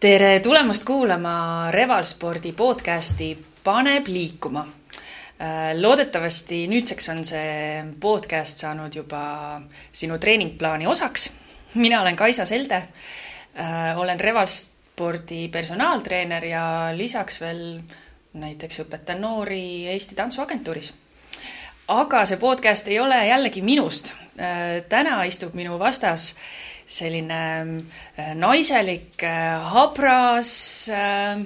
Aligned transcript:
tere 0.00 0.40
tulemast 0.40 0.84
kuulama 0.84 1.68
Revalspordi 1.70 2.52
podcasti 2.52 3.44
Paneb 3.64 4.06
liikuma. 4.08 4.60
Äh, 4.60 5.74
loodetavasti 5.80 6.62
nüüdseks 6.72 7.08
on 7.12 7.20
see 7.24 7.82
podcast 8.00 8.62
saanud 8.64 8.96
juba 8.96 9.60
sinu 9.92 10.16
treeningplaani 10.18 10.86
osaks. 10.86 11.30
mina 11.74 12.00
olen 12.00 12.16
Kaisa 12.16 12.44
Selde. 12.44 12.74
Äh, 12.76 13.98
olen 13.98 14.20
Revalspordi 14.20 15.48
personaaltreener 15.48 16.44
ja 16.44 16.64
lisaks 16.96 17.40
veel 17.40 17.80
näiteks 18.32 18.80
õpetan 18.80 19.20
noori 19.20 19.86
Eesti 19.86 20.14
Tantsuagentuuris. 20.14 20.94
aga 21.88 22.24
see 22.24 22.36
podcast 22.36 22.88
ei 22.88 23.00
ole 23.00 23.26
jällegi 23.26 23.62
minust. 23.62 24.14
Äh, 24.40 24.80
täna 24.88 25.24
istub 25.24 25.54
minu 25.54 25.78
vastas 25.78 26.36
selline 26.90 27.42
äh, 28.16 28.34
naiselik, 28.34 29.22
äh, 29.22 29.58
habras 29.72 30.88
äh, 30.88 31.38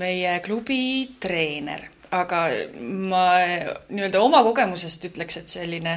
meie 0.00 0.40
klubi 0.44 1.10
treener. 1.22 1.88
Aga 2.10 2.48
ma 2.82 3.24
nii-öelda 3.86 4.18
oma 4.18 4.40
kogemusest 4.42 5.04
ütleks, 5.12 5.36
et 5.38 5.52
selline 5.52 5.92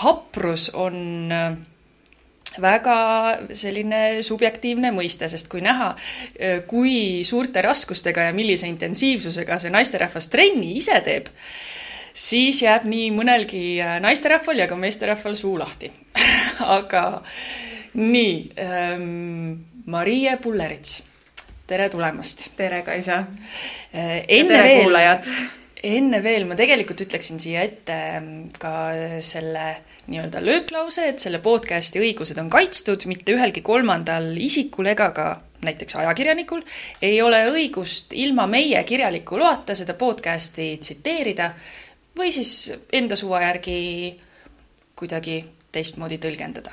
haprus 0.00 0.64
on 0.74 0.96
väga 2.58 2.96
selline 3.54 4.00
subjektiivne 4.26 4.90
mõiste, 4.96 5.28
sest 5.30 5.46
kui 5.52 5.62
näha, 5.62 5.92
kui 6.66 7.22
suurte 7.22 7.62
raskustega 7.62 8.26
ja 8.26 8.34
millise 8.34 8.66
intensiivsusega 8.66 9.60
see 9.62 9.70
naisterahvas 9.70 10.26
trenni 10.34 10.74
ise 10.80 10.98
teeb, 11.06 11.30
siis 12.18 12.62
jääb 12.64 12.86
nii 12.88 13.10
mõnelgi 13.14 13.62
äh, 13.82 13.98
naisterahval 14.02 14.64
ja 14.64 14.68
ka 14.70 14.78
meesterahval 14.78 15.36
suu 15.38 15.54
lahti 15.60 15.90
aga 16.78 17.04
nii 17.98 18.34
ähm,, 18.62 19.52
Marie 19.88 20.34
Pullerits, 20.36 20.98
tere 21.66 21.86
tulemast. 21.88 22.50
tere, 22.58 22.82
Kaisa 22.84 23.22
äh,. 23.22 24.24
enne 24.28 24.58
veel, 24.62 24.82
kuulajad. 24.82 25.30
enne 25.88 26.20
veel 26.22 26.44
ma 26.50 26.58
tegelikult 26.58 27.06
ütleksin 27.06 27.40
siia 27.40 27.64
ette 27.64 27.96
ähm, 28.18 28.32
ka 28.60 28.74
selle 29.24 29.70
nii-öelda 30.08 30.42
lööklause, 30.44 31.08
et 31.08 31.22
selle 31.22 31.40
podcasti 31.44 32.02
õigused 32.02 32.38
on 32.40 32.50
kaitstud, 32.52 33.06
mitte 33.08 33.34
ühelgi 33.36 33.62
kolmandal 33.64 34.32
isikul 34.40 34.90
ega 34.90 35.12
ka 35.16 35.34
näiteks 35.64 35.96
ajakirjanikul 35.98 36.62
ei 37.02 37.18
ole 37.22 37.40
õigust 37.50 38.12
ilma 38.14 38.46
meie 38.50 38.82
kirjaliku 38.86 39.38
loata 39.40 39.74
seda 39.78 39.96
podcasti 39.98 40.76
tsiteerida 40.78 41.50
või 42.18 42.32
siis 42.34 42.72
enda 42.92 43.16
suva 43.16 43.42
järgi 43.42 44.18
kuidagi 44.98 45.44
teistmoodi 45.72 46.18
tõlgendada. 46.18 46.70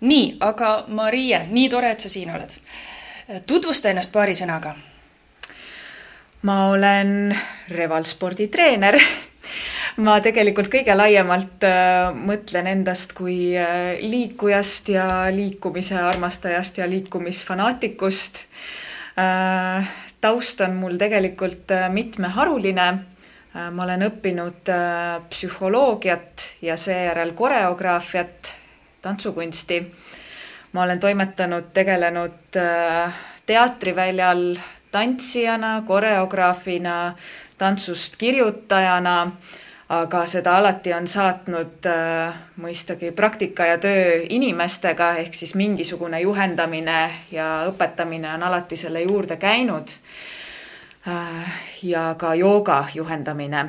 nii, 0.00 0.36
aga 0.40 0.84
Marie, 0.88 1.46
nii 1.48 1.68
tore, 1.68 1.90
et 1.90 2.00
sa 2.00 2.08
siin 2.08 2.30
oled. 2.34 2.60
tutvusta 3.46 3.90
ennast 3.90 4.12
paari 4.12 4.34
sõnaga. 4.34 4.74
ma 6.42 6.68
olen 6.68 7.36
Revalspordi 7.68 8.48
treener 8.48 9.00
ma 10.04 10.20
tegelikult 10.20 10.68
kõige 10.72 10.94
laiemalt 10.96 11.64
äh, 11.64 12.12
mõtlen 12.14 12.66
endast 12.66 13.12
kui 13.12 13.56
äh, 13.58 13.98
liikujast 14.00 14.88
ja 14.88 15.06
liikumise 15.32 15.96
armastajast 15.98 16.78
ja 16.78 16.88
liikumisfanaatikust 16.90 18.44
äh,. 19.18 19.88
taust 20.20 20.60
on 20.60 20.74
mul 20.76 20.98
tegelikult 21.00 21.72
mitmeharuline 21.88 22.86
ma 23.54 23.84
olen 23.84 24.04
õppinud 24.06 24.70
äh, 24.70 25.22
psühholoogiat 25.30 26.44
ja 26.62 26.76
seejärel 26.76 27.32
koreograafiat, 27.34 28.52
tantsukunsti. 29.02 29.80
ma 30.72 30.82
olen 30.82 31.00
toimetanud, 31.00 31.72
tegelenud 31.74 32.56
äh, 32.56 33.14
teatriväljal 33.46 34.56
tantsijana, 34.90 35.82
koreograafina, 35.86 37.14
tantsust 37.58 38.16
kirjutajana, 38.16 39.32
aga 39.88 40.26
seda 40.26 40.56
alati 40.56 40.92
on 40.94 41.06
saatnud 41.06 41.86
mõistagi 42.62 43.10
praktika 43.12 43.66
ja 43.66 43.78
töö 43.78 44.20
inimestega, 44.28 45.16
ehk 45.22 45.34
siis 45.34 45.54
mingisugune 45.54 46.20
juhendamine 46.20 47.00
ja 47.30 47.64
õpetamine 47.66 48.30
on 48.34 48.42
alati 48.46 48.76
selle 48.76 49.02
juurde 49.02 49.36
käinud 49.36 49.90
Äh, 49.90 50.39
ja 51.82 52.14
ka 52.18 52.34
jooga 52.34 52.84
juhendamine. 52.94 53.68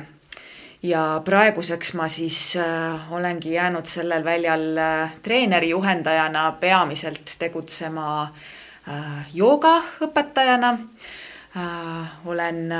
ja 0.82 1.22
praeguseks 1.24 1.94
ma 1.94 2.08
siis 2.08 2.56
äh, 2.56 3.12
olengi 3.12 3.52
jäänud 3.52 3.86
sellel 3.86 4.24
väljal 4.24 4.78
äh, 4.78 5.12
treeneri 5.22 5.68
juhendajana 5.70 6.52
peamiselt 6.60 7.36
tegutsema 7.38 8.28
joogaõpetajana. 9.34 10.78
olen 12.24 12.72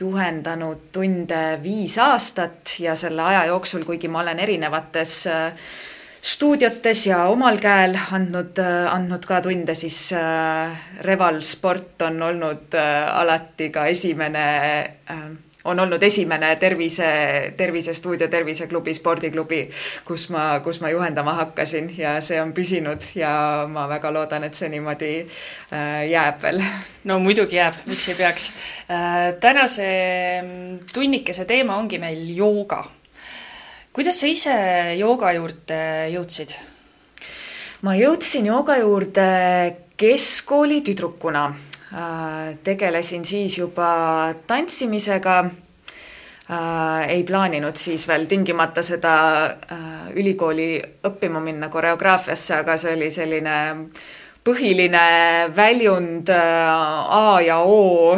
juhendanud 0.00 0.88
tunde 0.92 1.58
viis 1.62 1.98
aastat 1.98 2.76
ja 2.78 2.94
selle 2.96 3.22
aja 3.22 3.44
jooksul, 3.44 3.84
kuigi 3.84 4.08
ma 4.08 4.20
olen 4.20 4.38
erinevates 4.38 5.26
äh, 5.26 5.52
stuudiotes 6.26 7.06
ja 7.06 7.24
omal 7.30 7.60
käel 7.62 7.94
andnud, 8.12 8.58
andnud 8.90 9.26
ka 9.28 9.40
tunde, 9.44 9.74
siis 9.78 10.10
äh, 10.16 10.74
Reval 11.06 11.40
Sport 11.46 12.02
on 12.08 12.22
olnud 12.22 12.74
äh, 12.74 13.18
alati 13.20 13.70
ka 13.70 13.86
esimene 13.86 14.46
äh, 15.10 15.26
on 15.66 15.80
olnud 15.82 16.02
esimene 16.02 16.52
tervise, 16.62 17.06
tervisestuudio, 17.56 18.28
terviseklubi, 18.30 18.92
spordiklubi, 18.94 19.60
kus 20.06 20.28
ma, 20.30 20.60
kus 20.62 20.78
ma 20.82 20.92
juhendama 20.94 21.34
hakkasin 21.40 21.88
ja 21.98 22.12
see 22.22 22.38
on 22.42 22.52
püsinud 22.54 23.02
ja 23.18 23.32
ma 23.70 23.88
väga 23.90 24.12
loodan, 24.14 24.46
et 24.46 24.54
see 24.54 24.70
niimoodi 24.70 25.10
jääb 26.10 26.38
veel. 26.42 26.62
no 27.10 27.18
muidugi 27.18 27.58
jääb, 27.58 27.82
miks 27.90 28.06
ei 28.12 28.14
peaks. 28.20 28.46
tänase 29.42 29.88
mm, 30.42 30.86
tunnikese 30.94 31.50
teema 31.50 31.80
ongi 31.82 31.98
meil 31.98 32.22
jooga 32.30 32.84
kuidas 33.96 34.18
sa 34.20 34.28
ise 34.28 34.54
jooga 35.00 35.30
juurde 35.32 35.76
jõudsid? 36.12 36.50
ma 37.80 37.94
jõudsin 37.96 38.44
jooga 38.44 38.74
juurde 38.82 39.28
keskkooli 39.96 40.82
tüdrukuna. 40.84 41.44
Äh, 41.96 42.58
tegelesin 42.64 43.24
siis 43.24 43.56
juba 43.56 44.34
tantsimisega. 44.46 45.36
Äh, 46.50 47.08
ei 47.14 47.22
plaaninud 47.24 47.78
siis 47.80 48.04
veel 48.08 48.26
tingimata 48.28 48.82
seda 48.84 49.14
äh, 49.46 49.86
ülikooli 50.12 50.74
õppima 51.08 51.40
minna 51.40 51.70
koreograafiasse, 51.72 52.58
aga 52.58 52.76
see 52.76 52.92
oli 52.98 53.08
selline 53.10 53.56
põhiline 54.46 55.06
väljund 55.56 56.28
A 56.30 57.40
ja 57.42 57.56
O, 57.64 58.12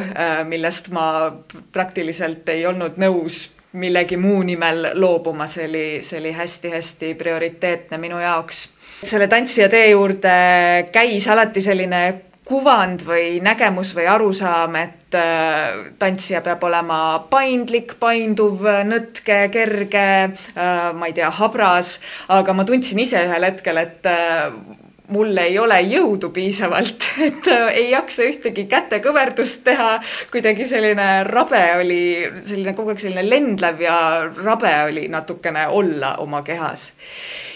millest 0.44 0.90
ma 0.92 1.06
praktiliselt 1.72 2.50
ei 2.52 2.66
olnud 2.68 2.98
nõus 3.00 3.46
millegi 3.72 4.16
muu 4.16 4.42
nimel 4.42 4.90
loobuma, 4.94 5.46
see 5.46 5.66
oli, 5.68 5.86
see 6.02 6.20
oli 6.20 6.32
hästi-hästi 6.32 7.14
prioriteetne 7.14 7.98
minu 7.98 8.18
jaoks. 8.18 8.68
selle 9.04 9.28
tantsija 9.28 9.68
tee 9.68 9.90
juurde 9.90 10.30
käis 10.92 11.28
alati 11.28 11.60
selline 11.62 12.00
kuvand 12.48 13.04
või 13.04 13.38
nägemus 13.44 13.92
või 13.96 14.06
arusaam, 14.08 14.76
et 14.80 15.14
äh, 15.14 15.92
tantsija 16.00 16.40
peab 16.40 16.64
olema 16.64 17.00
paindlik, 17.30 17.94
painduv, 18.00 18.64
nõtke, 18.88 19.42
kerge, 19.52 20.08
äh, 20.56 20.88
ma 20.96 21.10
ei 21.10 21.16
tea, 21.16 21.28
habras, 21.40 21.98
aga 22.32 22.56
ma 22.56 22.64
tundsin 22.64 23.04
ise 23.04 23.20
ühel 23.28 23.44
hetkel, 23.50 23.82
et 23.84 24.08
äh, 24.08 24.48
mul 25.14 25.36
ei 25.40 25.58
ole 25.58 25.78
jõudu 25.88 26.30
piisavalt, 26.34 27.06
et 27.28 27.48
äh, 27.52 27.68
ei 27.82 27.90
jaksa 27.92 28.26
ühtegi 28.28 28.66
kätekõverdust 28.70 29.64
teha. 29.66 29.98
kuidagi 30.32 30.66
selline 30.68 31.08
rabe 31.28 31.62
oli, 31.80 32.02
selline 32.44 32.74
kogu 32.76 32.94
aeg 32.94 33.02
selline 33.02 33.24
lendlev 33.28 33.80
ja 33.84 33.98
rabe 34.42 34.74
oli 34.88 35.08
natukene 35.12 35.68
olla 35.68 36.16
oma 36.24 36.42
kehas. 36.42 36.92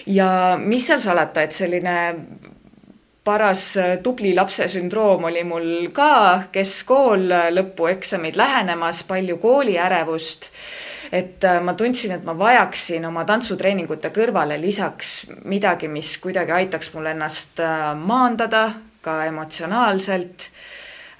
ja 0.07 0.59
mis 0.61 0.87
seal 0.87 1.01
salata, 1.05 1.43
et 1.43 1.53
selline 1.53 1.97
paras 3.25 3.77
äh, 3.77 3.99
tubli 4.03 4.35
lapse 4.35 4.69
sündroom 4.69 5.29
oli 5.31 5.45
mul 5.45 5.69
ka, 5.95 6.49
keskkool, 6.53 7.29
lõpueksamid 7.59 8.39
lähenemas, 8.41 9.05
palju 9.09 9.37
kooliärevust 9.43 10.51
et 11.13 11.45
äh, 11.45 11.61
ma 11.61 11.75
tundsin, 11.75 12.15
et 12.17 12.25
ma 12.25 12.33
vajaksin 12.39 13.05
oma 13.05 13.27
tantsutreeningute 13.29 14.11
kõrvale 14.15 14.57
lisaks 14.61 15.13
midagi, 15.45 15.91
mis 15.93 16.17
kuidagi 16.23 16.55
aitaks 16.57 16.93
mul 16.95 17.11
ennast 17.13 17.61
äh, 17.61 17.91
maandada 18.01 18.65
ka 19.05 19.19
emotsionaalselt, 19.29 20.49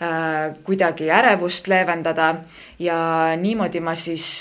äh, 0.01 0.55
kuidagi 0.65 1.11
ärevust 1.13 1.69
leevendada 1.69 2.31
ja 2.81 2.99
niimoodi 3.37 3.83
ma 3.85 3.95
siis 3.95 4.41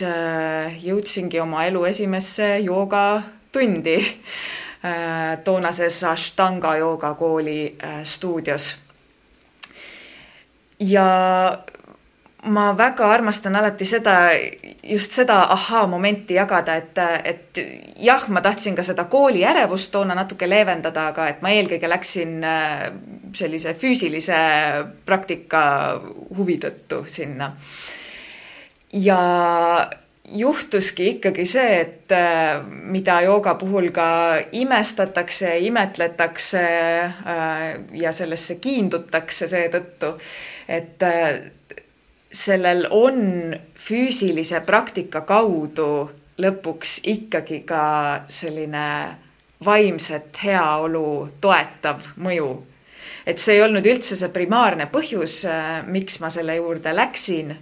jõudsingi 0.81 1.41
oma 1.43 1.65
elu 1.67 1.83
esimesse 1.91 2.55
joogatundi 2.63 3.97
toonases 5.45 5.99
Ashtanga 6.09 6.71
joogakooli 6.79 7.75
stuudios. 8.03 8.71
ja 10.79 11.05
ma 12.49 12.71
väga 12.77 13.05
armastan 13.13 13.55
alati 13.55 13.85
seda, 13.85 14.15
just 14.83 15.13
seda 15.13 15.43
ahaa-momenti 15.53 16.33
jagada, 16.39 16.75
et, 16.81 16.97
et 17.23 17.61
jah, 18.01 18.23
ma 18.33 18.41
tahtsin 18.41 18.75
ka 18.77 18.85
seda 18.85 19.05
kooli 19.11 19.43
ärevust 19.45 19.91
toona 19.93 20.15
natuke 20.17 20.49
leevendada, 20.49 21.07
aga 21.11 21.27
et 21.29 21.41
ma 21.45 21.53
eelkõige 21.53 21.89
läksin 21.89 22.39
äh, 22.41 22.87
sellise 23.37 23.75
füüsilise 23.77 24.41
praktika 25.05 25.63
huvi 26.37 26.57
tõttu 26.61 27.03
sinna. 27.07 27.51
ja 28.93 29.19
juhtuski 30.31 31.07
ikkagi 31.15 31.45
see, 31.45 31.79
et 31.81 32.11
äh, 32.15 32.57
mida 32.65 33.21
jooga 33.21 33.53
puhul 33.55 33.91
ka 33.93 34.41
imestatakse, 34.51 35.57
imetletakse 35.69 36.67
äh, 37.05 37.65
ja 37.93 38.11
sellesse 38.11 38.57
kiindutakse 38.63 39.47
seetõttu, 39.51 40.15
et 40.71 41.03
sellel 42.31 42.87
on 42.89 43.55
füüsilise 43.75 44.61
praktika 44.65 45.21
kaudu 45.21 46.09
lõpuks 46.41 47.01
ikkagi 47.11 47.61
ka 47.67 47.83
selline 48.31 48.85
vaimset 49.65 50.37
heaolu 50.43 51.29
toetav 51.41 52.13
mõju. 52.17 52.51
et 53.25 53.37
see 53.37 53.55
ei 53.55 53.61
olnud 53.61 53.85
üldse 53.85 54.15
see 54.15 54.29
primaarne 54.33 54.87
põhjus, 54.89 55.43
miks 55.85 56.19
ma 56.19 56.29
selle 56.29 56.55
juurde 56.55 56.95
läksin 56.95 57.53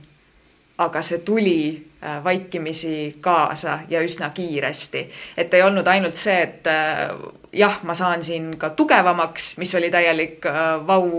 aga 0.79 1.01
see 1.03 1.19
tuli 1.27 1.87
äh, 2.03 2.23
vaikimisi 2.23 3.17
kaasa 3.21 3.79
ja 3.89 4.01
üsna 4.01 4.29
kiiresti. 4.29 5.09
et 5.37 5.53
ei 5.53 5.61
olnud 5.61 5.87
ainult 5.87 6.15
see, 6.15 6.41
et 6.41 6.67
äh, 6.67 7.11
jah, 7.53 7.81
ma 7.83 7.93
saan 7.93 8.23
siin 8.23 8.53
ka 8.57 8.69
tugevamaks, 8.69 9.57
mis 9.57 9.75
oli 9.75 9.91
täielik 9.91 10.45
äh, 10.45 10.87
vau, 10.87 11.09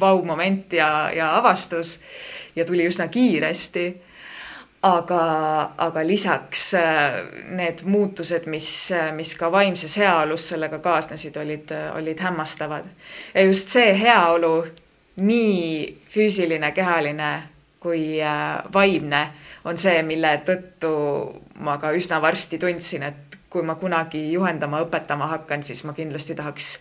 vau-moment 0.00 0.72
ja, 0.72 1.10
ja 1.16 1.36
avastus 1.38 2.02
ja 2.56 2.64
tuli 2.64 2.86
üsna 2.86 3.08
kiiresti. 3.08 3.86
aga, 4.86 5.20
aga 5.82 6.02
lisaks 6.06 6.74
need 7.56 7.80
muutused, 7.84 8.44
mis, 8.46 8.92
mis 9.16 9.34
ka 9.34 9.48
vaimses 9.52 9.96
heaolus 9.98 10.48
sellega 10.48 10.78
kaasnesid, 10.78 11.36
olid, 11.36 11.72
olid 11.94 12.20
hämmastavad. 12.20 12.84
ja 13.34 13.42
just 13.42 13.68
see 13.68 13.92
heaolu, 14.00 14.66
nii 15.20 15.96
füüsiline, 16.12 16.72
kehaline 16.72 17.56
kui 17.86 18.22
äh, 18.22 18.64
vaimne 18.72 19.22
on 19.64 19.78
see, 19.78 20.00
mille 20.06 20.32
tõttu 20.46 20.90
ma 21.62 21.76
ka 21.82 21.92
üsna 21.96 22.20
varsti 22.22 22.58
tundsin, 22.58 23.06
et 23.06 23.38
kui 23.50 23.62
ma 23.66 23.76
kunagi 23.78 24.24
juhendama, 24.32 24.82
õpetama 24.84 25.30
hakkan, 25.36 25.62
siis 25.66 25.84
ma 25.86 25.94
kindlasti 25.96 26.34
tahaks 26.38 26.76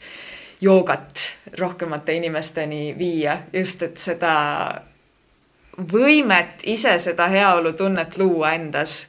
joogat 0.65 1.21
rohkemate 1.59 2.15
inimesteni 2.17 2.95
viia, 2.97 3.39
just 3.53 3.83
et 3.85 4.01
seda 4.01 4.33
võimet 5.77 6.63
ise 6.63 6.95
seda 6.99 7.27
heaolutunnet 7.31 8.17
luua 8.17 8.53
endas, 8.55 9.07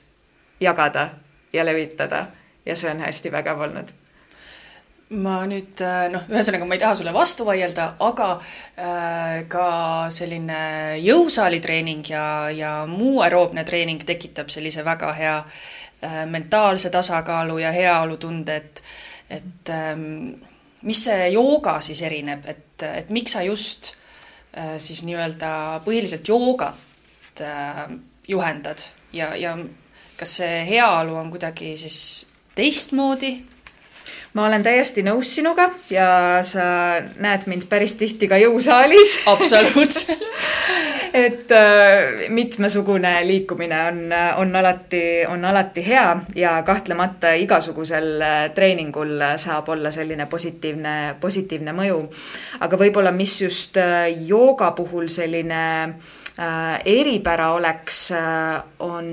jagada 0.61 1.09
ja 1.53 1.65
levitada. 1.65 2.27
Ja 2.67 2.75
see 2.77 2.91
on 2.91 3.01
hästi 3.05 3.31
vägev 3.31 3.61
olnud. 3.63 3.93
Ma 5.23 5.37
nüüd 5.47 5.79
äh, 5.87 6.09
noh, 6.11 6.25
ühesõnaga 6.27 6.67
ma 6.67 6.75
ei 6.75 6.81
taha 6.83 6.97
sulle 6.99 7.13
vastu 7.15 7.45
vaielda, 7.47 7.93
aga 8.03 8.31
äh, 8.35 9.45
ka 9.47 9.67
selline 10.11 10.97
jõusaalitreening 10.99 12.03
ja, 12.11 12.25
ja 12.51 12.73
muu 12.91 13.21
aeroobne 13.23 13.63
treening 13.65 14.03
tekitab 14.03 14.51
sellise 14.51 14.83
väga 14.85 15.13
hea 15.15 15.37
äh, 15.39 16.25
mentaalse 16.27 16.91
tasakaalu 16.91 17.61
ja 17.63 17.71
heaolutunde, 17.71 18.57
et, 18.57 18.83
et 19.31 19.71
ähm, 19.71 20.03
mis 20.83 21.05
see 21.07 21.31
jooga 21.37 21.77
siis 21.87 22.03
erineb, 22.03 22.43
et, 22.51 22.83
et 22.91 23.15
miks 23.15 23.39
sa 23.39 23.47
just 23.47 23.93
äh, 23.93 24.06
siis 24.79 25.03
nii-öelda 25.05 25.81
põhiliselt 25.85 26.29
joogat 26.29 27.43
äh, 27.45 27.83
juhendad. 28.29 28.79
Ja, 29.13 29.35
ja 29.37 29.57
kas 30.17 30.39
see 30.41 30.65
heaolu 30.69 31.17
on 31.17 31.31
kuidagi 31.31 31.77
siis 31.77 31.99
teistmoodi 32.57 33.37
ma 34.37 34.45
olen 34.51 34.65
täiesti 34.65 35.01
nõus 35.07 35.31
sinuga 35.39 35.71
ja 35.89 36.09
sa 36.45 36.67
näed 37.25 37.47
mind 37.49 37.65
päris 37.71 37.97
tihti 37.97 38.29
ka 38.29 38.37
jõusaalis. 38.41 39.21
absoluutselt 39.33 40.23
et 41.25 41.53
äh, 41.57 42.29
mitmesugune 42.29 43.15
liikumine 43.25 43.79
on, 43.89 44.01
on 44.43 44.57
alati, 44.61 45.03
on 45.29 45.45
alati 45.45 45.85
hea 45.87 46.09
ja 46.37 46.59
kahtlemata 46.67 47.33
igasugusel 47.41 48.11
äh, 48.21 48.35
treeningul 48.55 49.25
saab 49.41 49.71
olla 49.73 49.91
selline 49.95 50.27
positiivne, 50.29 51.17
positiivne 51.21 51.73
mõju. 51.77 52.03
aga 52.61 52.81
võib-olla, 52.81 53.15
mis 53.17 53.39
just 53.41 53.81
äh, 53.81 54.11
jooga 54.29 54.75
puhul 54.77 55.09
selline 55.13 55.63
äh, 55.87 56.77
eripära 56.85 57.55
oleks 57.57 58.11
äh,, 58.13 58.61
on 58.85 59.09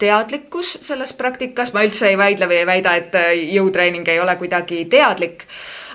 teadlikkus 0.00 0.78
selles 0.80 1.12
praktikas, 1.12 1.74
ma 1.74 1.84
üldse 1.84 2.08
ei 2.08 2.18
vaidle 2.18 2.48
või 2.48 2.62
ei 2.62 2.68
väida, 2.68 2.96
et 2.96 3.14
äh, 3.18 3.30
jõutreening 3.56 4.08
ei 4.08 4.20
ole 4.20 4.36
kuidagi 4.40 4.84
teadlik, 4.90 5.44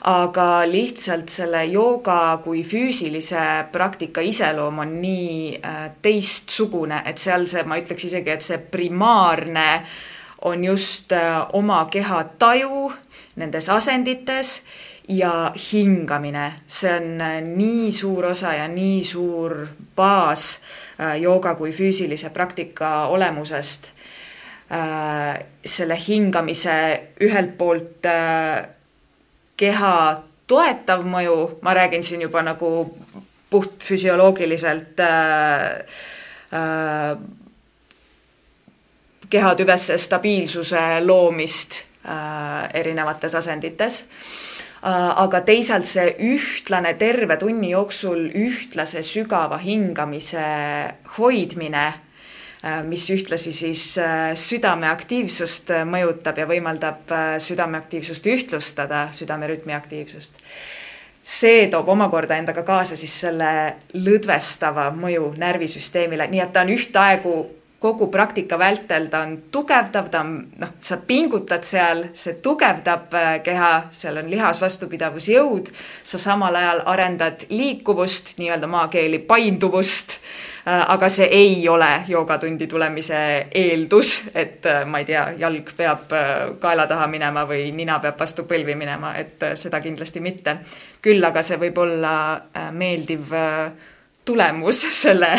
aga 0.06 0.48
lihtsalt 0.70 1.32
selle 1.34 1.64
jooga 1.66 2.38
kui 2.44 2.62
füüsilise 2.64 3.66
praktika 3.74 4.22
iseloom 4.22 4.84
on 4.86 4.98
nii 5.02 5.56
äh, 5.58 5.80
teistsugune, 6.06 7.02
et 7.10 7.22
seal 7.22 7.48
see, 7.50 7.66
ma 7.66 7.80
ütleks 7.82 8.06
isegi, 8.12 8.36
et 8.36 8.46
see 8.46 8.62
primaarne 8.72 9.70
on 10.46 10.68
just 10.70 11.16
äh, 11.16 11.42
oma 11.58 11.86
keha 11.90 12.22
taju 12.38 12.92
nendes 13.42 13.70
asendites 13.74 14.60
ja 15.10 15.52
hingamine, 15.72 16.46
see 16.68 16.94
on 16.94 17.26
nii 17.58 17.90
suur 17.94 18.30
osa 18.32 18.54
ja 18.58 18.70
nii 18.70 19.04
suur 19.06 19.58
baas 19.98 20.56
jooga 21.20 21.54
kui 21.60 21.74
füüsilise 21.76 22.32
praktika 22.34 23.12
olemusest 23.14 23.92
selle 25.66 25.98
hingamise 26.08 26.76
ühelt 27.22 27.58
poolt 27.58 28.06
äh, 28.10 28.66
keha 29.58 29.96
toetav 30.48 31.06
mõju, 31.08 31.38
ma 31.66 31.74
räägin 31.74 32.04
siin 32.04 32.26
juba 32.26 32.42
nagu 32.46 32.70
puhtfüsioloogiliselt 33.50 35.00
äh, 35.00 35.66
äh, 36.54 37.18
kehatüvesse 39.30 39.98
stabiilsuse 39.98 40.82
loomist 41.06 41.84
äh, 42.06 42.70
erinevates 42.74 43.36
asendites 43.36 44.02
äh,. 44.02 45.22
aga 45.22 45.42
teisalt 45.42 45.88
see 45.90 46.12
ühtlane 46.22 46.94
terve 46.98 47.38
tunni 47.42 47.72
jooksul 47.72 48.28
ühtlase 48.38 49.02
sügava 49.04 49.58
hingamise 49.58 50.44
hoidmine 51.18 51.86
Äh, 51.88 52.05
mis 52.84 53.10
ühtlasi 53.14 53.54
siis 53.54 53.98
äh, 54.02 54.32
südameaktiivsust 54.36 55.70
äh, 55.76 55.84
mõjutab 55.86 56.40
ja 56.42 56.48
võimaldab 56.50 57.14
südameaktiivsust 57.42 58.26
ühtlustada, 58.26 59.08
südamerütmi 59.14 59.74
aktiivsust. 59.74 60.42
see 61.26 61.68
toob 61.74 61.88
omakorda 61.90 62.38
endaga 62.38 62.62
kaasa 62.64 62.96
siis 62.96 63.14
selle 63.22 63.76
lõdvestava 63.94 64.92
mõju 64.94 65.34
närvisüsteemile, 65.38 66.28
nii 66.30 66.42
et 66.42 66.52
ta 66.54 66.62
on 66.62 66.70
ühtaegu 66.70 67.36
kogu 67.80 68.08
praktika 68.12 68.58
vältel, 68.60 69.08
ta 69.12 69.22
on 69.26 69.36
tugevdav, 69.52 70.10
ta 70.10 70.24
on 70.24 70.32
noh, 70.62 70.72
sa 70.82 70.98
pingutad 71.08 71.64
seal, 71.68 72.08
see 72.18 72.40
tugevdab 72.42 73.14
keha, 73.46 73.72
seal 73.94 74.18
on 74.24 74.32
lihas 74.32 74.62
vastupidavusjõud, 74.64 75.70
sa 76.04 76.22
samal 76.22 76.56
ajal 76.56 76.82
arendad 76.96 77.46
liikuvust, 77.52 78.38
nii-öelda 78.40 78.70
maakeeli 78.72 79.20
painduvust 79.28 80.20
Äh, 80.68 80.86
aga 80.92 81.10
see 81.14 81.26
ei 81.30 81.68
ole 81.70 82.04
joogatundi 82.08 82.66
tulemise 82.68 83.18
eeldus, 83.54 84.32
et 84.34 84.66
äh, 84.66 84.86
ma 84.90 84.98
ei 84.98 85.06
tea, 85.06 85.28
jalg 85.38 85.68
peab 85.78 86.14
äh, 86.18 86.32
kaela 86.60 86.88
taha 86.90 87.06
minema 87.06 87.44
või 87.46 87.68
nina 87.70 88.00
peab 88.02 88.18
vastu 88.18 88.48
põlvi 88.50 88.74
minema, 88.74 89.12
et 89.14 89.46
seda 89.62 89.78
kindlasti 89.84 90.24
mitte. 90.26 90.58
küll 91.06 91.22
aga 91.22 91.44
see 91.46 91.60
võib 91.62 91.78
olla 91.78 92.16
meeldiv 92.74 93.30
tulemus 94.26 94.82
selle, 95.04 95.34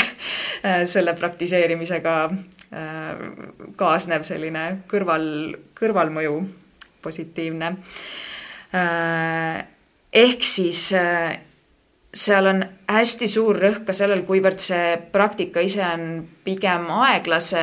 selle 0.86 1.16
praktiseerimisega 1.18 2.16
kaasnev 3.78 4.24
selline 4.26 4.62
kõrval, 4.90 5.26
kõrvalmõju 5.78 6.40
positiivne. 7.04 7.68
ehk 10.12 10.44
siis 10.44 10.88
seal 12.16 12.48
on 12.50 12.64
hästi 12.90 13.28
suur 13.28 13.58
rõhk 13.60 13.84
ka 13.86 13.94
sellel, 13.96 14.24
kuivõrd 14.26 14.60
see 14.62 14.96
praktika 15.12 15.62
ise 15.64 15.84
on 15.84 16.24
pigem 16.44 16.88
aeglase 16.96 17.62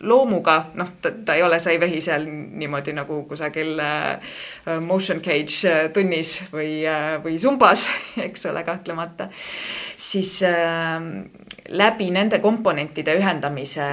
loomuga, 0.00 0.64
noh, 0.74 0.88
ta, 1.02 1.34
ei 1.34 1.42
ole, 1.42 1.58
sa 1.58 1.70
ei 1.70 1.80
vehi 1.80 2.00
seal 2.00 2.26
niimoodi 2.30 2.92
nagu 2.94 3.22
kusagil 3.26 3.80
äh, 3.82 4.34
motion 4.80 5.20
cage 5.20 5.66
äh, 5.66 5.88
tunnis 5.92 6.36
või 6.52 6.84
äh,, 6.86 7.16
või 7.24 7.38
zumbas, 7.38 7.88
eks 8.28 8.46
ole, 8.46 8.62
kahtlemata. 8.64 9.28
siis 9.98 10.40
läbi 11.68 12.10
nende 12.10 12.38
komponentide 12.38 13.16
ühendamise 13.18 13.88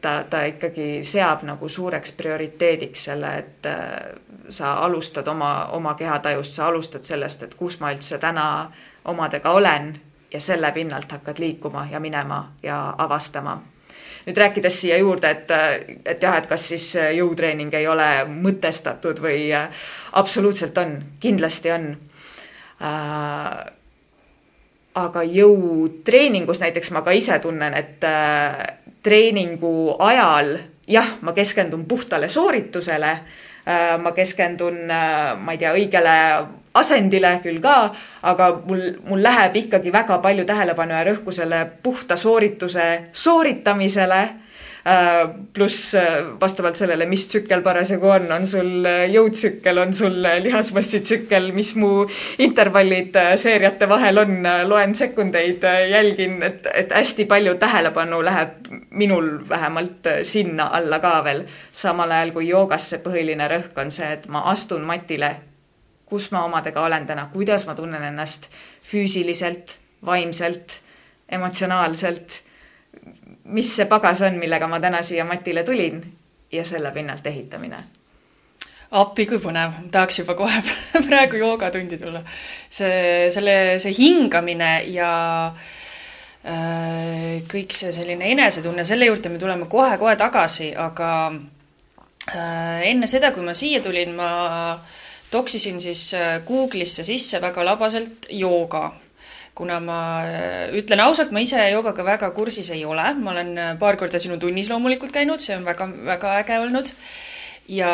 ta, 0.00 0.24
ta 0.30 0.44
ikkagi 0.44 1.00
seab 1.04 1.42
nagu 1.48 1.68
suureks 1.68 2.12
prioriteediks 2.12 3.08
selle, 3.08 3.32
et 3.38 3.68
sa 4.48 4.74
alustad 4.84 5.28
oma, 5.28 5.70
oma 5.72 5.94
kehatajust, 5.94 6.52
sa 6.52 6.68
alustad 6.68 7.02
sellest, 7.02 7.42
et 7.42 7.54
kus 7.54 7.80
ma 7.80 7.92
üldse 7.94 8.18
täna 8.20 8.46
omadega 9.08 9.50
olen 9.56 9.94
ja 10.32 10.40
selle 10.40 10.72
pinnalt 10.72 11.12
hakkad 11.12 11.38
liikuma 11.38 11.88
ja 11.90 12.00
minema 12.00 12.52
ja 12.62 12.94
avastama. 12.98 13.62
Nüüd 14.26 14.38
rääkides 14.38 14.80
siia 14.80 14.98
juurde, 15.00 15.30
et, 15.30 15.50
et 16.04 16.22
jah, 16.22 16.36
et 16.38 16.46
kas 16.46 16.68
siis 16.72 16.86
jõutreening 17.16 17.74
ei 17.74 17.86
ole 17.88 18.08
mõtestatud 18.30 19.22
või 19.22 19.48
absoluutselt 20.12 20.78
on, 20.78 20.96
kindlasti 21.20 21.72
on. 21.74 21.90
aga 25.00 25.22
jõutreeningus 25.22 26.60
näiteks 26.60 26.90
ma 26.90 27.02
ka 27.02 27.10
ise 27.16 27.38
tunnen, 27.38 27.74
et 27.74 28.04
treeningu 29.02 29.96
ajal 29.98 30.58
jah, 30.86 31.16
ma 31.20 31.32
keskendun 31.32 31.84
puhtale 31.88 32.28
sooritusele 32.28 33.14
ma 34.02 34.12
keskendun, 34.12 34.86
ma 35.44 35.52
ei 35.52 35.58
tea, 35.60 35.72
õigele 35.76 36.16
asendile 36.74 37.32
küll 37.42 37.60
ka, 37.62 37.90
aga 38.22 38.50
mul, 38.66 38.82
mul 39.08 39.22
läheb 39.22 39.56
ikkagi 39.64 39.92
väga 39.92 40.18
palju 40.22 40.44
tähelepanu 40.46 40.94
ja 40.94 41.02
rõhku 41.10 41.34
selle 41.34 41.64
puhta 41.82 42.16
soorituse 42.16 42.86
sooritamisele 43.12 44.22
Äh, 44.86 45.28
pluss 45.52 45.94
äh, 45.94 46.22
vastavalt 46.40 46.76
sellele, 46.76 47.04
mis 47.06 47.26
tsükkel 47.28 47.60
parasjagu 47.60 48.08
on, 48.08 48.30
on 48.32 48.46
sul 48.48 48.86
äh, 48.88 49.02
jõutsükkel, 49.12 49.76
on 49.82 49.92
sul 49.92 50.14
lihasmassitsükkel, 50.40 51.50
mis 51.52 51.74
mu 51.76 52.06
intervallid 52.40 53.18
seeriate 53.36 53.88
vahel 53.90 54.22
on, 54.22 54.32
loen 54.70 54.94
sekundeid, 54.96 55.66
jälgin, 55.90 56.40
et, 56.42 56.64
et 56.72 56.96
hästi 56.96 57.28
palju 57.28 57.58
tähelepanu 57.60 58.22
läheb 58.24 58.70
minul 58.96 59.28
vähemalt 59.48 60.08
sinna 60.24 60.70
alla 60.72 60.98
ka 61.04 61.18
veel. 61.28 61.44
samal 61.72 62.10
ajal 62.16 62.32
kui 62.32 62.48
joogas 62.48 62.88
see 62.90 63.04
põhiline 63.04 63.52
rõhk 63.52 63.76
on 63.84 63.92
see, 63.92 64.08
et 64.16 64.28
ma 64.32 64.46
astun 64.48 64.88
matile, 64.88 65.34
kus 66.10 66.30
ma 66.34 66.44
omadega 66.44 66.82
olen 66.82 67.06
täna, 67.06 67.28
kuidas 67.32 67.66
ma 67.66 67.74
tunnen 67.78 68.02
ennast 68.02 68.50
füüsiliselt, 68.90 69.78
vaimselt, 70.06 70.80
emotsionaalselt 71.28 72.40
mis 73.50 73.76
see 73.76 73.86
pagas 73.90 74.22
on, 74.26 74.38
millega 74.40 74.68
ma 74.70 74.80
täna 74.82 75.02
siia 75.06 75.24
matile 75.24 75.64
tulin 75.66 76.02
ja 76.52 76.64
selle 76.64 76.90
pinnalt 76.90 77.26
ehitamine. 77.26 77.78
appi, 78.90 79.26
kui 79.26 79.38
põnev, 79.38 79.76
tahaks 79.94 80.18
juba 80.22 80.34
kohe 80.34 80.62
praegu 81.08 81.38
joogatundi 81.38 81.98
tulla. 81.98 82.22
see, 82.68 83.30
selle, 83.30 83.78
see 83.78 83.94
hingamine 83.98 84.72
ja 84.90 85.12
äh, 85.46 87.38
kõik 87.50 87.74
see 87.74 87.92
selline 87.94 88.32
enesetunne, 88.34 88.84
selle 88.84 89.10
juurde 89.10 89.30
me 89.30 89.38
tuleme 89.38 89.70
kohe-kohe 89.70 90.16
tagasi, 90.18 90.72
aga 90.76 91.10
äh, 92.34 92.88
enne 92.90 93.06
seda, 93.10 93.32
kui 93.34 93.46
ma 93.46 93.54
siia 93.54 93.82
tulin, 93.82 94.14
ma 94.18 94.30
toksisin 95.30 95.80
siis 95.80 96.14
äh, 96.14 96.40
Google'isse 96.46 97.04
sisse 97.04 97.40
väga 97.40 97.64
labaselt 97.64 98.26
jooga 98.30 98.90
kuna 99.54 99.80
ma 99.80 99.98
äh, 100.24 100.70
ütlen 100.76 101.02
ausalt, 101.04 101.34
ma 101.34 101.42
ise 101.44 101.60
joogaga 101.72 102.04
väga 102.06 102.30
kursis 102.36 102.70
ei 102.72 102.84
ole, 102.88 103.10
ma 103.20 103.34
olen 103.34 103.52
äh, 103.58 103.74
paar 103.78 103.98
korda 104.00 104.20
sinu 104.22 104.38
tunnis 104.40 104.70
loomulikult 104.72 105.12
käinud, 105.12 105.42
see 105.42 105.56
on 105.58 105.66
väga, 105.68 105.90
väga 106.06 106.38
äge 106.40 106.58
olnud. 106.62 106.94
ja 107.68 107.90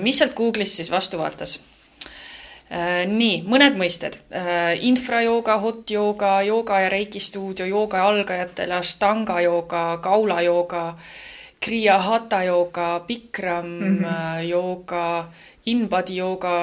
mis 0.00 0.18
sealt 0.18 0.36
Google'ist 0.38 0.80
siis 0.80 0.90
vastu 0.90 1.20
vaatas? 1.20 1.60
Nii, 2.72 3.42
mõned 3.44 3.74
mõisted. 3.76 4.14
infrajooga, 4.88 5.58
hot 5.60 5.90
jooga, 5.92 6.30
jooga 6.40 6.78
ja 6.80 6.88
reiki 6.88 7.20
stuudio, 7.20 7.66
jooga 7.68 8.00
algajatele, 8.06 8.78
ashtanga 8.78 9.42
jooga, 9.44 9.82
kaula 10.00 10.38
jooga, 10.40 10.94
kriya 11.60 11.98
hatha 12.00 12.40
jooga, 12.46 12.86
bikram 13.06 13.66
mm 13.66 13.98
-hmm. 13.98 14.48
jooga 14.48 15.04
in-body 15.66 16.16
jooga, 16.18 16.54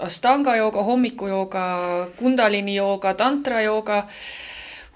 astanga 0.00 0.56
jooga, 0.56 0.84
hommikujooga, 0.86 1.64
kundalini 2.18 2.78
jooga, 2.78 3.14
tantra 3.14 3.60
jooga 3.60 4.06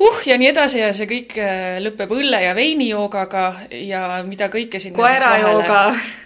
uh 0.01 0.27
ja 0.27 0.39
nii 0.39 0.49
edasi 0.51 0.81
ja 0.81 0.91
see 0.97 1.07
kõik 1.11 1.37
äh, 1.39 1.79
lõpeb 1.85 2.13
õlle 2.17 2.41
ja 2.43 2.55
veini 2.57 2.89
joogaga 2.91 3.47
ja 3.79 4.23
mida 4.27 4.49
kõike 4.53 4.81
sinna 4.83 4.99
koera 4.99 5.37
jooga, 5.43 5.81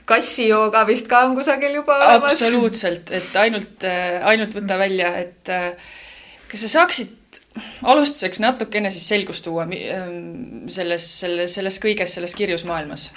kassi 0.09 0.49
jooga 0.49 0.85
vist 0.89 1.09
ka 1.11 1.25
on 1.27 1.37
kusagil 1.37 1.81
juba 1.81 1.99
olemas. 1.99 2.33
absoluutselt, 2.33 3.13
et 3.13 3.37
ainult, 3.43 3.85
äh, 3.85 4.19
ainult 4.31 4.57
võta 4.57 4.79
välja, 4.81 5.13
et 5.21 5.53
äh, 5.53 5.95
kas 6.49 6.65
sa 6.65 6.75
saaksid 6.79 7.17
alustuseks 7.91 8.41
natukene 8.41 8.91
siis 8.95 9.09
selgust 9.11 9.45
tuua 9.45 9.67
ähm, 9.67 10.67
selles, 10.71 11.07
selles, 11.21 11.55
selles 11.59 11.81
kõiges, 11.83 12.15
selles 12.15 12.35
kirjus 12.39 12.65
maailmas? 12.69 13.11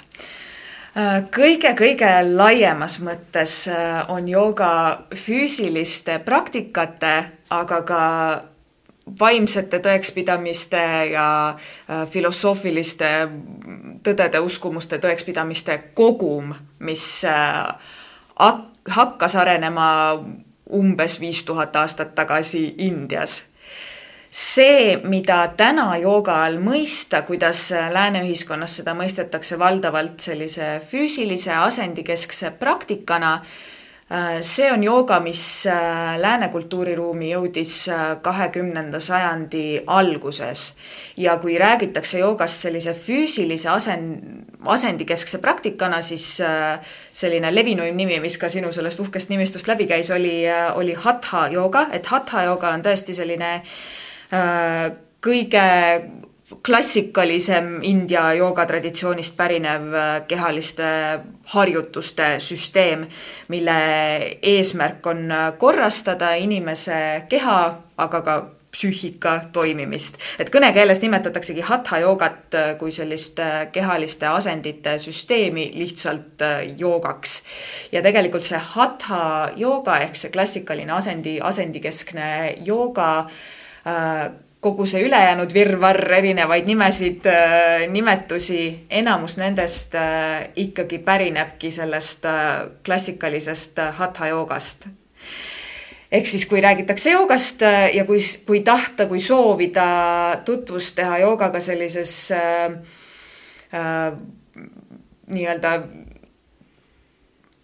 Kõige-kõige 1.32 2.10
laiemas 2.36 2.98
mõttes 3.00 3.68
äh, 3.68 4.02
on 4.12 4.28
jooga 4.28 5.04
füüsiliste 5.16 6.18
praktikate, 6.24 7.14
aga 7.50 7.82
ka 7.82 8.02
vaimsete 9.20 9.80
tõekspidamiste 9.80 10.82
ja 11.12 11.28
äh, 11.56 12.04
filosoofiliste 12.08 13.10
tõdede, 14.04 14.40
uskumuste, 14.44 14.98
tõekspidamiste 14.98 15.78
kogum, 15.94 16.52
mis 16.84 17.24
äh, 17.24 17.72
hakkas 18.88 19.36
arenema 19.36 19.88
umbes 20.72 21.20
viis 21.20 21.42
tuhat 21.44 21.76
aastat 21.76 22.14
tagasi 22.14 22.74
Indias 22.84 23.51
see, 24.32 24.96
mida 25.04 25.42
täna 25.56 25.90
jooga 26.00 26.38
all 26.46 26.56
mõista, 26.62 27.20
kuidas 27.28 27.68
lääne 27.92 28.24
ühiskonnas 28.24 28.78
seda 28.80 28.94
mõistetakse 28.96 29.58
valdavalt 29.60 30.24
sellise 30.24 30.78
füüsilise 30.88 31.52
asendikeskse 31.52 32.54
praktikana, 32.60 33.34
see 34.44 34.66
on 34.72 34.82
jooga, 34.84 35.20
mis 35.24 35.42
äh, 35.68 36.16
lääne 36.20 36.50
kultuuriruumi 36.52 37.30
jõudis 37.30 37.86
äh, 37.88 38.02
kahekümnenda 38.22 39.00
sajandi 39.00 39.84
alguses. 39.86 40.74
ja 41.16 41.36
kui 41.38 41.58
räägitakse 41.58 42.18
joogast 42.18 42.60
sellise 42.60 42.92
füüsilise 42.94 43.68
asend, 43.68 44.44
asendikeskse 44.64 45.38
praktikana, 45.38 46.02
siis 46.02 46.40
äh, 46.40 46.80
selline 47.12 47.54
levinuim 47.54 47.96
nimi, 47.96 48.20
mis 48.20 48.38
ka 48.38 48.48
sinu 48.48 48.72
sellest 48.72 49.00
uhkest 49.00 49.28
nimistust 49.28 49.68
läbi 49.68 49.86
käis, 49.86 50.10
oli, 50.10 50.44
oli 50.74 50.94
hatha 50.94 51.48
jooga, 51.48 51.86
et 51.92 52.06
hatha 52.06 52.44
jooga 52.44 52.68
on 52.76 52.84
tõesti 52.84 53.16
selline 53.16 53.54
äh, 53.54 53.62
Äh, 53.64 54.10
kõige 55.22 55.66
klassikalisem 56.66 57.78
India 57.82 58.32
joogatraditsioonist 58.34 59.36
pärinev 59.36 59.94
äh, 59.94 60.08
kehaliste 60.28 60.86
harjutuste 61.54 62.36
süsteem, 62.38 63.06
mille 63.48 63.76
eesmärk 64.42 65.06
on 65.06 65.30
äh, 65.30 65.52
korrastada 65.58 66.34
inimese 66.34 67.24
keha, 67.28 67.60
aga 67.96 68.20
ka 68.20 68.36
psüühika 68.72 69.34
toimimist. 69.52 70.16
et 70.40 70.48
kõnekeeles 70.48 71.02
nimetataksegi 71.02 71.60
hatha 71.60 71.98
joogat 72.00 72.54
kui 72.80 72.92
sellist 72.92 73.36
kehaliste 73.72 74.26
asendite 74.26 74.96
süsteemi 74.98 75.70
lihtsalt 75.74 76.40
joogaks. 76.78 77.42
ja 77.92 78.02
tegelikult 78.02 78.48
see 78.48 78.58
hatha 78.58 79.50
jooga 79.56 79.98
ehk 80.06 80.16
see 80.16 80.32
klassikaline 80.32 80.92
asendi, 80.92 81.36
asendikeskne 81.40 82.56
jooga 82.64 83.18
äh, 83.18 83.28
Äh, 83.28 83.60
kogu 84.62 84.86
see 84.86 85.02
ülejäänud 85.02 85.50
virvarr 85.54 86.12
erinevaid 86.20 86.68
nimesid, 86.70 87.26
äh, 87.26 87.86
nimetusi, 87.90 88.86
enamus 88.90 89.34
nendest 89.40 89.94
äh, 89.98 90.52
ikkagi 90.56 91.00
pärinebki 91.02 91.70
sellest 91.74 92.28
klassikalisest 92.86 93.80
hatha 93.98 94.26
joogast. 94.30 94.86
ehk 96.12 96.26
siis, 96.26 96.46
kui 96.46 96.60
räägitakse 96.60 97.10
joogast 97.10 97.60
ja 97.94 98.04
kui, 98.04 98.18
kui 98.46 98.60
tahta, 98.60 99.06
kui 99.06 99.20
soovida 99.20 99.86
tutvust 100.44 100.94
teha 100.94 101.18
joogaga 101.18 101.60
sellises 101.60 102.32
äh, 102.32 102.64
äh, 103.74 104.12
nii-öelda 105.26 105.82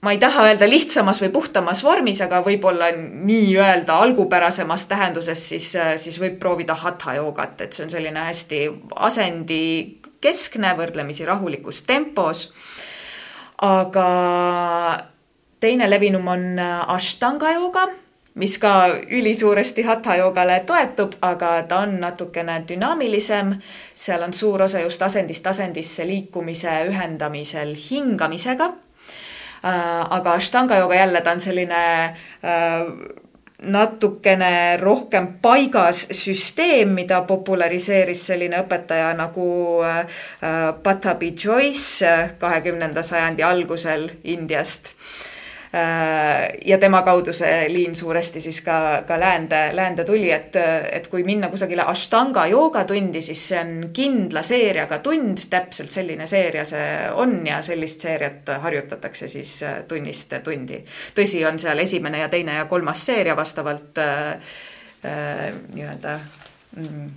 ma 0.00 0.12
ei 0.12 0.18
taha 0.22 0.44
öelda 0.46 0.68
lihtsamas 0.70 1.20
või 1.22 1.30
puhtamas 1.34 1.82
vormis, 1.84 2.20
aga 2.22 2.40
võib-olla 2.46 2.92
nii-öelda 2.94 3.98
algupärasemas 4.04 4.86
tähenduses, 4.90 5.42
siis, 5.48 5.72
siis 5.96 6.20
võib 6.22 6.38
proovida 6.38 6.76
hatha 6.78 7.16
joogat, 7.18 7.60
et 7.60 7.74
see 7.74 7.86
on 7.86 7.90
selline 7.90 8.26
hästi 8.28 8.62
asendikeskne, 9.08 10.74
võrdlemisi 10.78 11.26
rahulikus 11.26 11.82
tempos. 11.82 12.52
aga 13.58 14.08
teine 15.60 15.90
levinum 15.90 16.28
on 16.28 16.58
ashtanga 16.86 17.50
jooga, 17.52 17.88
mis 18.38 18.58
ka 18.62 18.86
ülisuuresti 19.10 19.82
hatha 19.82 20.14
joogale 20.16 20.60
toetub, 20.66 21.16
aga 21.22 21.62
ta 21.62 21.78
on 21.82 21.98
natukene 22.00 22.62
dünaamilisem. 22.68 23.56
seal 23.94 24.22
on 24.22 24.34
suur 24.34 24.62
osa 24.62 24.80
just 24.80 25.02
asendist 25.02 25.46
asendisse 25.46 26.06
liikumise 26.06 26.84
ühendamisel 26.86 27.74
hingamisega 27.90 28.74
aga 29.62 30.32
Ashtanga 30.32 30.76
jooga 30.76 30.94
jälle 30.94 31.20
ta 31.20 31.30
on 31.30 31.40
selline 31.40 32.04
äh, 32.04 32.12
natukene 33.62 34.76
rohkem 34.80 35.26
paigas 35.42 36.06
süsteem, 36.14 36.88
mida 36.94 37.22
populariseeris 37.26 38.26
selline 38.26 38.60
õpetaja 38.62 39.10
nagu 39.18 39.48
äh, 39.82 40.20
Patabi 40.82 41.34
Joyce 41.44 42.34
kahekümnenda 42.38 43.02
sajandi 43.02 43.42
algusel 43.42 44.10
Indiast. 44.24 44.92
Äh, 44.94 44.97
ja 46.64 46.78
tema 46.80 47.02
kaudu 47.04 47.32
see 47.36 47.66
liin 47.68 47.94
suuresti 47.94 48.40
siis 48.40 48.60
ka, 48.64 49.02
ka 49.06 49.18
läände, 49.20 49.58
läände 49.76 50.04
tuli, 50.04 50.30
et, 50.32 50.56
et 50.92 51.06
kui 51.12 51.22
minna 51.24 51.50
kusagile 51.52 51.84
Ashtanga 51.84 52.46
joogatundi, 52.48 53.20
siis 53.20 53.42
see 53.50 53.60
on 53.60 53.90
kindla 53.92 54.42
seeriaga 54.42 54.98
tund, 55.04 55.44
täpselt 55.50 55.92
selline 55.92 56.26
seeria 56.26 56.64
see 56.64 56.88
on 57.20 57.36
ja 57.46 57.60
sellist 57.62 58.00
seeriat 58.06 58.48
harjutatakse 58.64 59.28
siis 59.28 59.58
äh, 59.62 59.82
tunnist 59.88 60.32
tundi. 60.44 60.80
tõsi, 61.14 61.44
on 61.48 61.60
seal 61.60 61.84
esimene 61.84 62.24
ja 62.24 62.28
teine 62.32 62.56
ja 62.62 62.64
kolmas 62.70 63.04
seeria 63.06 63.36
vastavalt 63.36 64.00
äh, 64.00 64.54
nii-öelda 65.74 66.18
mm, 66.76 67.10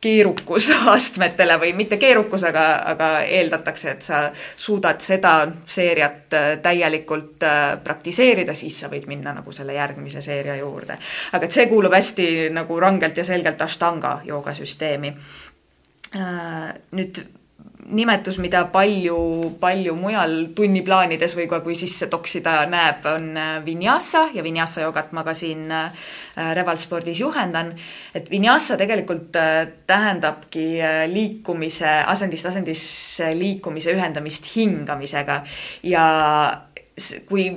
keerukusastmetele 0.00 1.56
või 1.58 1.72
mitte 1.74 1.96
keerukus, 1.98 2.44
aga, 2.46 2.64
aga 2.92 3.08
eeldatakse, 3.26 3.90
et 3.90 4.02
sa 4.06 4.20
suudad 4.56 5.00
seda 5.02 5.32
seeriat 5.66 6.36
äh, 6.38 6.50
täielikult 6.62 7.42
äh, 7.42 7.72
praktiseerida, 7.84 8.54
siis 8.54 8.78
sa 8.80 8.90
võid 8.92 9.08
minna 9.10 9.34
nagu 9.34 9.52
selle 9.52 9.74
järgmise 9.74 10.22
seeria 10.22 10.56
juurde. 10.60 10.98
aga 11.32 11.44
et 11.44 11.52
see 11.52 11.66
kuulub 11.66 11.94
hästi 11.94 12.28
nagu 12.54 12.80
rangelt 12.80 13.16
ja 13.16 13.24
selgelt 13.24 13.62
Ashtanga 13.62 14.20
joogasüsteemi. 14.24 15.14
Äh, 16.16 16.70
nüüd 16.94 17.24
nimetus, 17.90 18.38
mida 18.42 18.64
palju, 18.72 19.18
palju 19.60 19.94
mujal 19.98 20.34
tunniplaanides 20.56 21.34
või 21.38 21.46
ka 21.50 21.60
kui 21.64 21.76
sisse 21.78 22.08
toksida 22.10 22.60
näeb, 22.70 23.06
on 23.08 23.30
äh, 23.36 23.50
vinyasa 23.64 24.28
ja 24.34 24.44
vinyasa 24.44 24.84
joogat 24.84 25.12
ma 25.16 25.24
ka 25.26 25.34
siin 25.36 25.70
äh, 25.72 26.08
Revalspordis 26.54 27.18
juhendan. 27.18 27.72
et 28.14 28.30
vinyasa 28.30 28.76
tegelikult 28.76 29.36
äh, 29.36 29.66
tähendabki 29.86 30.68
liikumise, 31.10 31.90
asendist 32.06 32.46
asendisse 32.46 33.32
liikumise 33.34 33.92
ühendamist 33.96 34.46
hingamisega 34.56 35.42
ja 35.82 36.06
kui 37.28 37.48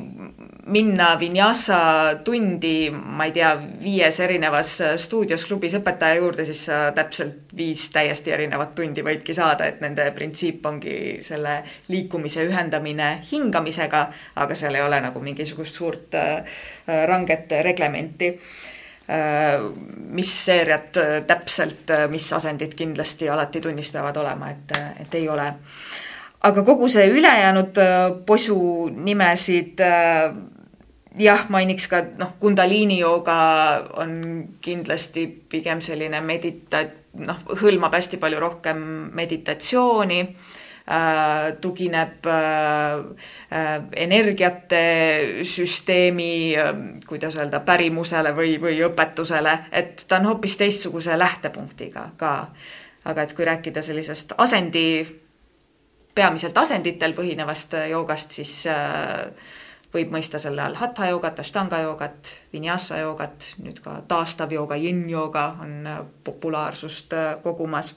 minna 0.72 1.20
Vinyasa 1.20 1.78
tundi, 2.24 2.90
ma 2.92 3.26
ei 3.28 3.34
tea, 3.36 3.52
viies 3.82 4.20
erinevas 4.24 4.74
stuudios 5.02 5.46
klubis 5.48 5.76
õpetaja 5.80 6.20
juurde, 6.20 6.46
siis 6.48 6.66
sa 6.70 6.82
täpselt 6.96 7.54
viis 7.58 7.88
täiesti 7.94 8.34
erinevat 8.36 8.76
tundi 8.78 9.04
võidki 9.06 9.36
saada, 9.36 9.68
et 9.68 9.82
nende 9.84 10.06
printsiip 10.16 10.66
ongi 10.66 10.98
selle 11.24 11.62
liikumise 11.92 12.46
ühendamine 12.48 13.14
hingamisega, 13.32 14.04
aga 14.44 14.58
seal 14.58 14.78
ei 14.78 14.86
ole 14.86 15.02
nagu 15.04 15.24
mingisugust 15.24 15.82
suurt 15.82 16.20
äh, 16.20 16.62
ranget 17.10 17.52
reglementi. 17.66 18.32
Äh, 19.12 19.66
mis 20.14 20.32
seeriad 20.46 21.02
täpselt, 21.28 21.90
mis 22.12 22.30
asendid 22.38 22.78
kindlasti 22.78 23.30
alati 23.30 23.62
tunnis 23.62 23.90
peavad 23.92 24.22
olema, 24.22 24.54
et, 24.54 24.78
et 25.04 25.20
ei 25.20 25.28
ole 25.30 25.50
aga 26.42 26.64
kogu 26.64 26.90
see 26.90 27.10
ülejäänud 27.10 27.78
äh, 27.78 28.08
posu 28.26 28.90
nimesid 28.90 29.80
äh, 29.80 30.34
jah, 31.20 31.46
mainiks 31.50 31.88
ka 31.92 32.02
noh, 32.18 32.36
Kundaliini 32.40 33.00
jooga 33.02 33.36
on 34.00 34.16
kindlasti 34.62 35.28
pigem 35.50 35.82
selline 35.84 36.22
medita-, 36.26 36.88
noh, 37.20 37.44
hõlmab 37.62 37.94
hästi 37.98 38.20
palju 38.22 38.40
rohkem 38.40 38.82
meditatsiooni 39.18 40.20
äh,, 40.22 41.52
tugineb 41.62 42.28
äh, 42.32 43.00
äh, 43.52 43.72
energiate 44.06 44.84
süsteemi 45.44 46.56
kuidas 47.08 47.38
öelda, 47.38 47.60
pärimusele 47.66 48.34
või, 48.38 48.56
või 48.62 48.80
õpetusele, 48.88 49.58
et 49.72 50.06
ta 50.08 50.22
on 50.22 50.32
hoopis 50.32 50.58
teistsuguse 50.58 51.20
lähtepunktiga 51.20 52.12
ka. 52.18 52.36
aga 53.06 53.22
et 53.22 53.34
kui 53.34 53.46
rääkida 53.46 53.82
sellisest 53.82 54.34
asendi 54.38 55.04
peamiselt 56.16 56.58
asenditel 56.58 57.16
põhinevast 57.18 57.76
äh, 57.80 57.90
joogast, 57.92 58.36
siis 58.40 58.54
äh, 58.70 59.28
võib 59.92 60.12
mõista 60.14 60.40
selle 60.40 60.64
all 60.64 60.78
hatha 60.80 61.10
joogat, 61.10 61.42
ashtanga 61.44 61.82
joogat, 61.84 62.32
vinyasa 62.54 63.02
joogat, 63.02 63.50
nüüd 63.64 63.82
ka 63.84 63.98
taastav 64.08 64.54
jooga, 64.56 64.78
yin-jooga 64.80 65.46
on 65.64 65.74
äh, 65.88 66.04
populaarsust 66.24 67.16
kogumas. 67.44 67.96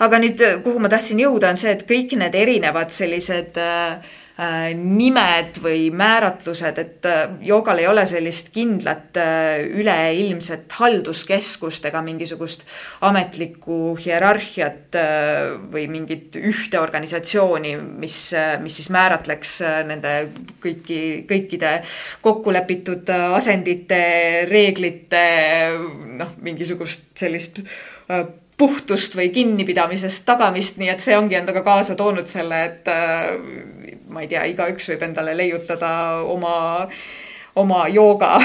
aga 0.00 0.20
nüüd, 0.20 0.42
kuhu 0.64 0.82
ma 0.82 0.92
tahtsin 0.92 1.24
jõuda, 1.24 1.52
on 1.52 1.60
see, 1.60 1.72
et 1.72 1.86
kõik 1.88 2.16
need 2.20 2.36
erinevad 2.36 2.92
sellised 2.92 3.60
Äh, 3.60 4.00
nimed 4.74 5.58
või 5.60 5.90
määratlused, 5.92 6.78
et 6.80 7.06
äh, 7.08 7.34
joogal 7.44 7.82
ei 7.82 7.86
ole 7.90 8.04
sellist 8.08 8.48
kindlat 8.54 9.18
äh, 9.20 9.60
üleilmset 9.76 10.72
halduskeskust 10.78 11.84
ega 11.90 12.00
mingisugust 12.02 12.64
ametlikku 13.04 13.94
hierarhiat 14.00 14.96
või 15.72 15.86
mingit 15.92 16.36
ühte 16.40 16.80
organisatsiooni, 16.80 17.74
mis, 17.76 18.18
mis 18.60 18.76
siis 18.80 18.90
määratleks 18.92 19.54
nende 19.88 20.12
kõiki, 20.62 21.00
kõikide 21.28 21.78
kokkulepitud 22.24 23.08
asendite, 23.36 24.02
reeglite, 24.50 25.24
noh, 26.18 26.36
mingisugust 26.44 27.12
sellist 27.20 27.62
puhtust 28.62 29.16
või 29.18 29.30
kinnipidamisest 29.34 30.22
tagamist, 30.28 30.78
nii 30.78 30.90
et 30.92 31.02
see 31.02 31.16
ongi 31.18 31.34
endaga 31.38 31.64
kaasa 31.66 31.96
toonud 31.98 32.30
selle, 32.30 32.60
et 32.68 32.90
äh, 32.92 33.32
ma 34.12 34.22
ei 34.22 34.30
tea, 34.30 34.44
igaüks 34.52 34.86
võib 34.92 35.02
endale 35.08 35.34
leiutada 35.36 35.92
oma, 36.30 36.86
oma 37.58 37.86
jooga. 37.90 38.36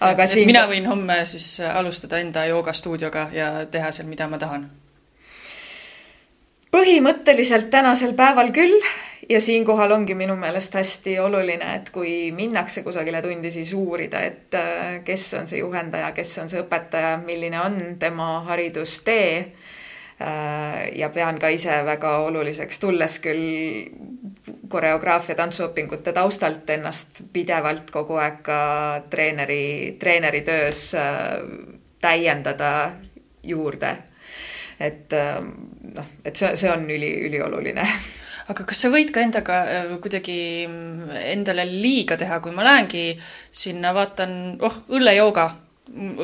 aga 0.00 0.24
et 0.24 0.30
siin. 0.30 0.46
mina 0.50 0.66
võin 0.70 0.86
homme 0.90 1.20
siis 1.26 1.58
alustada 1.66 2.20
enda 2.22 2.46
joogastuudioga 2.50 3.28
ja 3.34 3.50
teha 3.70 3.90
seal, 3.94 4.08
mida 4.10 4.28
ma 4.30 4.38
tahan? 4.38 4.68
põhimõtteliselt 6.70 7.66
tänasel 7.70 8.14
päeval 8.14 8.52
küll 8.54 8.78
ja 9.30 9.40
siinkohal 9.40 9.90
ongi 9.90 10.14
minu 10.14 10.36
meelest 10.36 10.74
hästi 10.74 11.18
oluline, 11.22 11.74
et 11.74 11.90
kui 11.94 12.32
minnakse 12.34 12.82
kusagile 12.82 13.22
tundi, 13.22 13.50
siis 13.50 13.72
uurida, 13.78 14.20
et 14.26 14.54
äh, 14.58 15.00
kes 15.04 15.34
on 15.38 15.46
see 15.46 15.60
juhendaja, 15.62 16.10
kes 16.12 16.38
on 16.42 16.50
see 16.50 16.62
õpetaja, 16.64 17.14
milline 17.22 17.60
on 17.60 17.78
tema 17.98 18.40
haridustee. 18.48 19.52
Äh, 20.20 20.90
ja 20.98 21.08
pean 21.14 21.38
ka 21.40 21.48
ise 21.48 21.78
väga 21.86 22.16
oluliseks, 22.26 22.82
tulles 22.82 23.18
küll 23.22 23.46
koreograafia 24.68 25.38
tantsuõpingute 25.38 26.12
taustalt 26.12 26.70
ennast 26.70 27.22
pidevalt 27.32 27.90
kogu 27.94 28.18
aeg 28.20 28.42
ka 28.44 28.60
treeneri, 29.10 29.96
treeneri 30.00 30.42
töös 30.44 30.88
äh, 30.98 31.38
täiendada 32.02 32.72
juurde. 33.42 33.96
et 34.80 35.12
noh, 35.12 36.06
et 36.24 36.36
see, 36.36 36.54
see 36.56 36.70
on 36.72 36.86
üli, 36.88 37.10
ülioluline 37.28 37.84
aga 38.50 38.66
kas 38.66 38.84
sa 38.84 38.90
võid 38.92 39.12
ka 39.14 39.22
endaga 39.24 39.62
äh, 39.64 39.96
kuidagi 40.02 40.66
mm, 40.66 41.16
endale 41.32 41.66
liiga 41.70 42.18
teha, 42.20 42.40
kui 42.42 42.54
ma 42.54 42.66
lähengi 42.66 43.14
sinna, 43.50 43.94
vaatan, 43.96 44.36
oh, 44.66 44.78
õllejooga, 44.96 45.48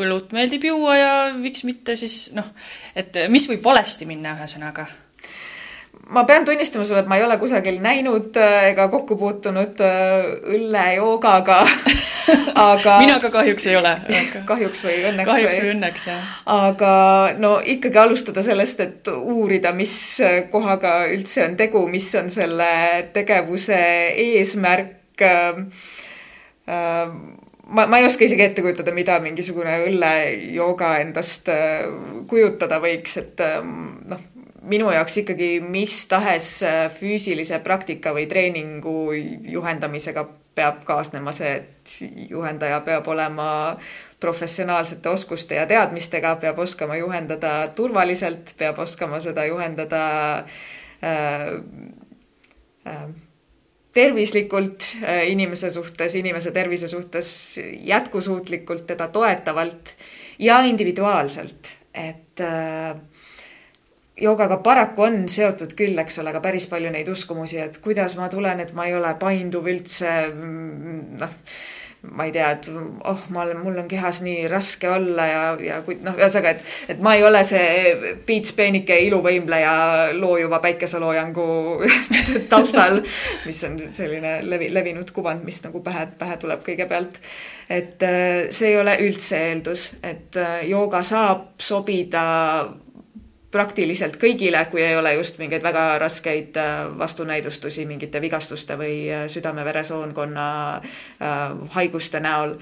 õlut 0.02 0.34
meeldib 0.36 0.68
juua 0.68 0.94
ja 0.98 1.12
miks 1.34 1.64
mitte 1.66 1.96
siis 1.98 2.30
noh, 2.36 2.52
et 2.94 3.26
mis 3.32 3.48
võib 3.50 3.64
valesti 3.66 4.06
minna, 4.06 4.36
ühesõnaga 4.38 4.86
ma 6.10 6.24
pean 6.24 6.44
tunnistama 6.44 6.84
sulle, 6.84 7.02
et 7.02 7.10
ma 7.10 7.16
ei 7.18 7.24
ole 7.26 7.36
kusagil 7.38 7.80
näinud 7.82 8.36
äh, 8.38 8.70
ega 8.70 8.88
kokku 8.92 9.16
puutunud 9.18 9.80
äh, 9.82 10.28
õllejoogaga 10.54 11.62
aga 12.70 12.98
mina 13.02 13.18
ka 13.22 13.30
kahjuks 13.34 13.66
ei 13.70 13.78
ole 13.78 13.92
aga.... 13.96 14.42
kahjuks 14.48 14.84
või 14.86 14.98
õnneks. 15.10 15.30
kahjuks 15.30 15.58
või 15.62 15.72
õnneks, 15.74 16.06
jah. 16.10 16.28
aga 16.56 16.92
no 17.42 17.56
ikkagi 17.74 18.00
alustada 18.02 18.44
sellest, 18.46 18.82
et 18.84 19.10
uurida, 19.16 19.72
mis 19.76 19.96
kohaga 20.52 20.98
üldse 21.10 21.44
on 21.46 21.56
tegu, 21.58 21.86
mis 21.90 22.12
on 22.18 22.30
selle 22.34 22.70
tegevuse 23.16 23.80
eesmärk 24.26 25.26
äh, 25.26 25.60
äh, 26.70 27.18
ma, 27.66 27.88
ma 27.90 27.98
ei 27.98 28.06
oska 28.06 28.28
isegi 28.28 28.46
ette 28.46 28.62
kujutada, 28.62 28.94
mida 28.94 29.18
mingisugune 29.24 29.80
õllejooga 29.88 30.96
endast 31.02 31.50
kujutada 32.30 32.78
võiks, 32.82 33.18
et 33.22 33.42
noh, 34.06 34.22
minu 34.66 34.90
jaoks 34.90 35.20
ikkagi 35.22 35.50
mis 35.64 35.94
tahes 36.10 36.50
äh, 36.66 36.86
füüsilise 36.92 37.60
praktika 37.64 38.12
või 38.16 38.26
treeningu 38.30 39.12
juhendamisega 39.52 40.26
peab 40.56 40.84
kaasnema 40.88 41.34
see, 41.36 41.52
et 41.60 42.30
juhendaja 42.30 42.80
peab 42.86 43.08
olema 43.12 43.48
professionaalsete 44.20 45.10
oskuste 45.12 45.58
ja 45.58 45.66
teadmistega, 45.68 46.36
peab 46.40 46.58
oskama 46.64 46.96
juhendada 46.96 47.68
turvaliselt, 47.76 48.54
peab 48.58 48.80
oskama 48.80 49.20
seda 49.20 49.44
juhendada 49.48 50.02
äh, 51.04 51.52
äh, 52.88 53.06
tervislikult 53.96 54.84
äh, 55.04 55.26
inimese 55.32 55.70
suhtes, 55.70 56.14
inimese 56.14 56.52
tervise 56.52 56.88
suhtes 56.88 57.60
jätkusuutlikult, 57.80 58.86
teda 58.86 59.08
toetavalt 59.08 59.94
ja 60.38 60.60
individuaalselt, 60.68 61.76
et 61.94 62.40
äh, 62.40 62.96
joogaga 64.20 64.60
paraku 64.64 65.06
on 65.06 65.24
seotud 65.28 65.76
küll, 65.76 65.96
eks 66.00 66.20
ole, 66.22 66.32
ka 66.32 66.42
päris 66.44 66.68
palju 66.70 66.92
neid 66.92 67.08
uskumusi, 67.12 67.60
et 67.60 67.80
kuidas 67.84 68.16
ma 68.20 68.30
tulen, 68.32 68.60
et 68.64 68.72
ma 68.76 68.88
ei 68.88 68.94
ole 68.96 69.12
painduv 69.20 69.68
üldse, 69.68 70.12
mm, 70.32 71.00
noh, 71.20 71.34
ma 72.16 72.26
ei 72.28 72.32
tea, 72.32 72.50
et 72.54 72.68
oh, 72.70 73.22
ma 73.34 73.42
olen, 73.42 73.58
mul 73.64 73.80
on 73.82 73.88
kehas 73.90 74.20
nii 74.22 74.46
raske 74.48 74.88
olla 74.88 75.26
ja, 75.26 75.40
ja 75.60 75.80
kui 75.84 75.98
noh, 76.04 76.14
ühesõnaga, 76.16 76.52
et, 76.54 76.72
et 76.94 77.02
ma 77.02 77.16
ei 77.18 77.24
ole 77.26 77.42
see 77.44 78.14
Piits 78.28 78.54
Peenike 78.56 78.98
iluvõimleja 79.08 79.74
loojuva 80.16 80.60
päikeseloojangu 80.64 81.48
taustal, 82.52 83.00
mis 83.48 83.62
on 83.68 83.76
selline 83.96 84.38
levi, 84.46 84.70
levinud 84.72 85.10
kuvand, 85.16 85.44
mis 85.44 85.60
nagu 85.66 85.82
pähe, 85.84 86.06
pähe 86.20 86.38
tuleb 86.40 86.62
kõigepealt. 86.68 87.20
et 87.68 88.06
äh, 88.06 88.46
see 88.54 88.72
ei 88.72 88.80
ole 88.80 88.96
üldse 89.02 89.42
eeldus, 89.50 89.90
et 90.06 90.38
äh, 90.40 90.60
jooga 90.70 91.02
saab 91.04 91.56
sobida 91.58 92.26
praktiliselt 93.50 94.16
kõigile, 94.20 94.64
kui 94.70 94.82
ei 94.82 94.96
ole 94.98 95.14
just 95.16 95.38
mingeid 95.38 95.64
väga 95.64 95.86
raskeid 96.02 96.56
äh, 96.60 96.74
vastunäidustusi 96.98 97.86
mingite 97.86 98.20
vigastuste 98.22 98.76
või 98.78 99.06
äh, 99.12 99.26
südame-veresoonkonna 99.30 100.48
äh, 100.76 101.46
haiguste 101.78 102.20
näol. 102.20 102.58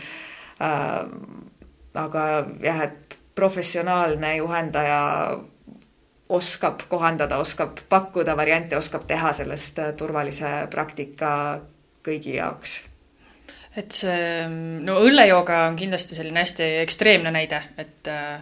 aga 1.95 2.25
jah, 2.63 2.81
et 2.85 3.17
professionaalne 3.35 4.37
juhendaja 4.37 5.01
oskab 6.29 6.85
kohandada, 6.89 7.41
oskab 7.43 7.81
pakkuda 7.89 8.37
variante, 8.37 8.77
oskab 8.79 9.03
teha 9.07 9.33
sellest 9.35 9.81
turvalise 9.99 10.53
praktika 10.71 11.61
kõigi 12.07 12.37
jaoks 12.37 12.77
et 13.77 13.91
see, 13.91 14.47
no 14.87 15.01
õllejooga 15.03 15.65
on 15.67 15.77
kindlasti 15.77 16.15
selline 16.15 16.45
hästi 16.45 16.69
ekstreemne 16.85 17.35
näide, 17.35 17.63
et 17.83 18.07
äh 18.07 18.39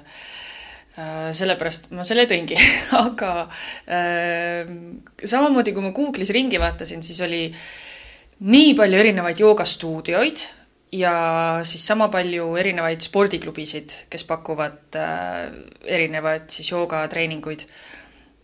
sellepärast 0.93 1.91
ma 1.97 2.05
selle 2.05 2.27
tõingi 2.29 2.57
aga 3.07 3.31
äh, 3.89 4.69
samamoodi, 5.25 5.73
kui 5.73 5.85
ma 5.85 5.93
Google'is 5.97 6.33
ringi 6.37 6.61
vaatasin, 6.61 7.05
siis 7.05 7.23
oli 7.25 7.47
nii 8.43 8.75
palju 8.77 9.01
erinevaid 9.01 9.41
joogastuudioid 9.41 10.45
ja 10.99 11.15
siis 11.65 11.87
sama 11.87 12.11
palju 12.13 12.51
erinevaid 12.61 13.01
spordiklubisid, 13.05 13.97
kes 14.13 14.27
pakuvad 14.29 15.01
äh, 15.01 15.49
erinevaid 15.97 16.51
siis 16.53 16.73
joogatreeninguid. 16.75 17.67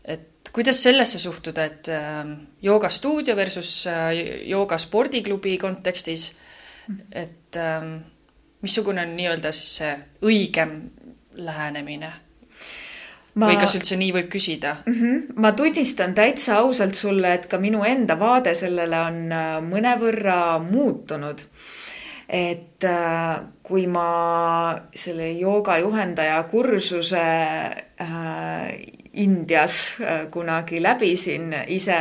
et 0.04 0.52
kuidas 0.52 0.82
sellesse 0.82 1.18
suhtuda, 1.20 1.64
et 1.68 1.92
äh, 1.92 2.36
joogastuudio 2.62 3.36
versus 3.36 3.86
äh, 3.86 4.12
joogaspordiklubi 4.48 5.58
kontekstis 5.58 6.30
et 7.12 7.56
ähm, 7.56 7.96
missugune 8.62 9.02
on 9.02 9.12
nii-öelda 9.16 9.52
siis 9.52 9.74
see 9.80 9.92
õigem 10.28 10.74
lähenemine 11.38 12.10
ma... 13.38 13.48
või 13.50 13.58
kas 13.60 13.76
üldse 13.78 13.98
nii 14.00 14.12
võib 14.16 14.30
küsida 14.32 14.74
mm? 14.84 14.94
-hmm. 14.94 15.40
ma 15.42 15.52
tunnistan 15.56 16.14
täitsa 16.14 16.58
ausalt 16.62 16.98
sulle, 16.98 17.34
et 17.38 17.46
ka 17.50 17.60
minu 17.62 17.84
enda 17.86 18.18
vaade 18.20 18.54
sellele 18.58 19.00
on 19.00 19.20
äh, 19.32 19.50
mõnevõrra 19.64 20.58
muutunud. 20.64 21.44
et 22.28 22.84
äh, 22.84 23.40
kui 23.62 23.86
ma 23.86 24.78
selle 24.94 25.30
joogajuhendaja 25.32 26.42
kursuse 26.50 27.24
äh, 28.00 28.97
Indias 29.12 29.94
äh, 30.00 30.26
kunagi 30.30 30.82
läbisin 30.82 31.54
ise, 31.66 31.98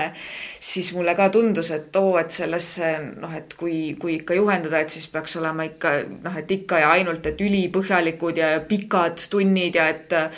siis 0.59 0.91
mulle 0.93 1.15
ka 1.15 1.29
tundus, 1.29 1.71
et 1.71 1.95
oo, 1.95 2.17
et 2.19 2.31
sellesse 2.33 2.91
noh, 3.21 3.33
et 3.37 3.53
kui, 3.57 3.95
kui 3.99 4.17
ikka 4.19 4.37
juhendada, 4.37 4.81
et 4.83 4.93
siis 4.93 5.07
peaks 5.11 5.37
olema 5.39 5.65
ikka 5.67 5.93
noh, 6.23 6.37
et 6.37 6.51
ikka 6.51 6.83
ja 6.83 6.93
ainult, 6.97 7.25
et 7.25 7.41
ülipõhjalikud 7.41 8.37
ja 8.37 8.55
pikad 8.67 9.23
tunnid 9.31 9.79
ja 9.79 9.87
et 9.93 10.15
äh, 10.15 10.29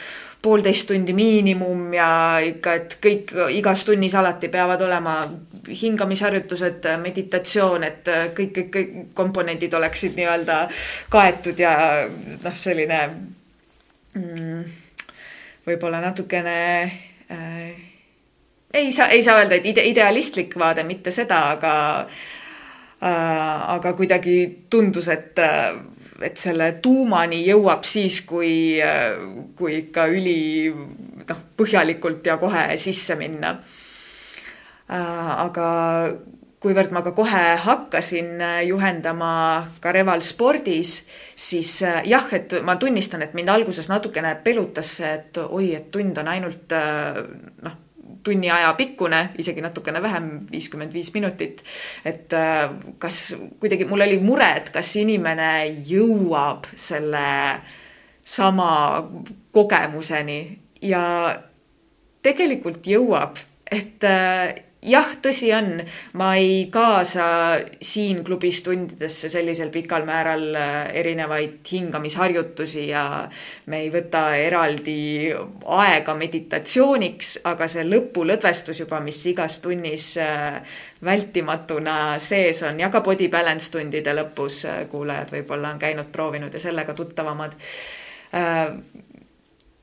poolteist 0.41 0.88
tundi 0.88 1.13
miinimum 1.13 1.93
ja 1.93 2.10
ikka, 2.43 2.73
et 2.79 2.95
kõik 3.03 3.34
igas 3.51 3.84
tunnis 3.86 4.15
alati 4.15 4.47
peavad 4.51 4.82
olema 4.86 5.19
hingamisharjutused, 5.82 6.88
meditatsioon, 7.01 7.84
et 7.84 8.12
äh, 8.12 8.27
kõik, 8.36 8.53
kõik, 8.55 8.69
kõik 8.75 8.99
komponendid 9.17 9.73
oleksid 9.75 10.15
nii-öelda 10.19 10.62
kaetud 11.12 11.60
ja 11.60 11.73
noh, 12.08 12.55
selline 12.55 13.01
mm, 14.15 14.63
võib-olla 15.69 16.01
natukene 16.03 16.58
äh, 17.29 17.88
ei 18.73 18.91
saa, 18.91 19.08
ei 19.08 19.23
saa 19.23 19.39
öelda, 19.41 19.58
et 19.58 19.65
ide, 19.65 19.86
idealistlik 19.89 20.53
vaade, 20.60 20.84
mitte 20.86 21.12
seda, 21.13 21.41
aga 21.55 21.73
äh, 22.01 23.71
aga 23.75 23.93
kuidagi 23.97 24.65
tundus, 24.69 25.10
et 25.13 25.39
äh, 25.39 25.73
et 26.19 26.36
selle 26.38 26.73
tuumani 26.84 27.39
jõuab 27.45 27.86
siis, 27.88 28.21
kui, 28.27 28.75
äh, 28.84 29.15
kui 29.55 29.77
ikka 29.86 30.08
üli 30.12 30.67
noh, 30.73 31.43
põhjalikult 31.58 32.27
ja 32.27 32.36
kohe 32.41 32.65
sisse 32.77 33.15
minna 33.19 33.53
äh,. 34.89 35.32
aga 35.45 35.69
kuivõrd 36.60 36.91
ma 36.91 37.02
ka 37.04 37.13
kohe 37.15 37.43
hakkasin 37.63 38.32
äh, 38.43 38.62
juhendama 38.67 39.32
ka 39.80 39.93
Reval 39.95 40.24
spordis, 40.26 41.06
siis 41.36 41.72
äh, 41.88 42.02
jah, 42.10 42.26
et 42.36 42.58
ma 42.67 42.76
tunnistan, 42.80 43.24
et 43.24 43.36
mind 43.38 43.52
alguses 43.54 43.88
natukene 43.91 44.36
pelutas 44.43 44.98
see, 45.00 45.13
et 45.22 45.39
oi, 45.45 45.72
et 45.78 45.88
tund 45.91 46.19
on 46.19 46.32
ainult 46.32 46.76
äh, 46.76 47.22
noh, 47.63 47.78
tunni 48.24 48.52
aja 48.52 48.74
pikkune, 48.76 49.22
isegi 49.39 49.63
natukene 49.63 50.02
vähem, 50.04 50.32
viiskümmend 50.52 50.91
viis 50.91 51.13
minutit. 51.15 51.62
et 52.04 52.34
kas 53.00 53.19
kuidagi 53.62 53.86
mul 53.88 54.04
oli 54.04 54.17
mure, 54.19 54.50
et 54.60 54.67
kas 54.76 54.89
inimene 55.00 55.69
jõuab 55.88 56.67
selle 56.76 57.22
sama 58.28 58.72
kogemuseni 59.56 60.41
ja 60.84 61.04
tegelikult 62.26 62.84
jõuab, 62.91 63.39
et 63.72 64.04
jah, 64.86 65.10
tõsi 65.22 65.50
on, 65.56 65.82
ma 66.20 66.30
ei 66.39 66.68
kaasa 66.72 67.26
siin 67.84 68.22
klubis 68.24 68.62
tundidesse 68.63 69.30
sellisel 69.32 69.72
pikal 69.74 70.06
määral 70.08 70.46
äh, 70.56 70.78
erinevaid 71.02 71.60
hingamisharjutusi 71.72 72.86
ja 72.88 73.04
me 73.68 73.82
ei 73.84 73.89
võta 73.92 74.24
eraldi 74.39 75.34
aega 75.80 76.15
meditatsiooniks, 76.15 77.39
aga 77.52 77.68
see 77.68 77.84
lõpulõdvestus 77.89 78.80
juba, 78.86 79.02
mis 79.04 79.20
igas 79.32 79.60
tunnis 79.63 80.13
äh, 80.24 80.62
vältimatuna 81.04 82.15
sees 82.24 82.63
on 82.68 82.80
ja 82.80 82.92
ka 82.94 83.04
body 83.04 83.28
balance 83.32 83.72
tundide 83.76 84.15
lõpus, 84.15 84.63
äh, 84.70 84.82
kuulajad 84.92 85.36
võib-olla 85.36 85.76
on 85.76 85.84
käinud, 85.84 86.12
proovinud 86.12 86.56
ja 86.56 86.63
sellega 86.63 86.96
tuttavamad 86.96 87.60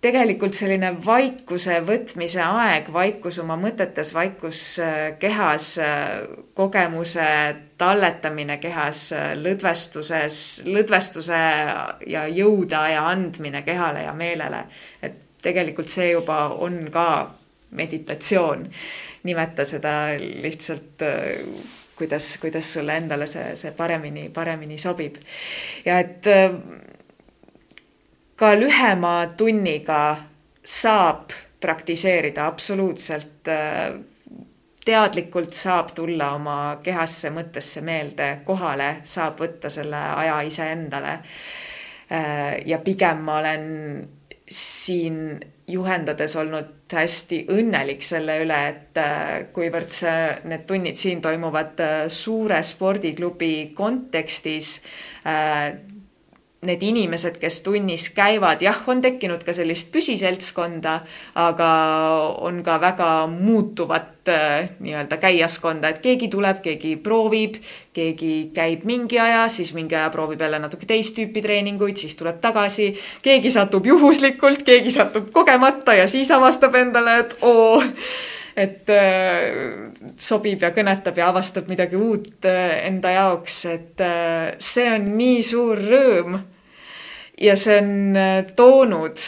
tegelikult 0.05 0.55
selline 0.57 0.91
vaikuse 1.05 1.79
võtmise 1.87 2.43
aeg, 2.45 2.91
vaikus 2.93 3.39
oma 3.43 3.57
mõtetes, 3.61 4.13
vaikus 4.15 4.63
äh, 4.85 4.99
kehas, 5.21 5.77
äh, 5.83 6.27
kogemuse 6.57 7.29
talletamine 7.81 8.59
kehas, 8.63 9.09
äh, 9.17 9.31
lõdvestuses, 9.41 10.43
lõdvestuse 10.69 11.41
ja 12.13 12.27
jõudaja 12.29 13.07
andmine 13.09 13.65
kehale 13.67 14.05
ja 14.07 14.13
meelele. 14.17 14.67
et 15.03 15.23
tegelikult 15.43 15.89
see 15.89 16.11
juba 16.11 16.49
on 16.61 16.91
ka 16.91 17.09
meditatsioon. 17.71 18.69
nimeta 19.27 19.65
seda 19.65 19.93
lihtsalt 20.19 21.03
kuidas, 21.97 22.37
kuidas 22.39 22.73
sulle 22.73 22.97
endale 22.97 23.27
see, 23.27 23.57
see 23.57 23.73
paremini, 23.73 24.29
paremini 24.29 24.79
sobib. 24.79 25.17
ja 25.85 25.99
et 25.99 26.29
ka 28.37 28.53
lühema 28.55 29.33
tunniga 29.37 30.17
saab 30.65 31.33
praktiseerida 31.61 32.47
absoluutselt 32.47 33.49
äh, 33.49 33.95
teadlikult 34.85 35.57
saab 35.57 35.95
tulla 35.97 36.33
oma 36.37 36.59
kehasse, 36.83 37.33
mõttesse, 37.35 37.83
meelde 37.83 38.29
kohale, 38.47 39.01
saab 39.05 39.41
võtta 39.41 39.71
selle 39.73 39.99
aja 40.21 40.41
iseendale. 40.47 41.19
Äh, 42.13 42.61
ja 42.69 42.79
pigem 42.85 43.25
ma 43.27 43.41
olen 43.41 43.67
siin 44.47 45.41
juhendades 45.67 46.37
olnud 46.39 46.93
hästi 46.93 47.41
õnnelik 47.51 48.05
selle 48.07 48.37
üle, 48.45 48.61
et 48.69 49.01
äh, 49.03 49.49
kuivõrd 49.57 49.91
see, 49.91 50.21
need 50.47 50.69
tunnid 50.69 51.01
siin 51.01 51.25
toimuvad 51.25 51.83
suure 52.13 52.61
spordiklubi 52.63 53.73
kontekstis 53.75 54.77
need 56.67 56.83
inimesed, 56.83 57.39
kes 57.41 57.61
tunnis 57.67 58.11
käivad, 58.15 58.63
jah, 58.65 58.83
on 58.91 59.01
tekkinud 59.05 59.45
ka 59.47 59.55
sellist 59.57 59.93
püsiseltskonda, 59.95 60.99
aga 61.41 61.71
on 62.45 62.63
ka 62.67 62.79
väga 62.83 63.11
muutuvat 63.31 64.31
äh, 64.33 64.69
nii-öelda 64.83 65.19
käijaskonda, 65.23 65.91
et 65.95 66.03
keegi 66.05 66.29
tuleb, 66.33 66.61
keegi 66.65 66.97
proovib, 67.03 67.59
keegi 67.97 68.51
käib 68.57 68.87
mingi 68.89 69.21
aja, 69.23 69.47
siis 69.53 69.73
mingi 69.77 69.97
aja 69.97 70.11
proovib 70.15 70.41
jälle 70.43 70.61
natuke 70.63 70.89
teist 70.89 71.17
tüüpi 71.17 71.43
treeninguid, 71.45 71.99
siis 72.01 72.17
tuleb 72.19 72.41
tagasi, 72.43 72.93
keegi 73.25 73.53
satub 73.55 73.87
juhuslikult, 73.87 74.65
keegi 74.67 74.95
satub 74.95 75.31
kogemata 75.35 75.97
ja 75.97 76.09
siis 76.11 76.31
avastab 76.35 76.75
endale, 76.79 77.21
et 77.25 77.39
oo 77.47 77.83
et 78.57 78.89
äh, 78.89 79.93
sobib 80.17 80.63
ja 80.65 80.73
kõnetab 80.73 81.19
ja 81.21 81.29
avastab 81.29 81.69
midagi 81.69 81.99
uut 82.01 82.47
äh, 82.49 82.87
enda 82.89 83.13
jaoks, 83.13 83.65
et 83.69 84.05
see 84.59 84.91
on 84.95 85.11
nii 85.19 85.41
suur 85.45 85.81
rõõm. 85.93 86.39
Ja 87.41 87.57
see 87.57 87.79
on 87.79 88.17
toonud 88.57 89.21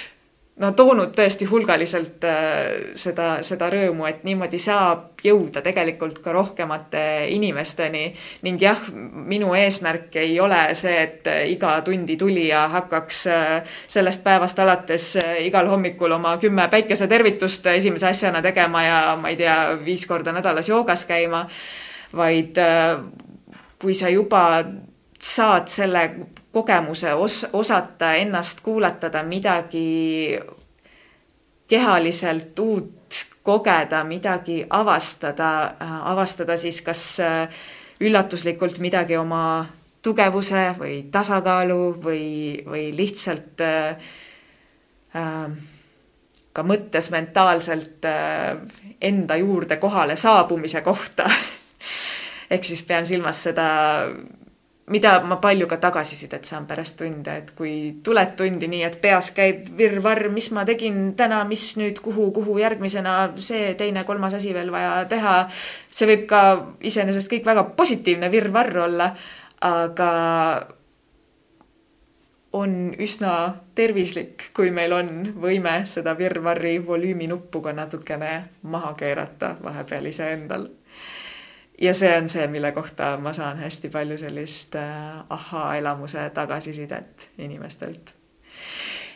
no 0.58 0.70
toonud 0.76 1.12
tõesti 1.16 1.46
hulgaliselt 1.48 2.24
äh, 2.26 2.90
seda, 2.98 3.38
seda 3.46 3.68
rõõmu, 3.72 4.06
et 4.08 4.24
niimoodi 4.26 4.58
saab 4.62 5.22
jõuda 5.24 5.62
tegelikult 5.64 6.18
ka 6.24 6.32
rohkemate 6.34 7.02
inimesteni. 7.34 8.04
ning 8.42 8.62
jah, 8.62 8.80
minu 8.92 9.54
eesmärk 9.54 10.16
ei 10.22 10.38
ole 10.40 10.60
see, 10.78 10.96
et 11.02 11.30
iga 11.50 11.78
tundi 11.86 12.16
tulija 12.18 12.66
hakkaks 12.74 13.26
äh, 13.32 13.76
sellest 13.88 14.24
päevast 14.24 14.58
alates 14.58 15.14
äh, 15.22 15.36
igal 15.46 15.70
hommikul 15.70 16.12
oma 16.18 16.36
kümme 16.38 16.68
päikesetervitust 16.68 17.66
esimese 17.74 18.10
asjana 18.10 18.42
tegema 18.42 18.82
ja 18.82 18.98
ma 19.20 19.30
ei 19.30 19.36
tea, 19.36 19.78
viis 19.84 20.06
korda 20.06 20.32
nädalas 20.32 20.68
joogas 20.68 21.04
käima. 21.06 21.46
vaid 22.16 22.56
kui 23.78 23.94
sa 23.94 24.08
juba 24.08 24.64
saad 25.20 25.68
selle 25.68 26.10
kogemuse 26.58 27.14
os-, 27.14 27.46
osata 27.52 28.12
ennast 28.18 28.60
kuulatada, 28.66 29.22
midagi 29.22 30.38
kehaliselt 31.68 32.58
uut 32.58 33.24
kogeda, 33.46 34.02
midagi 34.04 34.64
avastada, 34.70 35.50
avastada 36.10 36.56
siis 36.60 36.82
kas 36.84 37.04
äh, 37.24 37.60
üllatuslikult 38.04 38.78
midagi 38.82 39.16
oma 39.16 39.66
tugevuse 40.02 40.68
või 40.78 41.00
tasakaalu 41.12 41.80
või, 42.02 42.26
või 42.66 42.90
lihtsalt 42.96 43.64
äh, 43.64 44.12
äh, 45.16 45.48
ka 46.52 46.64
mõttes 46.66 47.10
mentaalselt 47.14 48.06
äh, 48.08 48.58
enda 49.00 49.36
juurde 49.40 49.78
kohale 49.82 50.16
saabumise 50.16 50.82
kohta. 50.86 51.28
Ehk 52.52 52.64
siis 52.64 52.82
pean 52.88 53.06
silmas 53.06 53.42
seda 53.48 53.68
mida 54.88 55.18
ma 55.24 55.36
palju 55.40 55.66
ka 55.68 55.78
tagasisidet 55.82 56.44
saan 56.48 56.66
pärast 56.66 56.98
tunde, 57.00 57.34
et 57.42 57.50
kui 57.56 57.72
tuled 58.04 58.34
tundi 58.38 58.68
nii, 58.70 58.82
et 58.86 58.96
peas 59.02 59.30
käib 59.36 59.68
virvarr, 59.78 60.28
mis 60.32 60.50
ma 60.56 60.64
tegin 60.68 61.12
täna, 61.18 61.42
mis 61.48 61.64
nüüd, 61.80 62.00
kuhu, 62.04 62.30
kuhu 62.36 62.58
järgmisena 62.62 63.18
see 63.36 63.74
teine, 63.78 64.04
kolmas 64.08 64.38
asi 64.38 64.54
veel 64.56 64.72
vaja 64.72 65.04
teha. 65.10 65.36
see 65.90 66.08
võib 66.08 66.26
ka 66.30 66.42
iseenesest 66.80 67.30
kõik 67.32 67.46
väga 67.46 67.64
positiivne 67.76 68.30
virvarr 68.32 68.82
olla, 68.86 69.12
aga 69.60 70.10
on 72.52 72.94
üsna 72.98 73.32
tervislik, 73.76 74.50
kui 74.56 74.70
meil 74.72 74.92
on 74.96 75.10
võime 75.40 75.82
seda 75.86 76.14
virvarri 76.18 76.78
volüüminuppu 76.86 77.60
ka 77.60 77.74
natukene 77.76 78.32
maha 78.62 78.94
keerata 78.96 79.56
vahepeal 79.62 80.08
iseendal 80.08 80.68
ja 81.80 81.94
see 81.94 82.10
on 82.16 82.28
see, 82.28 82.46
mille 82.46 82.72
kohta 82.72 83.16
ma 83.22 83.32
saan 83.32 83.58
hästi 83.58 83.88
palju 83.88 84.18
sellist 84.18 84.74
äh, 84.74 85.18
ahhaa-elamuse 85.30 86.30
tagasisidet 86.34 87.28
inimestelt. 87.38 88.14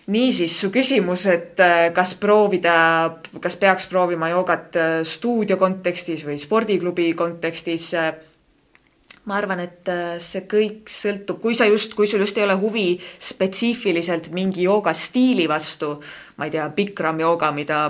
niisiis, 0.07 0.61
su 0.61 0.70
küsimus, 0.70 1.27
et 1.27 1.61
äh, 1.61 1.92
kas 1.94 2.14
proovida, 2.14 2.75
kas 3.40 3.57
peaks 3.57 3.87
proovima 3.87 4.29
joogat 4.29 4.77
äh, 4.77 4.90
stuudio 5.03 5.57
kontekstis 5.57 6.27
või 6.27 6.38
spordiklubi 6.38 7.12
kontekstis 7.14 7.92
ma 9.25 9.37
arvan, 9.39 9.61
et 9.63 9.87
äh, 9.87 10.17
see 10.23 10.43
kõik 10.51 10.91
sõltub, 10.91 11.39
kui 11.43 11.55
sa 11.55 11.69
just, 11.71 11.95
kui 11.95 12.09
sul 12.11 12.25
just 12.25 12.39
ei 12.41 12.43
ole 12.43 12.57
huvi 12.59 12.87
spetsiifiliselt 13.23 14.33
mingi 14.35 14.65
joogastiili 14.67 15.45
vastu, 15.51 15.93
ma 16.41 16.49
ei 16.49 16.55
tea, 16.55 16.65
Bikram 16.75 17.21
jooga, 17.23 17.53
mida 17.55 17.85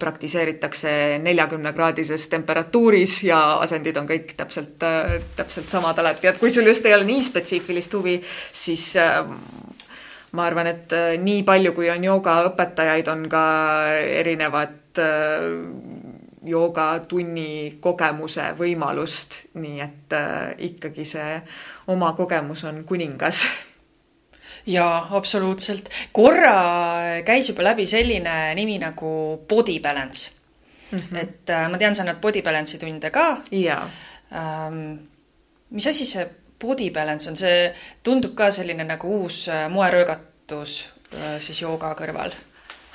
praktiseeritakse 0.00 1.18
neljakümne 1.20 1.74
kraadises 1.76 2.24
temperatuuris 2.32 3.18
ja 3.28 3.42
asendid 3.60 4.00
on 4.00 4.08
kõik 4.08 4.32
täpselt, 4.38 4.80
äh, 4.88 5.18
täpselt 5.36 5.68
samad 5.68 6.00
alati, 6.00 6.30
et 6.30 6.40
kui 6.40 6.54
sul 6.54 6.70
just 6.72 6.88
ei 6.88 6.96
ole 6.96 7.04
nii 7.10 7.26
spetsiifilist 7.26 7.98
huvi, 7.98 8.16
siis 8.64 8.88
äh, 8.96 9.20
ma 10.32 10.48
arvan, 10.48 10.72
et 10.72 10.96
nii 11.20 11.44
palju, 11.44 11.76
kui 11.76 11.92
on 11.92 12.08
joogaõpetajaid, 12.08 13.12
on 13.12 13.28
ka 13.32 13.44
erinevad 14.22 15.04
joogatunni 16.46 17.78
kogemuse 17.80 18.52
võimalust, 18.58 19.40
nii 19.58 19.80
et 19.80 20.14
äh, 20.16 20.54
ikkagi 20.70 21.04
see 21.04 21.40
oma 21.90 22.12
kogemus 22.18 22.64
on 22.68 22.84
kuningas 22.84 23.42
jaa, 24.66 25.08
absoluutselt. 25.16 25.88
korra 26.12 27.22
käis 27.24 27.48
juba 27.48 27.64
läbi 27.70 27.86
selline 27.86 28.54
nimi 28.54 28.78
nagu 28.78 29.44
body 29.48 29.80
balance 29.80 30.30
mm. 30.90 30.98
-hmm. 30.98 31.16
et 31.16 31.50
äh, 31.50 31.70
ma 31.70 31.78
tean, 31.78 31.94
sa 31.94 32.02
annad 32.02 32.20
body 32.20 32.42
balance'i 32.42 32.78
tunde 32.78 33.10
ka. 33.10 33.36
jaa 33.50 33.90
ähm,. 34.32 34.98
mis 35.70 35.86
asi 35.86 36.06
see 36.06 36.28
body 36.60 36.90
balance 36.90 37.30
on, 37.30 37.36
see 37.36 37.74
tundub 38.02 38.34
ka 38.34 38.50
selline 38.50 38.84
nagu 38.84 39.22
uus 39.22 39.48
äh, 39.48 39.70
moeröögatus 39.70 40.92
äh, 41.14 41.38
siis 41.38 41.62
jooga 41.62 41.94
kõrval 41.94 42.32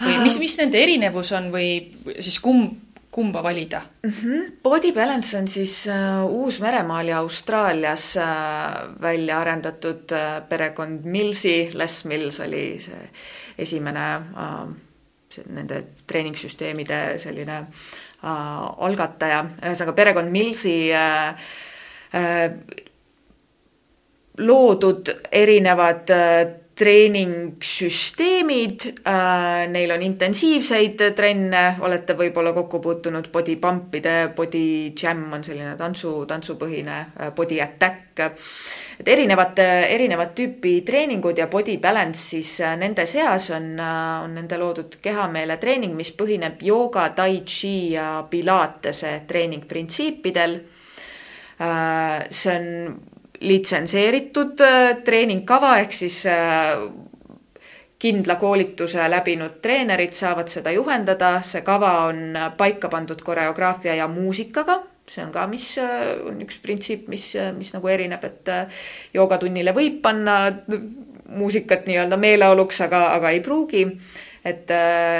või 0.01 0.17
mis, 0.23 0.39
mis 0.39 0.57
nende 0.57 0.81
erinevus 0.83 1.31
on 1.31 1.51
või 1.53 1.93
siis 2.19 2.39
kumb 2.39 2.82
kumba 3.13 3.43
valida 3.43 3.81
mm? 4.03 4.09
-hmm. 4.09 4.51
Body 4.63 4.91
Balance 4.91 5.37
on 5.37 5.47
siis 5.47 5.87
uh, 5.87 6.31
Uus-Meremaal 6.41 7.07
ja 7.07 7.17
Austraalias 7.17 8.15
uh, 8.17 9.01
välja 9.01 9.39
arendatud 9.39 10.11
uh, 10.11 10.47
perekond 10.49 11.05
Millsi, 11.05 11.69
Les 11.73 12.05
Mills 12.05 12.39
oli 12.39 12.79
see 12.79 13.09
esimene 13.57 14.05
uh, 14.17 14.71
see, 15.29 15.45
nende 15.49 15.83
treeningssüsteemide 16.07 17.19
selline 17.21 17.59
uh, 17.59 18.83
algataja, 18.87 19.45
ühesõnaga 19.61 19.93
perekond 19.93 20.33
Millsi 20.33 20.89
uh, 20.89 21.37
uh, 22.17 22.49
loodud 24.37 25.13
erinevad 25.31 26.09
uh, 26.09 26.62
treeningsüsteemid 26.75 28.81
äh,, 29.05 29.67
neil 29.69 29.91
on 29.93 30.01
intensiivseid 30.01 31.01
trenne, 31.15 31.77
olete 31.85 32.15
võib-olla 32.17 32.53
kokku 32.55 32.79
puutunud 32.81 33.27
body 33.33 33.55
pump'ide, 33.61 34.33
body 34.35 34.93
jam 34.97 35.33
on 35.37 35.43
selline 35.45 35.75
tantsu, 35.77 36.25
tantsupõhine 36.29 36.97
äh, 36.97 37.29
body 37.35 37.61
attack. 37.61 37.99
et 38.99 39.07
erinevad, 39.09 39.57
erinevat 39.89 40.35
tüüpi 40.37 40.83
treeningud 40.85 41.37
ja 41.37 41.47
body 41.47 41.77
balance 41.81 42.21
siis 42.29 42.61
äh, 42.61 42.77
nende 42.77 43.05
seas 43.05 43.51
on 43.51 43.79
äh,, 43.79 44.23
on 44.25 44.33
nende 44.33 44.57
loodud 44.57 44.97
kehameele 45.01 45.57
treening, 45.57 45.95
mis 45.95 46.11
põhineb 46.17 46.61
jooga, 46.61 47.09
tai 47.09 47.41
chi 47.45 47.93
ja 47.93 48.27
pilatese 48.29 49.21
treeningprintsiipidel 49.27 50.61
äh,. 51.61 52.25
see 52.29 52.57
on 52.57 53.12
litsenseeritud 53.43 54.61
äh, 54.61 54.97
treeningkava 55.03 55.77
ehk 55.83 55.93
siis 55.95 56.23
äh, 56.31 56.79
kindla 57.99 58.35
koolituse 58.35 59.05
läbinud 59.09 59.59
treenerid 59.63 60.15
saavad 60.15 60.51
seda 60.51 60.73
juhendada, 60.75 61.37
see 61.45 61.63
kava 61.63 61.93
on 62.09 62.35
paika 62.57 62.89
pandud 62.91 63.21
koreograafia 63.23 63.95
ja 63.95 64.09
muusikaga, 64.11 64.81
see 65.07 65.23
on 65.23 65.31
ka, 65.35 65.45
mis 65.51 65.69
äh, 65.81 66.11
on 66.27 66.41
üks 66.43 66.59
printsiip, 66.63 67.07
mis, 67.11 67.31
mis 67.57 67.71
nagu 67.75 67.91
erineb, 67.91 68.23
et 68.27 68.53
joogatunnile 69.15 69.75
võib 69.75 70.01
panna 70.03 70.37
muusikat 71.33 71.87
nii-öelda 71.87 72.19
meeleoluks, 72.19 72.83
aga, 72.87 73.07
aga 73.15 73.33
ei 73.33 73.41
pruugi. 73.43 73.87
et 74.43 74.67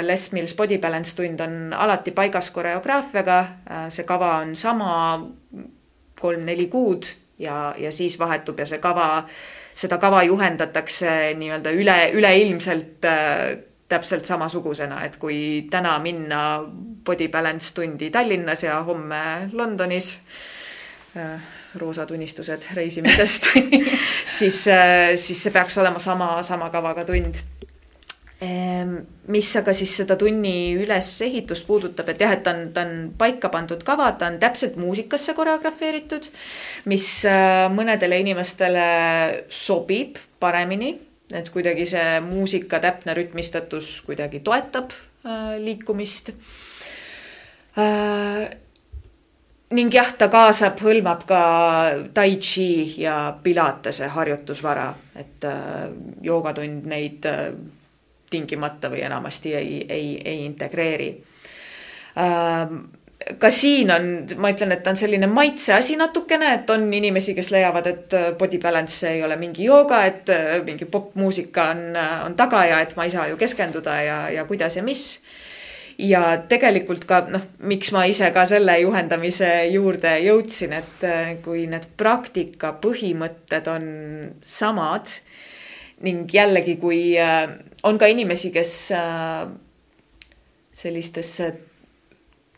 Les 0.04 0.32
Mills 0.32 0.52
Body 0.54 0.76
Balance 0.78 1.16
tund 1.16 1.40
on 1.40 1.72
alati 1.72 2.12
paigas 2.12 2.50
koreograafiaga, 2.52 3.38
see 3.88 4.04
kava 4.04 4.34
on 4.42 4.52
sama 4.56 4.90
kolm-neli 6.20 6.66
kuud 6.68 7.08
ja, 7.44 7.74
ja 7.78 7.92
siis 7.92 8.18
vahetub 8.18 8.58
ja 8.58 8.66
see 8.66 8.80
kava, 8.82 9.24
seda 9.76 9.98
kava 10.02 10.22
juhendatakse 10.26 11.34
nii-öelda 11.38 11.72
üle, 11.76 11.98
üleilmselt 12.16 13.06
äh, 13.08 13.54
täpselt 13.88 14.24
samasugusena, 14.24 15.02
et 15.04 15.18
kui 15.20 15.38
täna 15.70 15.98
minna 16.02 16.40
body 17.04 17.28
balance 17.28 17.74
tundi 17.76 18.10
Tallinnas 18.10 18.64
ja 18.64 18.80
homme 18.82 19.50
Londonis 19.52 20.16
äh,, 21.16 21.52
roosad 21.78 22.10
unistused 22.14 22.64
reisimisest 22.74 23.50
siis 24.38 24.64
äh,, 24.68 25.14
siis 25.16 25.42
see 25.42 25.52
peaks 25.52 25.78
olema 25.78 25.98
sama, 25.98 26.36
sama 26.42 26.70
kavaga 26.70 27.04
tund 27.04 27.42
mis 28.42 29.50
aga 29.56 29.72
siis 29.76 29.92
seda 30.00 30.16
tunni 30.20 30.74
ülesehitust 30.76 31.66
puudutab, 31.68 32.08
et 32.12 32.20
jah, 32.20 32.34
et 32.34 32.42
ta 32.44 32.52
on, 32.54 32.66
ta 32.74 32.82
on 32.84 32.94
paika 33.18 33.48
pandud 33.52 33.82
kava, 33.86 34.10
ta 34.18 34.28
on 34.28 34.38
täpselt 34.42 34.76
muusikasse 34.80 35.36
koreografeeritud, 35.36 36.26
mis 36.90 37.08
äh, 37.30 37.66
mõnedele 37.72 38.18
inimestele 38.24 38.88
sobib 39.48 40.18
paremini, 40.42 40.92
et 41.34 41.48
kuidagi 41.52 41.86
see 41.88 42.18
muusika 42.26 42.82
täpne 42.84 43.14
rütmistatus 43.16 43.96
kuidagi 44.06 44.42
toetab 44.44 44.92
äh, 44.92 45.54
liikumist. 45.62 46.34
Äh, 47.80 48.42
ning 49.74 49.94
jah, 49.94 50.10
ta 50.18 50.28
kaasab, 50.30 50.82
hõlmab 50.84 51.24
ka 51.26 51.40
tai 52.14 52.36
chi 52.42 53.00
ja 53.00 53.32
pilatese 53.42 54.10
harjutusvara, 54.12 54.90
et 55.18 55.48
joogatund 56.22 56.84
neid 56.90 57.26
tingimata 58.34 58.90
või 58.92 59.06
enamasti 59.06 59.54
ei, 59.54 59.80
ei, 59.88 60.10
ei 60.24 60.44
integreeri 60.44 61.08
ähm, 62.18 62.84
ka 63.38 63.50
siin 63.50 63.90
on, 63.94 64.08
ma 64.40 64.50
ütlen, 64.52 64.74
et 64.74 64.86
on 64.86 64.98
selline 64.98 65.28
maitseasi 65.30 65.96
natukene, 66.00 66.50
et 66.58 66.70
on 66.70 66.84
inimesi, 66.92 67.34
kes 67.36 67.50
leiavad, 67.54 67.88
et 67.88 68.16
body 68.38 68.60
balance 68.62 69.08
ei 69.08 69.22
ole 69.24 69.38
mingi 69.40 69.68
jooga, 69.68 70.02
et 70.08 70.30
äh, 70.32 70.58
mingi 70.66 70.88
popmuusika 70.90 71.70
on, 71.72 71.84
on 72.26 72.36
taga 72.38 72.64
ja 72.68 72.82
et 72.84 72.94
ma 72.98 73.06
ei 73.08 73.14
saa 73.14 73.28
ju 73.30 73.40
keskenduda 73.40 73.96
ja, 74.04 74.18
ja 74.34 74.44
kuidas 74.48 74.76
ja 74.76 74.84
mis. 74.84 75.22
ja 75.98 76.40
tegelikult 76.50 77.04
ka 77.06 77.20
noh, 77.30 77.42
miks 77.70 77.92
ma 77.94 78.02
ise 78.10 78.26
ka 78.34 78.42
selle 78.50 78.74
juhendamise 78.80 79.50
juurde 79.70 80.16
jõudsin, 80.24 80.74
et 80.74 81.06
äh, 81.06 81.36
kui 81.42 81.68
need 81.70 81.86
praktika 81.96 82.74
põhimõtted 82.82 83.70
on 83.70 83.86
samad 84.42 85.12
ning 86.04 86.28
jällegi, 86.34 86.76
kui 86.82 87.14
äh, 87.14 87.46
on 87.84 88.00
ka 88.00 88.08
inimesi, 88.08 88.50
kes 88.54 88.74
äh, 88.96 89.44
sellistesse 90.74 91.52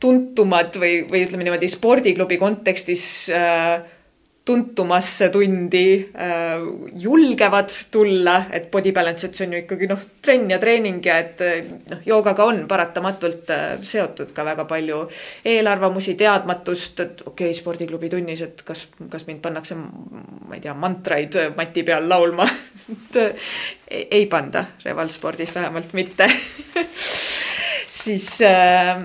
tuntumad 0.00 0.76
või, 0.78 1.02
või 1.08 1.24
ütleme 1.24 1.46
niimoodi 1.46 1.68
spordiklubi 1.72 2.38
kontekstis 2.40 3.06
äh, 3.32 3.80
tuntumasse 4.46 5.28
tundi 5.34 5.86
äh, 6.14 6.62
julgevad 7.02 7.72
tulla, 7.90 8.36
et 8.54 8.70
body 8.70 8.92
balance, 8.94 9.26
et 9.26 9.34
see 9.34 9.48
on 9.48 9.56
ju 9.56 9.62
ikkagi 9.64 9.88
noh, 9.90 10.04
trenn 10.22 10.52
ja 10.52 10.60
treening 10.62 11.00
ja 11.04 11.18
et 11.24 11.42
noh, 11.90 12.04
joogaga 12.06 12.46
on 12.46 12.62
paratamatult 12.70 13.50
äh, 13.50 13.64
seotud 13.82 14.30
ka 14.36 14.46
väga 14.46 14.68
palju 14.70 15.02
eelarvamusi, 15.50 16.14
teadmatust, 16.20 17.02
et 17.02 17.26
okei 17.26 17.50
okay,, 17.50 17.58
spordiklubi 17.58 18.12
tunnis, 18.12 18.44
et 18.46 18.62
kas, 18.66 18.86
kas 19.10 19.26
mind 19.26 19.42
pannakse, 19.42 19.76
ma 19.76 20.54
ei 20.54 20.62
tea, 20.62 20.76
mantraid 20.78 21.40
mati 21.58 21.82
peal 21.86 22.06
laulma 22.08 22.46
et 22.94 23.18
ei, 23.90 24.06
ei 24.10 24.26
panda, 24.30 24.64
revalspordis 24.84 25.54
vähemalt 25.54 25.92
mitte. 25.98 26.30
Siis 27.96 28.42
äh, 28.46 29.02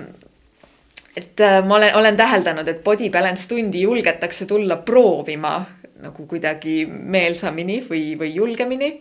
et 1.16 1.40
äh, 1.40 1.60
ma 1.66 1.76
olen, 1.76 1.94
olen 1.96 2.16
täheldanud, 2.16 2.68
et 2.68 2.84
body 2.84 3.10
balance 3.10 3.48
tundi 3.48 3.82
julgetakse 3.82 4.46
tulla 4.46 4.76
proovima 4.76 5.60
nagu 6.02 6.26
kuidagi 6.26 6.86
meelsamini 6.86 7.80
või, 7.88 8.04
või 8.18 8.34
julgemini. 8.34 8.92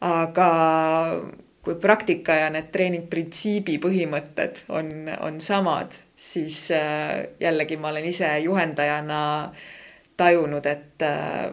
aga 0.00 0.48
kui 1.60 1.74
praktika 1.76 2.38
ja 2.38 2.48
need 2.50 2.70
treeningprintsiibi 2.72 3.76
põhimõtted 3.82 4.62
on, 4.72 4.88
on 5.20 5.40
samad, 5.44 5.92
siis 6.16 6.70
äh, 6.72 7.26
jällegi 7.40 7.76
ma 7.76 7.90
olen 7.90 8.06
ise 8.08 8.30
juhendajana 8.44 9.20
tajunud, 10.16 10.66
et 10.66 11.04
äh, 11.04 11.50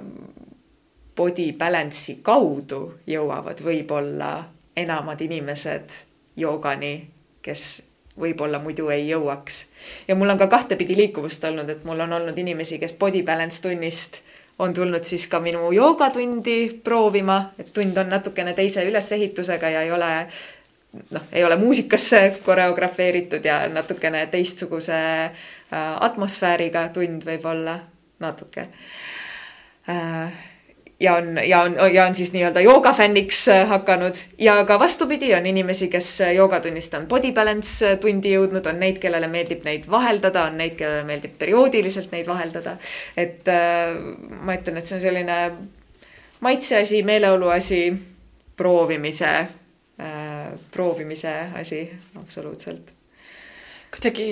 body 1.15 1.51
balance'i 1.57 2.19
kaudu 2.23 2.81
jõuavad 3.07 3.63
võib-olla 3.63 4.31
enamad 4.77 5.21
inimesed 5.25 5.95
joogani, 6.37 6.93
kes 7.41 7.86
võib-olla 8.19 8.59
muidu 8.59 8.89
ei 8.89 9.07
jõuaks. 9.09 9.65
ja 10.07 10.15
mul 10.15 10.29
on 10.29 10.37
ka 10.37 10.47
kahtepidi 10.47 10.95
liikuvust 10.97 11.43
olnud, 11.43 11.69
et 11.69 11.83
mul 11.83 11.99
on 11.99 12.13
olnud 12.13 12.37
inimesi, 12.37 12.79
kes 12.79 12.93
body 12.93 13.23
balance 13.23 13.61
tunnist 13.61 14.21
on 14.59 14.73
tulnud 14.73 15.03
siis 15.03 15.27
ka 15.27 15.39
minu 15.39 15.71
joogatundi 15.71 16.81
proovima, 16.83 17.51
et 17.59 17.73
tund 17.73 17.97
on 17.97 18.09
natukene 18.09 18.53
teise 18.53 18.85
ülesehitusega 18.89 19.69
ja 19.69 19.81
ei 19.81 19.91
ole 19.91 20.11
noh, 21.11 21.21
ei 21.31 21.43
ole 21.45 21.55
muusikasse 21.55 22.39
koreografeeritud 22.45 23.45
ja 23.45 23.67
natukene 23.69 24.25
teistsuguse 24.25 24.97
äh, 25.23 25.31
atmosfääriga 25.99 26.89
tund 26.93 27.25
võib-olla 27.25 27.79
natuke 28.19 28.67
äh, 29.89 30.33
ja 30.99 31.15
on, 31.15 31.39
ja 31.47 31.61
on, 31.61 31.75
ja 31.93 32.05
on 32.05 32.15
siis 32.15 32.33
nii-öelda 32.33 32.61
joogafänniks 32.61 33.47
äh, 33.47 33.67
hakanud 33.67 34.13
ja 34.37 34.65
ka 34.65 34.79
vastupidi, 34.79 35.35
on 35.35 35.45
inimesi, 35.45 35.87
kes 35.87 36.21
äh, 36.21 36.33
joogatunnist 36.33 36.93
on 36.93 37.07
body 37.07 37.31
balance 37.31 37.91
äh, 37.91 37.99
tundi 37.99 38.33
jõudnud, 38.33 38.65
on 38.69 38.79
neid, 38.79 38.97
kellele 39.03 39.27
meeldib 39.27 39.65
neid 39.65 39.85
vaheldada, 39.89 40.47
on 40.49 40.57
neid, 40.57 40.75
kellele 40.79 41.05
meeldib 41.05 41.37
perioodiliselt 41.39 42.11
neid 42.11 42.27
vaheldada. 42.27 42.77
et 43.17 43.45
ma 44.41 44.57
ütlen, 44.57 44.77
et 44.77 44.85
see 44.85 44.97
on 44.97 45.01
selline 45.01 45.37
maitse 46.41 46.81
asi, 46.81 47.03
meeleolu 47.03 47.49
asi, 47.53 47.81
proovimise, 48.57 49.33
proovimise 50.73 51.33
asi, 51.61 51.81
absoluutselt 52.19 52.96
kuidagi 53.93 54.27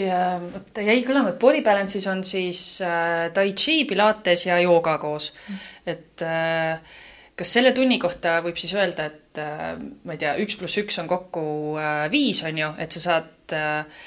vot 0.53 0.83
jäi 0.83 0.99
kõlama, 1.07 1.31
et 1.31 1.39
body 1.41 1.63
balance'is 1.65 2.07
on 2.11 2.23
siis 2.27 2.61
äh, 2.83 3.29
tai 3.33 3.51
chi, 3.57 3.83
pilates 3.89 4.45
ja 4.49 4.59
jooga 4.63 4.97
koos. 5.01 5.31
Mm.. 5.47 5.63
et 5.93 6.25
äh, 6.27 6.95
kas 7.35 7.55
selle 7.57 7.71
tunni 7.75 7.99
kohta 7.99 8.39
võib 8.43 8.59
siis 8.59 8.75
öelda, 8.75 9.09
et 9.11 9.41
äh, 9.41 9.71
ma 10.03 10.15
ei 10.15 10.21
tea, 10.21 10.35
üks 10.43 10.59
pluss 10.59 10.79
üks 10.81 10.99
on 11.01 11.09
kokku 11.11 11.45
äh, 11.79 12.05
viis, 12.11 12.43
on 12.47 12.61
ju, 12.61 12.69
et 12.81 12.95
sa 12.95 13.03
saad 13.09 13.55
äh, 13.55 14.05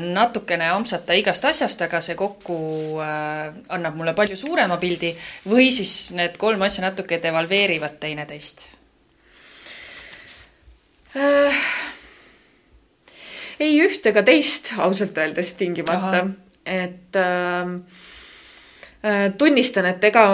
natukene 0.00 0.70
ampsata 0.72 1.16
igast 1.16 1.44
asjast, 1.44 1.82
aga 1.84 2.00
see 2.04 2.16
kokku 2.18 2.56
äh, 3.04 3.50
annab 3.76 3.98
mulle 3.98 4.16
palju 4.16 4.38
suurema 4.40 4.80
pildi. 4.80 5.12
Või 5.48 5.68
siis 5.74 6.14
need 6.16 6.38
kolm 6.40 6.64
asja 6.64 6.86
natuke 6.86 7.20
devalveerivad 7.22 8.00
teineteist. 8.00 8.70
Äh,? 11.16 11.62
Ei 13.60 13.78
üht 13.84 14.06
ega 14.08 14.22
teist 14.26 14.72
ausalt 14.82 15.18
öeldes 15.18 15.54
tingimata, 15.58 16.26
et 16.66 17.16
ähm, 17.20 17.78
äh, 19.02 19.30
tunnistan, 19.38 19.88
et 19.90 20.04
ega 20.04 20.24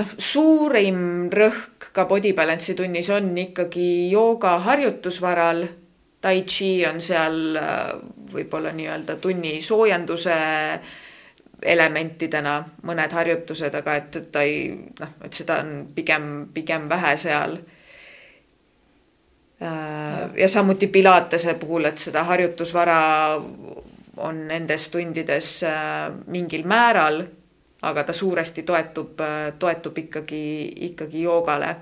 noh, 0.00 0.14
suurim 0.18 1.28
rõhk 1.34 1.90
ka 1.94 2.06
body 2.10 2.32
balance'i 2.36 2.76
tunnis 2.78 3.10
on 3.14 3.30
ikkagi 3.46 4.10
jooga 4.12 4.58
harjutusvaral. 4.66 5.68
Tai 6.20 6.42
chi 6.44 6.82
on 6.84 6.98
seal 7.00 7.56
äh, 7.56 7.94
võib-olla 8.34 8.74
nii-öelda 8.76 9.14
tunni 9.22 9.54
soojenduse 9.64 10.34
elementidena 11.64 12.58
mõned 12.88 13.12
harjutused, 13.16 13.72
aga 13.76 13.94
et, 13.96 14.18
et 14.20 14.28
ta 14.32 14.42
ei 14.44 14.68
noh, 14.74 15.14
et 15.24 15.36
seda 15.36 15.62
on 15.64 15.86
pigem, 15.96 16.26
pigem 16.52 16.88
vähe 16.92 17.14
seal. 17.20 17.56
Äh, 17.56 17.79
ja 20.36 20.48
samuti 20.48 20.86
Pilatese 20.86 21.54
puhul, 21.54 21.84
et 21.84 21.98
seda 21.98 22.24
harjutusvara 22.24 23.00
on 24.16 24.40
nendes 24.48 24.88
tundides 24.88 25.50
äh, 25.64 26.08
mingil 26.26 26.64
määral, 26.68 27.22
aga 27.82 28.04
ta 28.04 28.12
suuresti 28.12 28.62
toetub, 28.68 29.20
äh, 29.20 29.52
toetub 29.58 29.98
ikkagi, 29.98 30.42
ikkagi 30.90 31.22
joogale. 31.22 31.76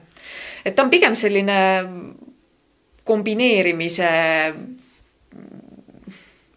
et 0.65 0.75
ta 0.75 0.83
on 0.83 0.91
pigem 0.91 1.17
selline 1.17 1.59
kombineerimise 3.05 4.11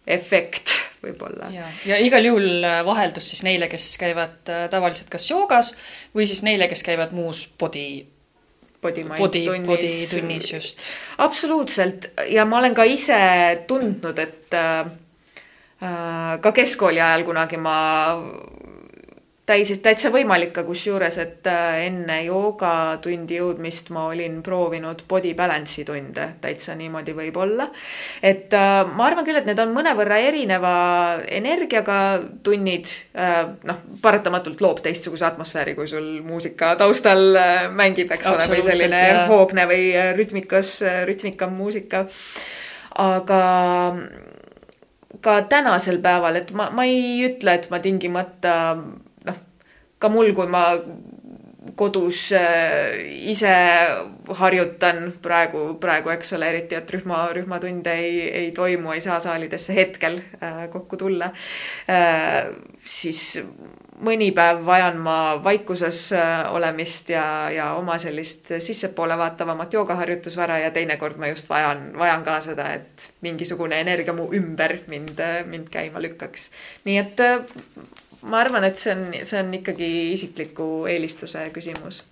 efekt 0.06 0.74
võib-olla. 1.02 1.50
ja, 1.50 1.66
ja 1.86 1.98
igal 2.02 2.24
juhul 2.24 2.66
vaheldus 2.86 3.30
siis 3.30 3.42
neile, 3.46 3.68
kes 3.70 3.94
käivad 3.98 4.50
tavaliselt 4.70 5.10
kas 5.10 5.30
joogas 5.30 5.74
või 6.14 6.26
siis 6.26 6.42
neile, 6.46 6.68
kes 6.70 6.82
käivad 6.86 7.14
muus 7.16 7.46
body 7.58 8.02
body, 8.82 9.04
body, 9.04 9.44
body 9.66 9.92
tunnis 10.10 10.52
just. 10.52 10.88
absoluutselt 11.18 12.10
ja 12.28 12.44
ma 12.44 12.58
olen 12.58 12.74
ka 12.74 12.86
ise 12.88 13.18
tundnud, 13.66 14.18
et 14.18 14.54
äh, 14.58 14.80
äh 15.82 16.40
ka 16.42 16.52
keskkooli 16.52 17.00
ajal 17.00 17.24
kunagi 17.28 17.60
ma 17.62 17.76
täis, 19.46 19.72
täitsa 19.82 20.10
võimalik 20.12 20.52
ka 20.54 20.62
kusjuures, 20.66 21.16
et 21.22 21.48
äh, 21.50 21.82
enne 21.88 22.18
joogatundi 22.26 23.40
jõudmist 23.40 23.90
ma 23.94 24.06
olin 24.12 24.38
proovinud 24.44 25.02
body 25.08 25.32
balance'i 25.38 25.84
tunde, 25.86 26.28
täitsa 26.42 26.76
niimoodi 26.78 27.14
võib-olla. 27.16 27.66
et 28.22 28.54
äh, 28.54 28.78
ma 28.94 29.08
arvan 29.08 29.26
küll, 29.26 29.40
et 29.40 29.48
need 29.48 29.58
on 29.62 29.74
mõnevõrra 29.74 30.20
erineva 30.22 30.74
energiaga 31.26 31.98
tunnid. 32.46 32.90
Äh, 33.18 33.42
noh, 33.68 33.82
paratamatult 34.02 34.62
loob 34.62 34.82
teistsuguse 34.84 35.26
atmosfääri, 35.26 35.74
kui 35.78 35.90
sul 35.90 36.08
muusika 36.26 36.74
taustal 36.78 37.34
mängib, 37.74 38.14
eks 38.14 38.30
ole, 38.30 38.48
või 38.54 38.66
selline 38.70 39.04
jah. 39.08 39.24
hoogne 39.30 39.66
või 39.70 39.90
rütmikas, 40.18 40.78
rütmikam 41.08 41.54
muusika. 41.58 42.06
aga 43.02 43.38
ka 45.22 45.42
tänasel 45.48 45.98
päeval, 46.02 46.36
et 46.36 46.50
ma, 46.56 46.68
ma 46.74 46.84
ei 46.86 47.24
ütle, 47.26 47.54
et 47.56 47.70
ma 47.70 47.78
tingimata 47.82 48.54
ka 50.02 50.10
mul, 50.10 50.32
kui 50.34 50.50
ma 50.50 50.66
kodus 51.78 52.32
äh, 52.32 52.98
ise 53.30 53.52
harjutan 54.38 55.12
praegu, 55.22 55.76
praegu, 55.80 56.10
eks 56.14 56.34
ole, 56.36 56.48
eriti, 56.50 56.76
et 56.78 56.90
rühma, 56.90 57.24
rühmatunde 57.36 57.94
ei, 58.02 58.18
ei 58.42 58.50
toimu, 58.54 58.92
ei 58.92 59.02
saa 59.04 59.20
saalidesse 59.22 59.76
hetkel 59.76 60.18
äh, 60.42 60.66
kokku 60.72 60.98
tulla 61.00 61.30
äh,. 61.90 62.50
siis 62.82 63.38
mõni 64.02 64.32
päev 64.34 64.64
vajan 64.66 64.98
ma 64.98 65.16
vaikuses 65.44 66.00
olemist 66.50 67.12
ja, 67.14 67.24
ja 67.54 67.68
oma 67.78 67.94
sellist 68.02 68.50
sissepoole 68.58 69.14
vaatavamat 69.18 69.78
joogaharjutusvara 69.78 70.58
ja 70.64 70.72
teinekord 70.74 71.20
ma 71.22 71.30
just 71.30 71.46
vajan, 71.48 71.92
vajan 71.98 72.26
ka 72.26 72.40
seda, 72.42 72.72
et 72.74 73.10
mingisugune 73.22 73.78
energia 73.80 74.16
mu 74.18 74.26
ümber 74.34 74.80
mind, 74.90 75.22
mind 75.46 75.70
käima 75.70 76.02
lükkaks. 76.02 76.50
nii 76.90 76.98
et 77.04 77.22
ma 78.28 78.42
arvan, 78.42 78.66
et 78.68 78.78
see 78.78 78.94
on, 78.94 79.06
see 79.26 79.40
on 79.40 79.54
ikkagi 79.58 79.88
isikliku 80.12 80.68
eelistuse 80.90 81.44
küsimus. 81.54 82.02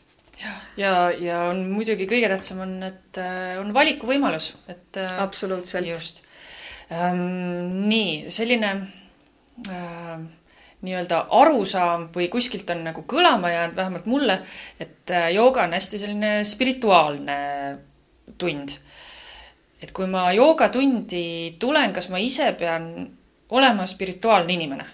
ja, 0.41 0.55
ja, 0.81 0.95
ja 1.21 1.43
on 1.51 1.67
muidugi 1.71 2.09
kõige 2.11 2.31
tähtsam 2.33 2.65
on, 2.65 2.75
et 2.87 3.21
äh, 3.21 3.55
on 3.61 3.73
valikuvõimalus, 3.77 4.55
et. 4.69 4.89
Äh, 4.99 5.23
absoluutselt. 5.23 5.87
just 5.87 6.25
ähm,. 6.93 7.87
nii, 7.87 8.31
selline 8.33 8.73
äh, 9.69 10.21
nii-öelda 10.81 11.27
arusaam 11.37 12.09
või 12.15 12.31
kuskilt 12.33 12.71
on 12.73 12.87
nagu 12.89 13.05
kõlama 13.09 13.53
jäänud, 13.53 13.77
vähemalt 13.77 14.07
mulle, 14.11 14.41
et 14.81 15.13
äh, 15.15 15.31
jooga 15.37 15.67
on 15.69 15.77
hästi 15.77 16.01
selline 16.01 16.33
spirituaalne 16.49 17.41
tund. 18.39 18.79
et 19.81 19.93
kui 19.97 20.07
ma 20.11 20.31
joogatundi 20.33 21.57
tulen, 21.59 21.93
kas 21.93 22.11
ma 22.11 22.19
ise 22.19 22.51
pean 22.59 22.91
olema 23.51 23.87
spirituaalne 23.87 24.53
inimene 24.53 24.87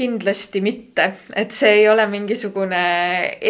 kindlasti 0.00 0.60
mitte, 0.64 1.04
et 1.36 1.52
see 1.52 1.82
ei 1.82 1.88
ole 1.90 2.06
mingisugune 2.08 2.80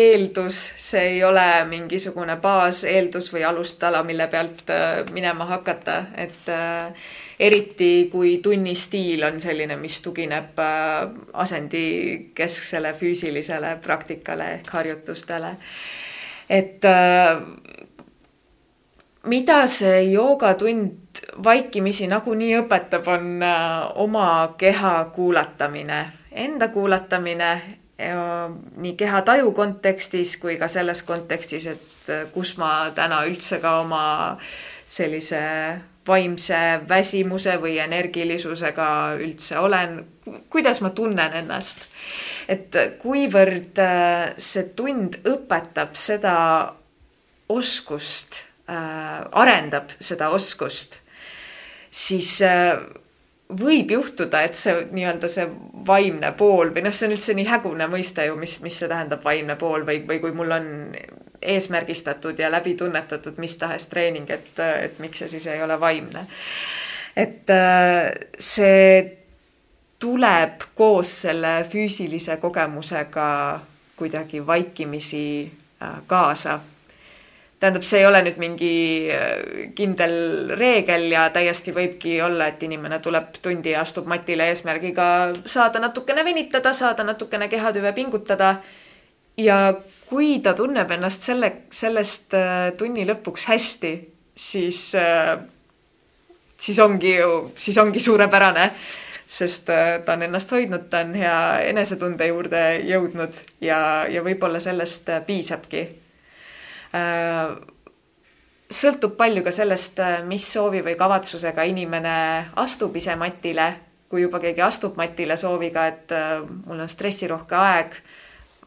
eeldus, 0.01 0.59
see 0.83 1.13
ei 1.13 1.21
ole 1.25 1.47
mingisugune 1.71 2.35
baaseeldus 2.43 3.31
või 3.31 3.45
alustala, 3.47 4.03
mille 4.07 4.27
pealt 4.33 4.73
äh, 4.75 5.05
minema 5.15 5.47
hakata, 5.53 6.01
et 6.19 6.51
äh, 6.51 7.07
eriti 7.39 8.09
kui 8.11 8.39
tunnistiil 8.43 9.23
on 9.29 9.39
selline, 9.41 9.79
mis 9.79 10.01
tugineb 10.03 10.59
äh, 10.59 11.07
asendikesksele 11.47 12.95
füüsilisele 12.99 13.77
praktikale 13.85 14.55
ehk 14.59 14.75
harjutustele. 14.75 15.55
et 16.51 16.83
mida 19.31 19.67
see 19.71 20.01
joogatund 20.11 21.21
vaikimisi 21.45 22.09
nagunii 22.11 22.57
õpetab, 22.65 23.07
on 23.07 23.45
oma 24.03 24.55
keha 24.59 25.05
kuulatamine 25.15 26.09
enda 26.33 26.69
kuulatamine 26.69 27.53
nii 28.77 28.95
kehataju 28.97 29.53
kontekstis 29.53 30.37
kui 30.41 30.57
ka 30.57 30.69
selles 30.69 31.03
kontekstis, 31.03 31.67
et 31.67 32.11
äh, 32.13 32.27
kus 32.33 32.57
ma 32.59 32.91
täna 32.95 33.23
üldse 33.29 33.61
ka 33.61 33.81
oma 33.83 34.03
sellise 34.91 35.41
vaimse 36.07 36.81
väsimuse 36.89 37.59
või 37.61 37.77
energilisusega 37.83 38.89
üldse 39.21 39.59
olen, 39.61 40.01
kuidas 40.51 40.81
ma 40.81 40.91
tunnen 40.91 41.37
ennast. 41.43 41.87
et 42.49 42.77
kuivõrd 42.99 43.79
äh, 43.79 44.33
see 44.39 44.73
tund 44.77 45.21
õpetab 45.29 45.95
seda 45.95 46.35
oskust 47.49 48.41
äh,, 48.71 49.21
arendab 49.33 49.93
seda 50.01 50.31
oskust, 50.35 50.99
siis 51.91 52.41
äh, 52.43 52.81
võib 53.59 53.91
juhtuda, 53.91 54.43
et 54.47 54.55
see 54.59 54.75
nii-öelda 54.93 55.29
see 55.31 55.47
vaimne 55.87 56.33
pool 56.39 56.71
või 56.75 56.85
noh, 56.85 56.95
see 56.95 57.09
on 57.09 57.17
üldse 57.17 57.35
nii 57.37 57.49
hägune 57.49 57.89
mõiste 57.91 58.27
ju, 58.29 58.37
mis, 58.41 58.59
mis 58.65 58.79
see 58.83 58.89
tähendab, 58.91 59.25
vaimne 59.25 59.57
pool 59.61 59.87
või, 59.87 60.03
või 60.07 60.21
kui 60.23 60.35
mul 60.37 60.55
on 60.57 60.69
eesmärgistatud 61.41 62.39
ja 62.39 62.51
läbi 62.53 62.75
tunnetatud 62.79 63.39
mis 63.41 63.57
tahes 63.59 63.87
treening, 63.91 64.29
et, 64.31 64.53
et 64.59 64.99
miks 65.01 65.23
see 65.23 65.33
siis 65.35 65.47
ei 65.51 65.63
ole 65.63 65.81
vaimne. 65.81 66.27
et 67.17 67.51
äh, 67.51 68.11
see 68.39 69.17
tuleb 70.01 70.67
koos 70.75 71.21
selle 71.23 71.55
füüsilise 71.69 72.37
kogemusega 72.41 73.61
kuidagi 73.97 74.47
vaikimisi 74.47 75.25
äh, 75.83 76.03
kaasa 76.07 76.61
tähendab, 77.61 77.85
see 77.85 78.01
ei 78.01 78.07
ole 78.09 78.23
nüüd 78.25 78.39
mingi 78.41 78.75
äh, 79.13 79.73
kindel 79.77 80.55
reegel 80.59 81.11
ja 81.13 81.27
täiesti 81.33 81.75
võibki 81.77 82.17
olla, 82.25 82.49
et 82.49 82.63
inimene 82.65 83.01
tuleb 83.05 83.37
tundi 83.43 83.75
ja 83.75 83.85
astub 83.85 84.09
matile 84.09 84.49
eesmärgiga 84.51 85.07
saada 85.45 85.83
natukene 85.85 86.25
venitada, 86.25 86.73
saada 86.77 87.05
natukene 87.05 87.51
kehatüve 87.53 87.93
pingutada. 87.93 88.57
ja 89.37 89.75
kui 90.09 90.41
ta 90.43 90.55
tunneb 90.55 90.91
ennast 90.91 91.23
selle, 91.23 91.53
sellest 91.73 92.35
äh, 92.35 92.73
tunni 92.79 93.05
lõpuks 93.09 93.47
hästi, 93.53 93.93
siis, 94.35 94.95
äh, 94.99 95.37
siis 96.57 96.79
ongi 96.79 97.15
ju, 97.19 97.53
siis 97.57 97.79
ongi 97.79 98.01
suurepärane 98.01 98.71
sest 99.31 99.69
ta 100.05 100.13
on 100.17 100.25
ennast 100.27 100.51
hoidnud, 100.51 100.89
ta 100.91 101.05
on 101.05 101.13
hea 101.15 101.61
enesetunde 101.71 102.27
juurde 102.27 102.63
jõudnud 102.83 103.37
ja, 103.63 103.79
ja 104.11 104.25
võib-olla 104.27 104.59
sellest 104.59 105.13
piisabki 105.27 105.85
sõltub 108.71 109.17
palju 109.19 109.43
ka 109.45 109.53
sellest, 109.53 109.99
äh, 110.01 110.23
mis 110.27 110.47
soovi 110.53 110.83
või 110.85 110.97
kavatsusega 110.99 111.67
inimene 111.69 112.17
astub 112.57 112.97
ise 112.97 113.17
matile. 113.17 113.75
kui 114.11 114.23
juba 114.23 114.41
keegi 114.43 114.61
astub 114.61 114.97
matile 114.99 115.37
sooviga, 115.37 115.85
et 115.87 116.13
äh, 116.13 116.41
mul 116.67 116.81
on 116.83 116.89
stressirohke 116.89 117.55
aeg, 117.55 117.93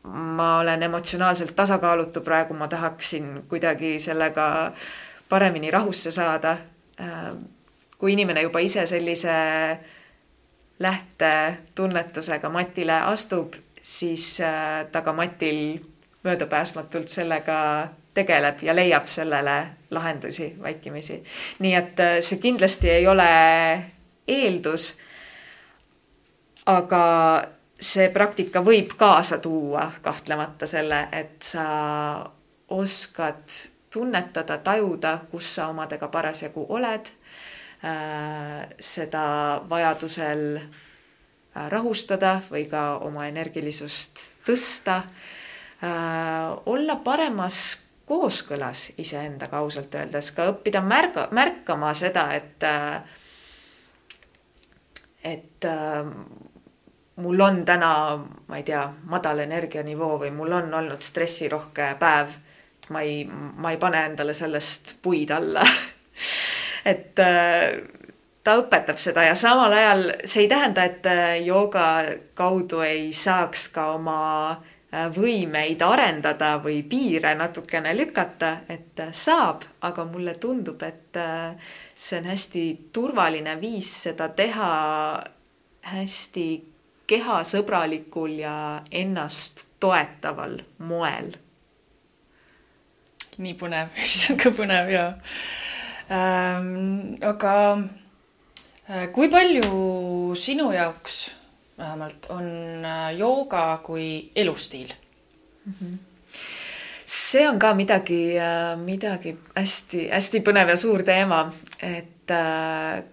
ma 0.08 0.60
olen 0.60 0.84
emotsionaalselt 0.84 1.52
tasakaalutu 1.56 2.22
praegu, 2.24 2.54
ma 2.54 2.68
tahaksin 2.68 3.44
kuidagi 3.50 4.00
sellega 4.00 4.72
paremini 5.30 5.72
rahusse 5.72 6.12
saada. 6.12 6.58
kui 7.98 8.14
inimene 8.14 8.42
juba 8.42 8.60
ise 8.60 8.86
sellise 8.86 9.34
lähtetunnetusega 10.80 12.50
matile 12.50 13.02
astub, 13.02 13.54
siis 13.82 14.40
ta 14.92 15.02
ka 15.02 15.14
matil 15.14 15.80
möödapääsmatult 16.24 17.08
sellega 17.08 17.90
tegeleb 18.14 18.62
ja 18.62 18.76
leiab 18.76 19.08
sellele 19.08 19.68
lahendusi 19.92 20.56
vaikimisi. 20.62 21.24
nii 21.60 21.74
et 21.76 22.00
äh, 22.00 22.18
see 22.22 22.38
kindlasti 22.38 22.90
ei 22.90 23.08
ole 23.08 23.28
eeldus. 24.28 24.98
aga 26.66 27.04
see 27.82 28.10
praktika 28.10 28.62
võib 28.64 28.94
kaasa 28.98 29.38
tuua 29.38 29.92
kahtlemata 30.02 30.68
selle, 30.68 31.08
et 31.12 31.42
sa 31.42 31.66
oskad 32.70 33.50
tunnetada, 33.92 34.58
tajuda, 34.58 35.20
kus 35.32 35.56
sa 35.56 35.68
omadega 35.68 36.08
parasjagu 36.08 36.66
oled. 36.70 37.10
Äh, 37.84 38.70
seda 38.80 39.26
vajadusel 39.70 40.46
äh, 40.58 41.68
rahustada 41.70 42.38
või 42.52 42.66
ka 42.72 42.98
oma 43.04 43.28
energilisust 43.28 44.30
tõsta. 44.46 45.04
olla 46.66 46.96
paremas 46.96 47.84
kooskõlas 48.14 48.92
iseendaga 49.02 49.58
ausalt 49.64 49.96
öeldes, 49.98 50.32
ka 50.38 50.46
õppida 50.52 50.84
märga, 50.86 51.28
märkama 51.34 51.94
seda, 51.98 52.28
et 52.38 52.66
et 55.24 55.66
mul 57.24 57.42
on 57.42 57.62
täna, 57.66 57.92
ma 58.48 58.60
ei 58.60 58.66
tea, 58.68 58.84
madal 59.10 59.40
energianivoo 59.46 60.20
või 60.26 60.34
mul 60.36 60.52
on 60.60 60.74
olnud 60.82 61.02
stressirohke 61.02 61.94
päev. 62.00 62.36
ma 62.90 63.02
ei, 63.02 63.24
ma 63.26 63.72
ei 63.72 63.78
pane 63.80 64.06
endale 64.06 64.34
sellest 64.36 64.98
puid 65.02 65.32
alla 65.32 65.64
et 66.92 67.16
ta 68.44 68.56
õpetab 68.60 69.00
seda 69.00 69.24
ja 69.24 69.36
samal 69.40 69.74
ajal 69.74 70.04
see 70.26 70.44
ei 70.44 70.52
tähenda, 70.52 70.84
et 70.84 71.08
jooga 71.46 71.88
kaudu 72.36 72.84
ei 72.84 73.14
saaks 73.16 73.70
ka 73.72 73.88
oma 73.96 74.20
äh, 74.52 74.58
Äh, 74.58 74.73
võimeid 74.94 75.82
arendada 75.82 76.58
või 76.62 76.84
piire 76.86 77.34
natukene 77.36 77.96
lükata, 77.98 78.52
et 78.70 79.00
äh, 79.02 79.10
saab, 79.14 79.66
aga 79.82 80.06
mulle 80.06 80.36
tundub, 80.38 80.82
et 80.86 81.18
äh, 81.18 81.56
see 81.96 82.20
on 82.20 82.30
hästi 82.30 82.66
turvaline 82.94 83.56
viis 83.62 83.90
seda 84.06 84.30
teha 84.30 84.70
hästi 85.94 86.48
kehasõbralikul 87.10 88.38
ja 88.44 88.56
ennast 88.92 89.68
toetaval 89.82 90.60
moel. 90.86 91.34
nii 93.38 93.58
põnev, 93.58 93.90
issand 94.06 94.42
kui 94.44 94.54
põnev 94.62 94.94
ja 94.94 95.08
ähm,. 96.14 97.16
aga 97.26 97.56
kui 99.16 99.30
palju 99.32 100.36
sinu 100.38 100.70
jaoks 100.76 101.24
vähemalt, 101.84 102.32
on 102.34 102.50
äh, 102.88 103.12
jooga 103.20 103.68
kui 103.84 104.32
elustiil 104.36 104.96
mm. 105.66 105.78
-hmm 105.82 106.02
see 107.14 107.50
on 107.50 107.60
ka 107.60 107.74
midagi, 107.74 108.38
äh, 108.40 108.74
midagi 108.80 109.36
hästi-hästi 109.56 110.42
põnev 110.46 110.72
ja 110.74 110.78
suur 110.80 111.04
teema, 111.06 111.44
et 111.82 112.32
äh, 112.32 113.04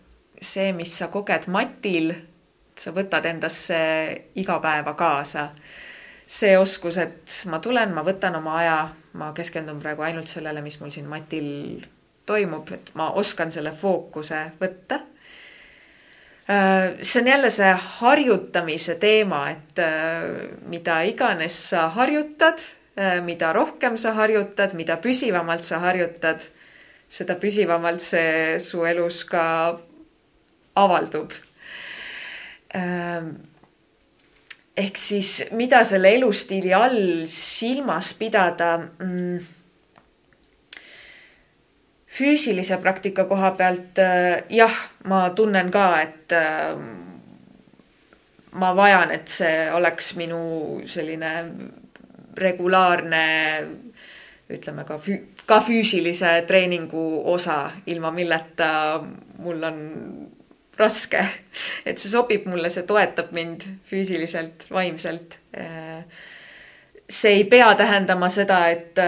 see, 0.40 0.72
mis 0.72 0.94
sa 0.98 1.10
koged 1.12 1.48
matil, 1.52 2.14
sa 2.80 2.94
võtad 2.96 3.26
endasse 3.28 3.80
igapäeva 4.40 4.94
kaasa. 4.94 5.50
see 6.30 6.58
oskus, 6.58 6.96
et 7.02 7.32
ma 7.50 7.58
tulen, 7.58 7.90
ma 7.90 8.04
võtan 8.06 8.36
oma 8.38 8.52
aja, 8.60 8.76
ma 9.18 9.32
keskendun 9.34 9.80
praegu 9.82 10.04
ainult 10.06 10.28
sellele, 10.30 10.62
mis 10.62 10.78
mul 10.80 10.92
siin 10.94 11.08
matil 11.10 11.48
toimub, 12.26 12.70
et 12.72 12.92
ma 12.94 13.08
oskan 13.18 13.50
selle 13.52 13.72
fookuse 13.74 14.52
võtta 14.60 15.00
see 17.02 17.20
on 17.20 17.28
jälle 17.28 17.50
see 17.50 17.72
harjutamise 18.00 18.96
teema, 18.98 19.44
et 19.50 19.78
äh, 19.78 20.48
mida 20.66 21.00
iganes 21.06 21.56
sa 21.70 21.88
harjutad, 21.94 22.58
äh, 22.98 23.20
mida 23.24 23.52
rohkem 23.52 23.98
sa 23.98 24.14
harjutad, 24.16 24.74
mida 24.74 24.96
püsivamalt 24.96 25.62
sa 25.66 25.78
harjutad, 25.84 26.42
seda 27.10 27.36
püsivamalt 27.38 28.02
see 28.02 28.58
su 28.62 28.84
elus 28.86 29.24
ka 29.28 29.44
avaldub. 30.78 31.32
ehk 34.80 34.96
siis, 34.96 35.30
mida 35.58 35.80
selle 35.84 36.12
elustiili 36.14 36.70
all 36.74 37.26
silmas 37.26 38.12
pidada 38.14 38.76
mm, 38.78 39.40
füüsilise 42.20 42.78
praktika 42.82 43.24
koha 43.28 43.54
pealt 43.58 43.98
äh, 43.98 44.42
jah, 44.52 44.76
ma 45.08 45.28
tunnen 45.36 45.70
ka, 45.72 45.86
et 46.04 46.32
äh, 46.36 46.76
ma 48.60 48.72
vajan, 48.76 49.14
et 49.14 49.28
see 49.30 49.68
oleks 49.74 50.14
minu 50.18 50.42
selline 50.90 51.32
regulaarne 52.40 53.24
ütleme 54.50 54.84
ka 54.86 54.98
füü-, 54.98 55.22
ka 55.46 55.60
füüsilise 55.64 56.34
treeningu 56.48 57.04
osa, 57.32 57.70
ilma 57.86 58.10
milleta 58.14 58.70
mul 59.38 59.62
on 59.62 59.80
raske. 60.78 61.22
et 61.88 61.98
see 61.98 62.10
sobib 62.10 62.48
mulle, 62.50 62.72
see 62.72 62.86
toetab 62.88 63.32
mind 63.36 63.66
füüsiliselt, 63.90 64.66
vaimselt. 64.72 65.38
See 67.10 67.40
ei 67.40 67.44
pea 67.50 67.72
tähendama 67.74 68.28
seda, 68.30 68.60
et 68.70 68.98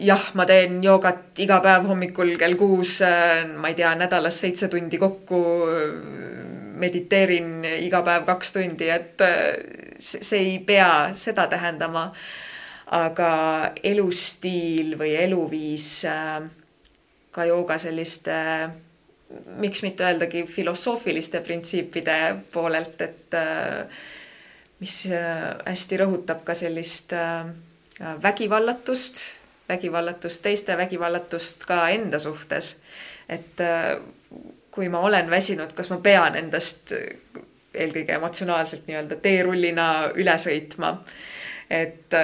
jah, 0.00 0.22
ma 0.34 0.46
teen 0.48 0.78
joogat 0.84 1.38
iga 1.44 1.58
päev 1.60 1.84
hommikul 1.90 2.38
kell 2.40 2.56
kuus, 2.56 3.02
ma 3.60 3.68
ei 3.68 3.76
tea, 3.76 3.90
nädalas 4.00 4.38
seitse 4.40 4.70
tundi 4.72 4.96
kokku 5.00 5.42
mediteerin 6.82 7.66
iga 7.84 8.00
päev 8.06 8.24
kaks 8.26 8.54
tundi, 8.56 8.88
et 8.88 9.20
see 10.02 10.40
ei 10.40 10.56
pea 10.66 11.12
seda 11.14 11.46
tähendama. 11.52 12.08
Aga 12.92 13.28
elustiil 13.88 14.98
või 15.00 15.14
eluviis 15.16 15.86
äh, 16.04 16.42
ka 17.32 17.46
jooga 17.48 17.78
selliste, 17.80 18.34
miks 19.62 19.80
mitte 19.80 20.04
öeldagi 20.04 20.42
filosoofiliste 20.44 21.40
printsiipide 21.40 22.18
poolelt, 22.52 23.00
et 23.00 23.38
äh, 23.38 24.02
mis 24.82 24.96
äh, 25.10 25.52
hästi 25.68 26.00
rõhutab 26.02 26.42
ka 26.46 26.56
sellist 26.58 27.14
vägivallatust, 28.22 29.20
vägivallatust 29.68 30.42
teiste, 30.42 30.76
vägivallatust 30.76 31.66
ka 31.68 31.84
enda 31.94 32.18
suhtes. 32.18 32.76
et 33.28 33.60
kui 34.70 34.88
ma 34.88 34.98
olen 35.06 35.30
väsinud, 35.30 35.72
kas 35.72 35.90
ma 35.92 36.00
pean 36.02 36.34
endast 36.36 36.90
eelkõige 36.92 38.16
emotsionaalselt 38.16 38.88
nii-öelda 38.88 39.16
teerullina 39.22 39.86
üle 40.18 40.34
sõitma. 40.40 40.96
et 41.70 42.16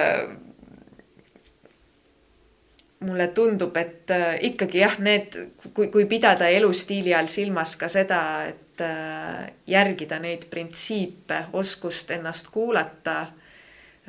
mulle 2.99 3.27
tundub, 3.27 3.77
et 3.77 4.11
äh, 4.11 4.35
ikkagi 4.49 4.81
jah, 4.81 4.97
need, 4.99 5.35
kui, 5.73 5.87
kui 5.87 6.05
pidada 6.09 6.49
elustiili 6.51 7.13
all 7.15 7.29
silmas 7.31 7.77
ka 7.79 7.87
seda, 7.91 8.21
et 8.49 8.83
äh, 8.83 9.45
järgida 9.67 10.19
neid 10.19 10.49
printsiipe, 10.51 11.45
oskust 11.53 12.11
ennast 12.11 12.51
kuulata 12.51 13.21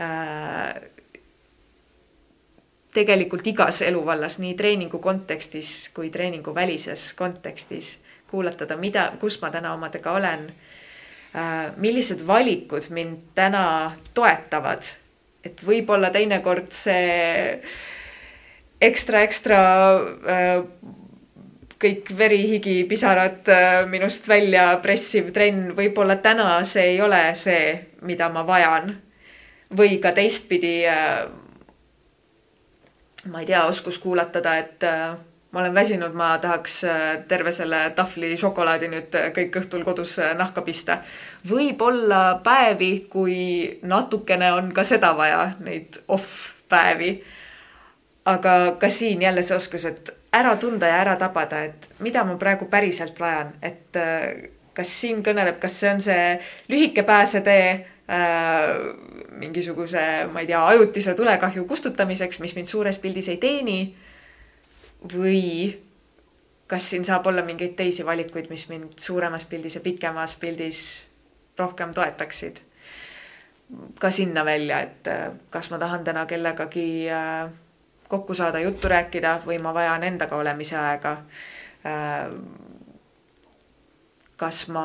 äh,. 0.01 0.81
tegelikult 2.91 3.47
igas 3.47 3.83
eluvallas, 3.87 4.41
nii 4.43 4.57
treeningu 4.59 4.99
kontekstis 4.99 5.91
kui 5.95 6.11
treeningu 6.11 6.55
välises 6.55 7.13
kontekstis 7.15 8.01
kuulatada, 8.31 8.77
mida, 8.77 9.13
kus 9.21 9.39
ma 9.43 9.51
täna 9.51 9.75
omadega 9.75 10.13
olen 10.13 10.49
millised 11.77 12.27
valikud 12.27 12.89
mind 12.91 13.19
täna 13.35 13.93
toetavad, 14.15 14.83
et 15.47 15.63
võib-olla 15.63 16.11
teinekord 16.11 16.73
see 16.75 17.61
ekstra, 18.81 19.23
ekstra 19.27 19.61
äh, 20.25 20.63
kõik 21.81 22.11
veri, 22.17 22.41
higi, 22.55 22.77
pisarad 22.89 23.49
äh, 23.53 23.85
minust 23.91 24.29
välja 24.29 24.73
pressiv 24.83 25.31
trenn, 25.37 25.73
võib-olla 25.77 26.19
täna 26.25 26.59
see 26.69 26.95
ei 26.95 27.01
ole 27.05 27.23
see, 27.39 27.75
mida 28.07 28.31
ma 28.33 28.47
vajan. 28.47 28.97
või 29.77 30.01
ka 30.03 30.11
teistpidi. 30.11 30.83
Äh, 30.91 31.27
ma 33.31 33.41
ei 33.41 33.47
tea, 33.47 33.67
oskus 33.69 33.99
kuulatada, 34.01 34.57
et 34.57 34.85
ma 35.53 35.61
olen 35.61 35.75
väsinud, 35.75 36.15
ma 36.17 36.39
tahaks 36.41 36.79
terve 37.29 37.53
selle 37.53 37.91
tahvli 37.95 38.31
šokolaadi 38.41 38.89
nüüd 38.89 39.19
kõik 39.37 39.59
õhtul 39.61 39.85
kodus 39.85 40.15
nahka 40.39 40.63
pista. 40.65 40.99
võib-olla 41.45 42.41
päevi, 42.43 43.07
kui 43.13 43.79
natukene 43.83 44.53
on 44.57 44.73
ka 44.73 44.85
seda 44.89 45.13
vaja, 45.17 45.51
neid 45.61 46.01
off 46.09 46.55
päevi 46.69 47.13
aga 48.25 48.77
ka 48.81 48.91
siin 48.91 49.23
jälle 49.23 49.43
see 49.43 49.57
oskus, 49.57 49.85
et 49.85 50.11
ära 50.33 50.57
tunda 50.57 50.87
ja 50.87 51.01
ära 51.03 51.17
tabada, 51.19 51.63
et 51.65 51.89
mida 51.99 52.25
ma 52.25 52.37
praegu 52.39 52.69
päriselt 52.71 53.21
vajan, 53.21 53.55
et 53.63 53.97
äh, 53.97 54.51
kas 54.77 54.93
siin 55.01 55.25
kõneleb, 55.27 55.59
kas 55.63 55.81
see 55.81 55.91
on 55.95 56.03
see 56.05 56.25
lühike 56.71 57.05
pääsetee 57.07 57.67
äh, 57.75 58.71
mingisuguse, 59.41 60.03
ma 60.33 60.45
ei 60.45 60.51
tea, 60.51 60.63
ajutise 60.75 61.15
tulekahju 61.19 61.67
kustutamiseks, 61.69 62.41
mis 62.45 62.57
mind 62.59 62.71
suures 62.71 62.99
pildis 63.03 63.31
ei 63.33 63.41
teeni. 63.43 63.81
või 65.01 65.73
kas 66.69 66.91
siin 66.91 67.05
saab 67.05 67.27
olla 67.27 67.43
mingeid 67.43 67.73
teisi 67.77 68.05
valikuid, 68.07 68.51
mis 68.51 68.69
mind 68.69 68.99
suuremas 69.01 69.47
pildis 69.49 69.75
ja 69.75 69.81
pikemas 69.81 70.37
pildis 70.37 71.07
rohkem 71.59 71.95
toetaksid. 71.95 72.61
ka 74.01 74.11
sinna 74.11 74.45
välja, 74.45 74.81
et 74.81 75.09
äh, 75.09 75.31
kas 75.51 75.71
ma 75.71 75.79
tahan 75.79 76.05
täna 76.05 76.27
kellegagi 76.27 77.11
äh, 77.11 77.51
kokku 78.11 78.35
saada, 78.35 78.61
juttu 78.61 78.91
rääkida 78.91 79.39
või 79.47 79.61
ma 79.63 79.75
vajan 79.75 80.03
endaga 80.05 80.37
olemise 80.37 80.77
aega. 80.79 81.17
kas 84.41 84.69
ma 84.69 84.83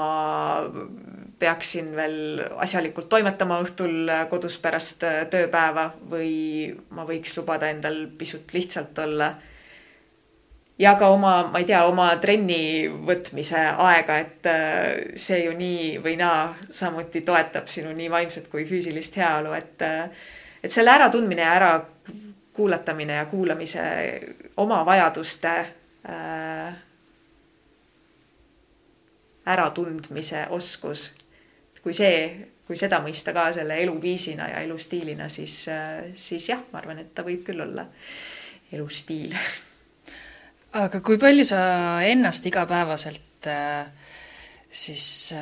peaksin 1.40 1.90
veel 1.96 2.42
asjalikult 2.64 3.10
toimetama 3.10 3.58
õhtul 3.64 4.12
kodus 4.30 4.58
pärast 4.60 5.04
tööpäeva 5.32 5.90
või 6.12 6.70
ma 6.96 7.04
võiks 7.08 7.36
lubada 7.38 7.70
endal 7.72 8.06
pisut 8.18 8.54
lihtsalt 8.54 9.00
olla. 9.00 9.34
ja 10.80 10.96
ka 11.00 11.08
oma, 11.08 11.50
ma 11.52 11.60
ei 11.60 11.66
tea, 11.66 11.86
oma 11.88 12.10
trenni 12.22 12.88
võtmise 13.08 13.64
aega, 13.88 14.20
et 14.20 14.50
see 15.16 15.46
ju 15.46 15.58
nii 15.58 15.98
või 16.04 16.16
naa 16.20 16.54
samuti 16.70 17.22
toetab 17.22 17.68
sinu 17.68 17.94
nii 17.96 18.12
vaimset 18.12 18.48
kui 18.52 18.66
füüsilist 18.70 19.18
heaolu, 19.18 19.54
et 19.54 19.82
et 20.64 20.72
selle 20.72 20.92
äratundmine 20.92 21.42
ja 21.42 21.54
ära 21.56 21.74
kuulatamine 22.56 23.14
ja 23.14 23.26
kuulamise 23.26 23.82
oma 24.58 24.86
vajaduste 24.86 25.54
äh, 26.10 26.76
äratundmise 29.46 30.48
oskus. 30.50 31.14
kui 31.84 31.94
see, 31.94 32.48
kui 32.66 32.78
seda 32.80 32.98
mõista 33.04 33.30
ka 33.36 33.52
selle 33.54 33.76
eluviisina 33.84 34.48
ja 34.50 34.64
elustiilina, 34.66 35.28
siis 35.30 35.68
äh,, 35.70 36.08
siis 36.16 36.50
jah, 36.50 36.64
ma 36.72 36.80
arvan, 36.82 37.04
et 37.04 37.12
ta 37.14 37.22
võib 37.28 37.44
küll 37.46 37.62
olla 37.62 37.86
elustiil. 38.74 39.36
aga 40.82 41.02
kui 41.06 41.20
palju 41.22 41.46
sa 41.46 41.62
ennast 42.08 42.48
igapäevaselt 42.50 43.52
äh, 43.52 43.86
siis 44.70 45.36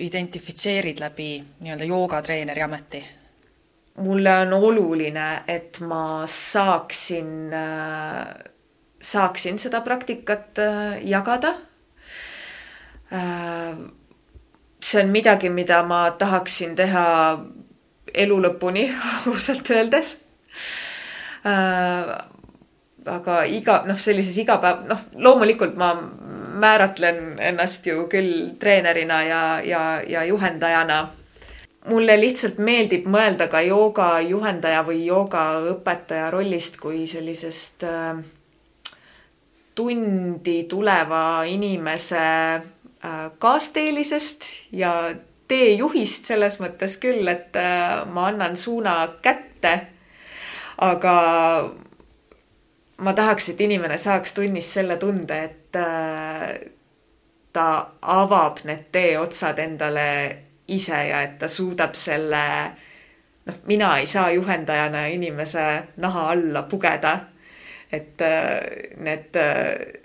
identifitseerid 0.00 0.98
läbi 1.00 1.30
nii-öelda 1.60 1.86
joogatreeneri 1.92 2.62
ameti? 2.62 3.04
Mulle 3.98 4.32
on 4.42 4.52
oluline, 4.52 5.42
et 5.48 5.80
ma 5.80 6.26
saaksin, 6.26 7.50
saaksin 9.00 9.58
seda 9.58 9.80
praktikat 9.80 10.58
äh, 10.58 10.98
jagada. 11.06 11.54
Äh, 13.12 13.76
see 14.80 15.02
on 15.02 15.10
midagi, 15.10 15.50
mida 15.50 15.82
ma 15.82 16.10
tahaksin 16.10 16.76
teha 16.76 17.04
elu 18.14 18.40
lõpuni, 18.46 18.88
ausalt 19.30 19.70
öeldes. 19.70 20.16
Äh, 21.46 22.14
aga 23.08 23.42
iga, 23.48 23.82
noh, 23.88 23.98
sellises 23.98 24.36
igapäev, 24.42 24.84
noh, 24.90 25.06
loomulikult 25.16 25.78
ma 25.80 25.94
määratlen 26.58 27.38
ennast 27.40 27.86
ju 27.86 28.06
küll 28.10 28.54
treenerina 28.60 29.22
ja, 29.24 29.42
ja, 29.64 29.82
ja 30.02 30.24
juhendajana 30.26 30.98
mulle 31.88 32.16
lihtsalt 32.20 32.58
meeldib 32.62 33.06
mõelda 33.10 33.48
ka 33.50 33.60
jooga 33.64 34.08
juhendaja 34.24 34.82
või 34.86 35.04
joogaõpetaja 35.06 36.30
rollist 36.34 36.78
kui 36.80 37.06
sellisest 37.08 37.84
äh, 37.88 38.20
tundi 39.78 40.62
tuleva 40.70 41.22
inimese 41.48 42.20
äh, 42.20 43.18
kaasteelisest 43.38 44.48
ja 44.72 44.94
teejuhist 45.48 46.28
selles 46.28 46.58
mõttes 46.60 46.98
küll, 47.00 47.24
et 47.28 47.56
äh, 47.56 48.04
ma 48.06 48.28
annan 48.32 48.56
suuna 48.56 49.00
kätte. 49.22 49.76
aga 50.78 51.14
ma 52.98 53.12
tahaks, 53.12 53.48
et 53.48 53.60
inimene 53.60 53.98
saaks 53.98 54.34
tunnis 54.34 54.68
selle 54.74 54.96
tunde, 54.96 55.38
et 55.44 55.78
ta 57.52 57.64
avab 58.02 58.60
need 58.64 58.84
teeotsad 58.94 59.58
endale 59.58 60.04
ise 60.68 61.00
ja 61.08 61.22
et 61.22 61.38
ta 61.38 61.48
suudab 61.48 61.94
selle, 61.96 62.42
noh, 63.46 63.60
mina 63.66 63.96
ei 63.98 64.06
saa 64.06 64.30
juhendajana 64.30 65.06
inimese 65.06 65.66
naha 65.96 66.30
alla 66.30 66.62
pugeda. 66.62 67.18
et 67.92 68.20
äh, 68.20 68.60
need 69.00 69.36
äh, 69.36 70.00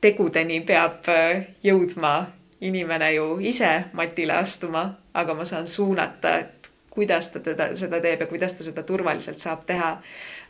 tegudeni 0.00 0.60
peab 0.60 1.08
äh, 1.08 1.42
jõudma 1.64 2.26
inimene 2.60 3.08
ju 3.14 3.40
ise 3.40 3.90
matile 3.92 4.36
astuma, 4.38 4.84
aga 5.14 5.34
ma 5.34 5.44
saan 5.44 5.66
suunata, 5.66 6.36
et 6.38 6.70
kuidas 6.90 7.32
ta 7.32 7.40
teda, 7.40 7.72
seda 7.74 7.98
teeb 8.00 8.20
ja 8.20 8.28
kuidas 8.30 8.54
ta 8.54 8.62
seda 8.62 8.82
turvaliselt 8.86 9.38
saab 9.38 9.66
teha. 9.66 9.90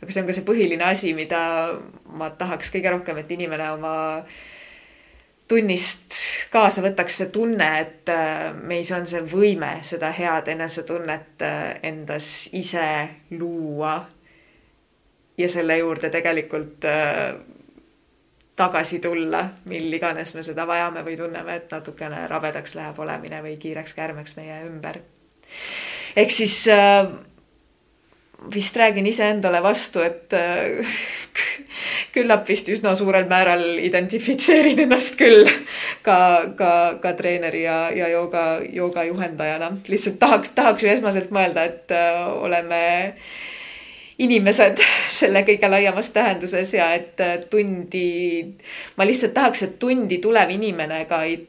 aga 0.03 0.11
see 0.11 0.21
on 0.21 0.27
ka 0.27 0.33
see 0.33 0.45
põhiline 0.45 0.85
asi, 0.85 1.15
mida 1.17 1.41
ma 2.05 2.29
tahaks 2.29 2.69
kõige 2.69 2.93
rohkem, 2.93 3.17
et 3.17 3.31
inimene 3.31 3.71
oma 3.71 3.95
äh, 4.19 4.39
tunnist 5.51 6.15
kaasa 6.51 6.83
võtaks 6.83 7.21
see 7.21 7.29
tunne, 7.33 7.67
et 7.83 8.11
äh, 8.11 8.49
meis 8.67 8.91
on 8.95 9.07
see 9.07 9.21
võime 9.27 9.73
seda 9.85 10.11
head 10.15 10.51
enesetunnet 10.51 11.45
äh, 11.47 11.61
endas 11.91 12.49
ise 12.57 12.87
luua. 13.37 14.01
ja 15.37 15.47
selle 15.49 15.77
juurde 15.77 16.09
tegelikult 16.13 16.85
äh, 16.85 17.33
tagasi 18.55 18.99
tulla, 19.01 19.45
mil 19.71 19.93
iganes 19.93 20.35
me 20.35 20.43
seda 20.45 20.67
vajame 20.67 21.05
või 21.07 21.15
tunneme, 21.17 21.55
et 21.55 21.71
natukene 21.71 22.27
rabedaks 22.29 22.75
läheb 22.77 22.99
olemine 22.99 23.41
või 23.41 23.55
kiireks 23.57 23.95
kärmeks 23.97 24.35
meie 24.37 24.61
ümber. 24.67 24.99
ehk 26.15 26.31
siis 26.31 26.67
vist 28.53 28.77
räägin 28.77 29.07
iseendale 29.07 29.63
vastu, 29.63 30.03
et 30.03 30.35
küllap 32.13 32.47
vist 32.49 32.69
üsna 32.71 32.93
suurel 32.95 33.27
määral 33.29 33.63
identifitseerin 33.83 34.83
ennast 34.85 35.17
küll 35.19 35.47
ka, 36.05 36.17
ka, 36.57 36.73
ka 37.03 37.13
treeneri 37.17 37.63
ja, 37.63 37.77
ja 37.95 38.09
jooga, 38.11 38.45
jooga 38.73 39.05
juhendajana. 39.07 39.71
lihtsalt 39.87 40.19
tahaks, 40.19 40.53
tahaks 40.57 40.83
ju 40.83 40.91
esmaselt 40.91 41.31
mõelda, 41.35 41.65
et 41.69 41.95
äh, 41.95 42.21
oleme 42.43 42.81
inimesed 44.21 44.83
selle 45.19 45.45
kõige 45.47 45.71
laiemas 45.71 46.11
tähenduses 46.15 46.75
ja 46.77 46.91
et 46.97 47.19
äh, 47.23 47.37
tundi, 47.49 48.07
ma 48.97 49.07
lihtsalt 49.07 49.35
tahaks, 49.37 49.65
et 49.67 49.77
tundi 49.79 50.21
tulev 50.23 50.51
inimene 50.51 51.05
ka 51.09 51.23
ei 51.27 51.39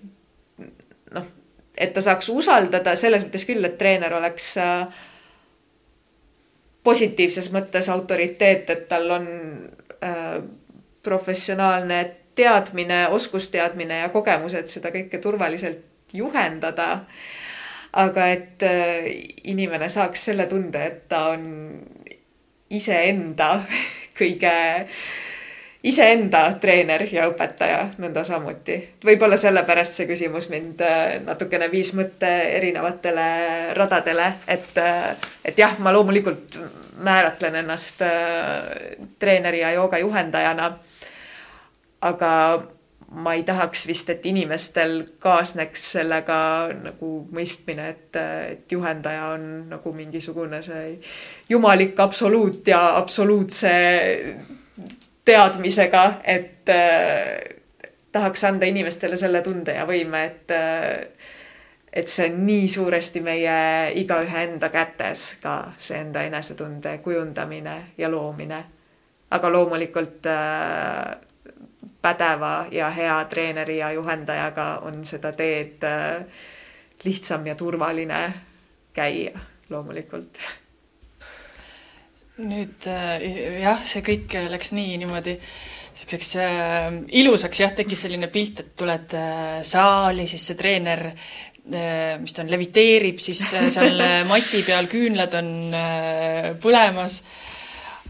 noh, 1.15 1.31
et 1.77 1.95
ta 1.95 2.05
saaks 2.05 2.31
usaldada 2.33 2.97
selles 2.97 3.27
mõttes 3.27 3.49
küll, 3.49 3.65
et 3.67 3.79
treener 3.81 4.15
oleks 4.15 4.55
äh, 4.63 4.87
positiivses 6.85 7.51
mõttes 7.55 7.89
autoriteet, 7.93 8.71
et 8.71 8.89
tal 8.91 9.11
on 9.19 9.27
professionaalne 11.03 11.99
teadmine, 12.35 13.09
oskusteadmine 13.09 13.99
ja 13.99 14.09
kogemused 14.09 14.71
seda 14.71 14.93
kõike 14.95 15.21
turvaliselt 15.23 16.13
juhendada. 16.13 17.05
aga 17.93 18.27
et 18.33 18.63
äh, 18.65 19.05
inimene 19.53 19.89
saaks 19.93 20.23
selle 20.31 20.47
tunde, 20.49 20.81
et 20.81 21.09
ta 21.09 21.27
on 21.35 21.43
iseenda 22.71 23.51
kõige 24.19 24.53
iseenda 25.83 26.45
treener 26.63 27.07
ja 27.11 27.27
õpetaja 27.31 27.81
nõnda 28.03 28.25
samuti. 28.25 28.77
võib-olla 29.05 29.37
sellepärast 29.37 29.99
see 29.99 30.07
küsimus 30.11 30.49
mind 30.53 30.83
äh, 30.87 31.17
natukene 31.25 31.71
viis 31.71 31.93
mõtte 31.99 32.31
erinevatele 32.59 33.75
radadele, 33.75 34.29
et, 34.47 34.71
äh, 34.79 35.17
et 35.45 35.59
jah, 35.59 35.79
ma 35.79 35.93
loomulikult 35.93 36.61
määratlen 37.03 37.59
ennast 37.65 38.03
äh, 38.07 39.03
treeneri 39.19 39.65
ja 39.65 39.73
joogajuhendajana. 39.79 40.73
aga 42.03 42.31
ma 43.13 43.35
ei 43.35 43.43
tahaks 43.43 43.87
vist, 43.87 44.09
et 44.11 44.27
inimestel 44.27 45.03
kaasneks 45.19 45.91
sellega 45.93 46.39
nagu 46.73 47.11
mõistmine, 47.35 47.89
et, 47.89 48.17
et 48.17 48.73
juhendaja 48.73 49.27
on 49.35 49.45
nagu 49.69 49.93
mingisugune 49.93 50.63
see 50.63 50.99
jumalik 51.49 52.01
absoluut 52.01 52.67
ja 52.67 52.97
absoluutse 52.97 53.73
teadmisega, 55.25 56.05
et 56.25 56.69
äh, 56.69 57.59
tahaks 58.13 58.45
anda 58.45 58.67
inimestele 58.67 59.17
selle 59.17 59.43
tunde 59.43 59.77
ja 59.77 59.87
võime, 59.89 60.25
et 60.27 60.51
äh, 60.57 61.07
et 61.93 62.09
see 62.09 62.31
on 62.31 62.39
nii 62.47 62.69
suuresti 62.73 63.21
meie 63.21 63.57
igaühe 64.01 64.45
enda 64.47 64.71
kätes 64.73 65.35
ka 65.43 65.75
see 65.79 65.99
enda 66.01 66.23
enesetunde 66.25 66.99
kujundamine 67.05 67.77
ja 67.99 68.11
loomine. 68.11 68.65
aga 69.31 69.53
loomulikult 69.53 70.27
äh, 70.27 71.17
pädeva 72.03 72.67
ja 72.71 72.91
hea 72.91 73.25
treeneri 73.25 73.79
ja 73.79 73.93
juhendajaga 73.93 74.79
on 74.79 75.05
seda 75.05 75.33
teed 75.33 75.85
äh, 75.85 76.25
lihtsam 77.05 77.47
ja 77.47 77.55
turvaline 77.55 78.33
käia 78.93 79.39
loomulikult 79.69 80.39
nüüd 82.41 82.89
äh, 82.89 83.61
jah, 83.61 83.81
see 83.85 84.01
kõik 84.07 84.33
läks 84.49 84.73
nii 84.73 84.97
niimoodi 85.03 85.37
niisuguseks 85.37 86.31
äh, 86.41 86.89
ilusaks, 87.21 87.61
jah, 87.61 87.75
tekkis 87.77 88.07
selline 88.07 88.31
pilt, 88.33 88.63
et 88.63 88.71
tuled 88.79 89.17
äh, 89.19 89.59
saali, 89.67 90.25
siis 90.31 90.47
see 90.49 90.57
treener 90.59 91.05
äh,, 91.11 92.17
mis 92.23 92.33
ta 92.33 92.43
on, 92.43 92.51
leviteerib 92.53 93.21
siis 93.23 93.43
äh, 93.59 93.69
seal 93.75 94.01
mati 94.31 94.63
peal, 94.67 94.89
küünlad 94.91 95.37
on 95.39 95.53
äh, 95.77 96.51
põlemas. 96.63 97.23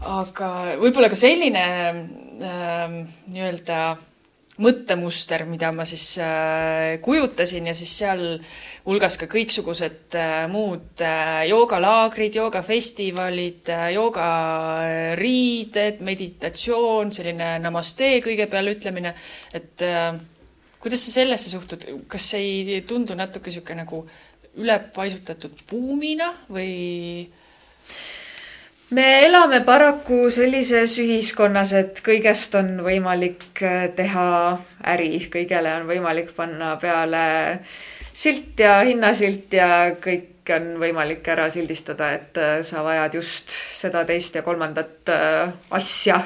aga 0.03 0.49
võib-olla 0.81 1.11
ka 1.11 1.19
selline 1.19 1.67
äh, 1.67 2.97
nii-öelda 3.27 3.83
mõttemuster, 4.61 5.47
mida 5.49 5.71
ma 5.73 5.85
siis 5.87 6.19
äh, 6.21 6.99
kujutasin 7.01 7.71
ja 7.71 7.73
siis 7.73 7.89
seal 8.03 8.21
hulgas 8.85 9.15
ka 9.17 9.25
kõiksugused 9.31 10.13
äh, 10.19 10.43
muud 10.51 11.01
äh, 11.01 11.47
joogalaagrid, 11.49 12.35
joogafestivalid 12.37 13.71
joogariided, 13.95 16.03
meditatsioon, 16.05 17.09
selline 17.15 17.55
namaste 17.63 18.19
kõigepeale 18.25 18.75
ütlemine, 18.77 19.15
et 19.57 19.81
kuidas 20.83 21.07
sa 21.07 21.21
sellesse 21.21 21.49
suhtud, 21.49 21.87
kas 22.11 22.29
see 22.35 22.77
ei 22.77 22.83
tundu 22.85 23.17
natuke 23.17 23.49
niisugune 23.49 23.81
nagu 23.81 24.03
ülepaisutatud 24.61 25.65
buumina 25.69 26.29
või? 26.53 27.25
Me 28.93 29.25
elame 29.25 29.61
paraku 29.65 30.27
sellises 30.33 30.97
ühiskonnas, 31.01 31.73
et 31.77 32.01
kõigest 32.05 32.53
on 32.59 32.75
võimalik 32.85 33.63
äh, 33.65 33.87
teha 33.95 34.27
äri, 34.93 35.17
kõigele 35.33 35.71
on 35.79 35.87
võimalik 35.89 36.33
panna 36.37 36.75
peale 36.81 37.23
silt 38.13 38.59
ja 38.61 38.79
hinnasilt 38.85 39.53
ja 39.57 39.69
kõik 40.01 40.51
on 40.53 40.73
võimalik 40.81 41.27
ära 41.33 41.49
sildistada, 41.53 42.11
et 42.17 42.39
äh, 42.41 42.55
sa 42.67 42.85
vajad 42.85 43.17
just 43.17 43.53
seda, 43.53 44.05
teist 44.05 44.37
ja 44.37 44.45
kolmandat 44.45 45.13
äh, 45.13 45.53
asja. 45.71 46.21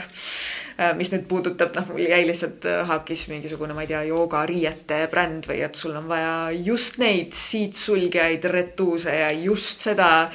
mis 0.93 1.09
nüüd 1.09 1.23
puudutab, 1.25 1.71
noh, 1.73 1.87
mul 1.89 2.03
jäi 2.05 2.19
lihtsalt 2.27 2.67
haakis 2.85 3.23
mingisugune, 3.31 3.73
ma 3.73 3.81
ei 3.81 3.87
tea, 3.89 4.03
joogariiete 4.11 4.99
bränd 5.09 5.47
või 5.49 5.63
et 5.65 5.73
sul 5.73 5.95
on 5.97 6.05
vaja 6.05 6.51
just 6.53 6.99
neid 7.01 7.33
siitsulgijaid, 7.33 8.45
retuuse 8.53 9.15
ja 9.23 9.31
just 9.33 9.87
seda 9.87 10.27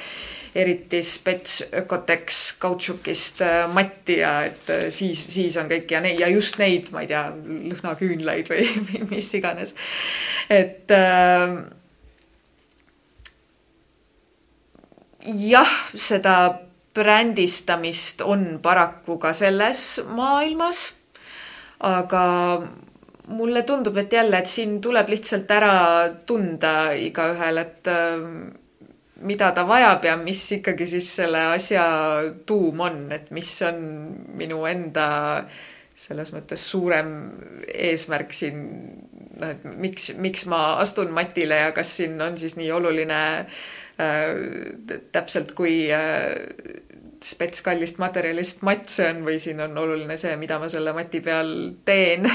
eriti 0.55 1.01
spets 1.03 1.63
Ökotex 1.73 2.41
kautšukist 2.61 3.41
äh, 3.41 3.63
matti 3.73 4.19
ja 4.19 4.33
et 4.45 4.69
äh, 4.69 4.83
siis, 4.93 5.23
siis 5.33 5.57
on 5.57 5.69
kõik 5.71 5.91
ja 5.91 6.01
neid 6.03 6.21
ja 6.21 6.29
just 6.29 6.59
neid, 6.61 6.91
ma 6.93 7.01
ei 7.03 7.09
tea, 7.09 7.23
lõhnaküünlaid 7.33 8.51
või, 8.51 8.67
või 8.89 9.07
mis 9.09 9.31
iganes. 9.39 9.73
et 10.53 10.93
äh, 10.93 11.57
jah, 15.49 15.75
seda 15.95 16.37
brändistamist 16.93 18.21
on 18.21 18.59
paraku 18.61 19.17
ka 19.17 19.33
selles 19.33 20.01
maailmas. 20.13 20.91
aga 21.83 22.23
mulle 23.27 23.63
tundub, 23.63 23.97
et 23.97 24.13
jälle, 24.13 24.37
et 24.39 24.47
siin 24.47 24.81
tuleb 24.81 25.09
lihtsalt 25.09 25.51
ära 25.51 25.75
tunda 26.25 26.91
igaühel, 26.93 27.57
et 27.57 27.87
äh, 27.87 28.61
mida 29.23 29.51
ta 29.55 29.65
vajab 29.67 30.05
ja 30.05 30.15
mis 30.19 30.41
ikkagi 30.57 30.87
siis 30.95 31.09
selle 31.21 31.41
asja 31.53 31.85
tuum 32.45 32.81
on, 32.85 33.05
et 33.15 33.31
mis 33.35 33.51
on 33.67 33.79
minu 34.37 34.63
enda 34.69 35.07
selles 36.03 36.33
mõttes 36.35 36.63
suurem 36.67 37.11
eesmärk 37.67 38.33
siin, 38.35 38.63
noh, 39.39 39.53
et 39.53 39.63
miks, 39.63 40.11
miks 40.19 40.47
ma 40.51 40.75
astun 40.81 41.13
matile 41.15 41.61
ja 41.61 41.71
kas 41.75 41.95
siin 41.99 42.19
on 42.21 42.37
siis 42.39 42.57
nii 42.59 42.71
oluline 42.75 43.19
äh, 43.39 44.33
täpselt 45.15 45.53
kui 45.57 45.87
äh, 45.95 46.33
spets 47.23 47.63
kallist 47.63 48.01
materjalist 48.03 48.65
matt 48.67 48.91
see 48.91 49.07
on 49.13 49.23
või 49.27 49.39
siin 49.39 49.63
on 49.63 49.77
oluline 49.79 50.17
see, 50.19 50.35
mida 50.39 50.59
ma 50.59 50.67
selle 50.71 50.95
mati 50.95 51.23
peal 51.23 51.53
teen 51.87 52.27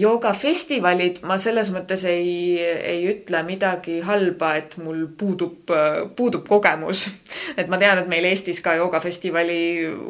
joogafestivalid, 0.00 1.18
ma 1.28 1.36
selles 1.40 1.68
mõttes 1.74 2.06
ei, 2.08 2.56
ei 2.56 3.02
ütle 3.10 3.42
midagi 3.44 3.98
halba, 4.00 4.54
et 4.56 4.78
mul 4.80 5.04
puudub, 5.18 5.68
puudub 6.16 6.46
kogemus. 6.48 7.04
et 7.60 7.68
ma 7.68 7.76
tean, 7.80 8.00
et 8.00 8.08
meil 8.08 8.30
Eestis 8.30 8.62
ka 8.64 8.78
joogafestivali 8.80 9.58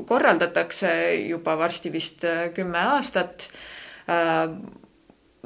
korraldatakse 0.07 0.93
juba 1.27 1.57
varsti 1.59 1.91
vist 1.91 2.23
äh, 2.29 2.53
kümme 2.55 2.79
aastat. 2.95 3.49
Äh, 4.07 4.47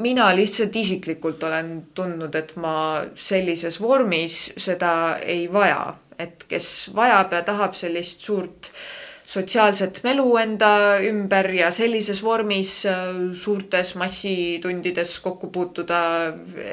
mina 0.05 0.29
lihtsalt 0.37 0.77
isiklikult 0.77 1.49
olen 1.49 1.73
tundnud, 1.97 2.37
et 2.37 2.53
ma 2.61 2.77
sellises 3.17 3.81
vormis 3.81 4.43
seda 4.61 5.17
ei 5.25 5.49
vaja, 5.49 5.95
et 6.21 6.45
kes 6.49 6.91
vajab 6.97 7.33
ja 7.33 7.43
tahab 7.49 7.73
sellist 7.77 8.29
suurt 8.29 8.69
äh, 8.69 9.06
sotsiaalset 9.27 10.01
melu 10.07 10.27
enda 10.39 10.71
ümber 11.03 11.49
ja 11.55 11.71
sellises 11.75 12.23
vormis 12.23 12.71
äh, 12.87 13.09
suurtes 13.35 13.95
massitundides 13.99 15.19
kokku 15.25 15.51
puutuda 15.53 16.01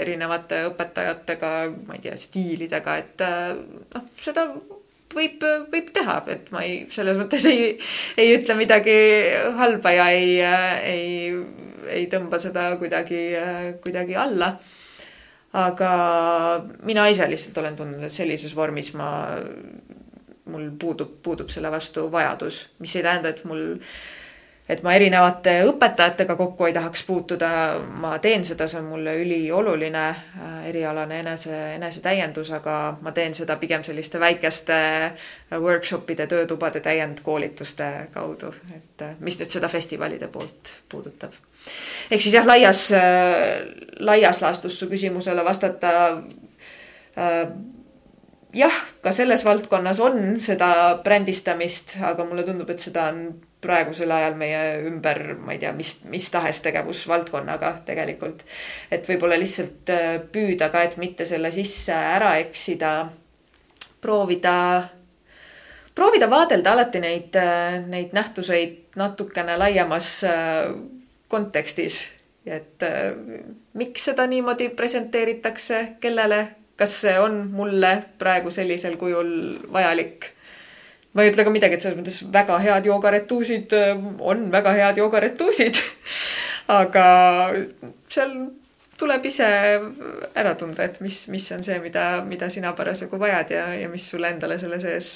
erinevate 0.03 0.61
õpetajatega, 0.69 1.51
ma 1.87 1.97
ei 1.97 2.03
tea, 2.05 2.17
stiilidega, 2.19 2.97
et 3.01 3.25
äh, 3.25 3.55
noh, 3.95 4.05
seda 4.19 4.45
võib, 5.13 5.41
võib 5.73 5.89
teha, 5.95 6.19
et 6.33 6.53
ma 6.53 6.61
ei, 6.65 6.83
selles 6.93 7.17
mõttes 7.17 7.45
ei, 7.49 7.73
ei 8.21 8.35
ütle 8.37 8.57
midagi 8.59 8.95
halba 9.57 9.93
ja 9.95 10.07
ei, 10.13 10.37
ei, 10.93 11.33
ei 11.89 12.07
tõmba 12.11 12.39
seda 12.41 12.69
kuidagi, 12.81 13.25
kuidagi 13.83 14.17
alla. 14.19 14.53
aga 15.53 15.89
mina 16.81 17.05
ise 17.09 17.27
lihtsalt 17.29 17.57
olen 17.61 17.75
tundnud, 17.77 18.05
et 18.05 18.13
sellises 18.13 18.55
vormis 18.57 18.93
ma 18.97 19.09
mul 20.45 20.69
puudub, 20.79 21.15
puudub 21.23 21.49
selle 21.49 21.71
vastu 21.71 22.09
vajadus, 22.11 22.67
mis 22.79 22.95
ei 22.95 23.03
tähenda, 23.03 23.29
et 23.29 23.43
mul 23.47 23.63
et 24.69 24.79
ma 24.83 24.93
erinevate 24.95 25.57
õpetajatega 25.67 26.35
kokku 26.39 26.67
ei 26.69 26.73
tahaks 26.75 27.03
puutuda, 27.03 27.49
ma 27.99 28.13
teen 28.23 28.45
seda, 28.47 28.67
see 28.71 28.79
on 28.79 28.87
mulle 28.93 29.15
ülioluline 29.19 30.03
äh, 30.07 30.53
erialane 30.69 31.19
enese, 31.19 31.57
enesetäiendus, 31.75 32.53
aga 32.55 32.77
ma 33.03 33.11
teen 33.15 33.35
seda 33.35 33.57
pigem 33.59 33.83
selliste 33.83 34.21
väikeste 34.23 34.77
workshop'ide, 35.51 36.27
töötubade 36.31 36.79
täiendkoolituste 36.85 37.89
kaudu, 38.15 38.53
et 38.75 39.03
äh, 39.03 39.17
mis 39.19 39.39
nüüd 39.41 39.51
seda 39.51 39.71
festivalide 39.71 40.31
poolt 40.31 40.77
puudutab. 40.89 41.35
ehk 42.11 42.21
siis 42.23 42.39
jah, 42.39 42.47
laias, 42.47 42.87
äh, 42.95 43.67
laias 43.99 44.41
laastus 44.41 44.79
su 44.79 44.87
küsimusele 44.91 45.43
vastata 45.45 45.93
jah, 48.53 48.75
ka 49.01 49.11
selles 49.11 49.45
valdkonnas 49.45 49.99
on 50.03 50.39
seda 50.41 50.69
brändistamist, 51.03 51.97
aga 52.05 52.25
mulle 52.27 52.45
tundub, 52.47 52.69
et 52.69 52.83
seda 52.83 53.07
on 53.11 53.25
praegusel 53.63 54.11
ajal 54.11 54.35
meie 54.37 54.61
ümber, 54.87 55.21
ma 55.39 55.55
ei 55.55 55.61
tea, 55.61 55.71
mis, 55.75 55.95
mis 56.11 56.27
tahes 56.31 56.61
tegevusvaldkonnaga 56.65 57.73
tegelikult. 57.87 58.43
et 58.91 59.07
võib-olla 59.09 59.39
lihtsalt 59.39 59.91
äh, 59.93 60.17
püüda 60.31 60.69
ka, 60.73 60.83
et 60.83 60.97
mitte 61.01 61.25
selle 61.25 61.51
sisse 61.55 61.95
ära 61.95 62.35
eksida, 62.43 62.93
proovida, 64.03 64.55
proovida 65.95 66.29
vaadelda 66.29 66.73
alati 66.75 67.03
neid, 67.03 67.37
äh, 67.39 67.79
neid 67.87 68.11
nähtuseid 68.15 68.99
natukene 68.99 69.57
laiemas 69.57 70.09
äh, 70.27 70.73
kontekstis. 71.31 72.03
et 72.45 72.83
miks 73.79 74.09
seda 74.09 74.25
niimoodi 74.27 74.67
presenteeritakse, 74.75 75.77
kellele, 76.03 76.41
kas 76.79 76.95
see 77.03 77.17
on 77.21 77.43
mulle 77.53 77.91
praegu 78.19 78.51
sellisel 78.53 78.97
kujul 79.01 79.29
vajalik? 79.73 80.31
Ma 81.13 81.21
ei 81.21 81.29
ütle 81.29 81.45
ka 81.45 81.53
midagi, 81.53 81.77
et 81.77 81.83
selles 81.83 81.97
mõttes 81.99 82.23
väga 82.33 82.57
head 82.63 82.87
joogaretuusid 82.89 83.75
äh, 83.77 83.93
on 84.25 84.47
väga 84.53 84.73
head 84.73 85.01
joogaretuusid. 85.01 85.77
Aga 86.79 87.05
seal 88.09 88.33
tuleb 88.97 89.25
ise 89.29 89.47
ära 90.39 90.53
tunda, 90.57 90.87
et 90.87 90.97
mis, 91.03 91.25
mis 91.29 91.45
on 91.53 91.61
see, 91.65 91.77
mida, 91.83 92.23
mida 92.25 92.49
sina 92.53 92.71
parasjagu 92.77 93.19
vajad 93.21 93.51
ja, 93.53 93.65
ja 93.83 93.91
mis 93.91 94.07
sulle 94.09 94.31
endale 94.33 94.57
selle 94.61 94.79
sees 94.81 95.11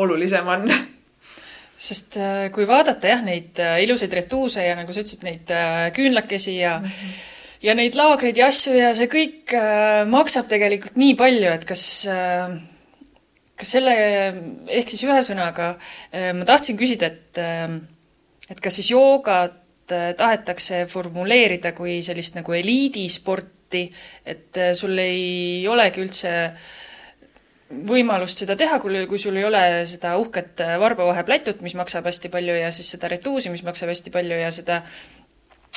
olulisem 0.00 0.48
on. 0.48 0.70
Sest 1.88 2.16
äh, 2.18 2.46
kui 2.54 2.64
vaadata 2.66 3.12
jah, 3.12 3.20
neid 3.26 3.60
äh, 3.62 3.82
ilusaid 3.84 4.16
retuuse 4.22 4.64
ja 4.64 4.78
nagu 4.78 4.94
sa 4.94 5.04
ütlesid, 5.04 5.28
neid 5.28 5.52
küünlakesi 5.94 6.56
ja 6.56 6.78
mm 6.80 6.88
-hmm. 6.88 7.18
Ja 7.62 7.74
neid 7.74 7.98
laagreid 7.98 8.38
ja 8.38 8.48
asju 8.52 8.74
ja 8.76 8.94
see 8.94 9.10
kõik 9.10 9.54
maksab 10.10 10.50
tegelikult 10.50 10.98
nii 11.00 11.14
palju, 11.18 11.52
et 11.52 11.64
kas 11.68 11.86
kas 13.58 13.74
selle, 13.74 13.94
ehk 14.70 14.90
siis 14.92 15.04
ühesõnaga 15.06 15.72
äh, 15.74 16.30
ma 16.36 16.46
tahtsin 16.48 16.78
küsida, 16.78 17.10
et 17.10 17.40
äh, 17.42 17.78
et 18.48 18.60
kas 18.64 18.78
siis 18.78 18.92
joogat 18.94 19.94
äh, 19.94 20.12
tahetakse 20.18 20.84
formuleerida 20.90 21.74
kui 21.76 21.98
sellist 22.06 22.38
nagu 22.38 22.54
eliidisporti, 22.56 23.88
et 24.24 24.60
sul 24.78 24.96
ei 25.02 25.66
olegi 25.68 26.00
üldse 26.00 26.30
võimalust 27.68 28.40
seda 28.40 28.54
teha, 28.56 28.78
kui, 28.80 29.02
kui 29.10 29.18
sul 29.20 29.36
ei 29.36 29.44
ole 29.44 29.60
seda 29.90 30.14
uhket 30.16 30.62
varbavaheplätut, 30.80 31.60
mis 31.60 31.76
maksab 31.76 32.08
hästi 32.08 32.30
palju 32.32 32.54
ja 32.56 32.70
siis 32.72 32.94
seda 32.94 33.10
retuusi, 33.12 33.52
mis 33.52 33.64
maksab 33.66 33.92
hästi 33.92 34.14
palju 34.14 34.38
ja 34.40 34.48
seda 34.54 34.78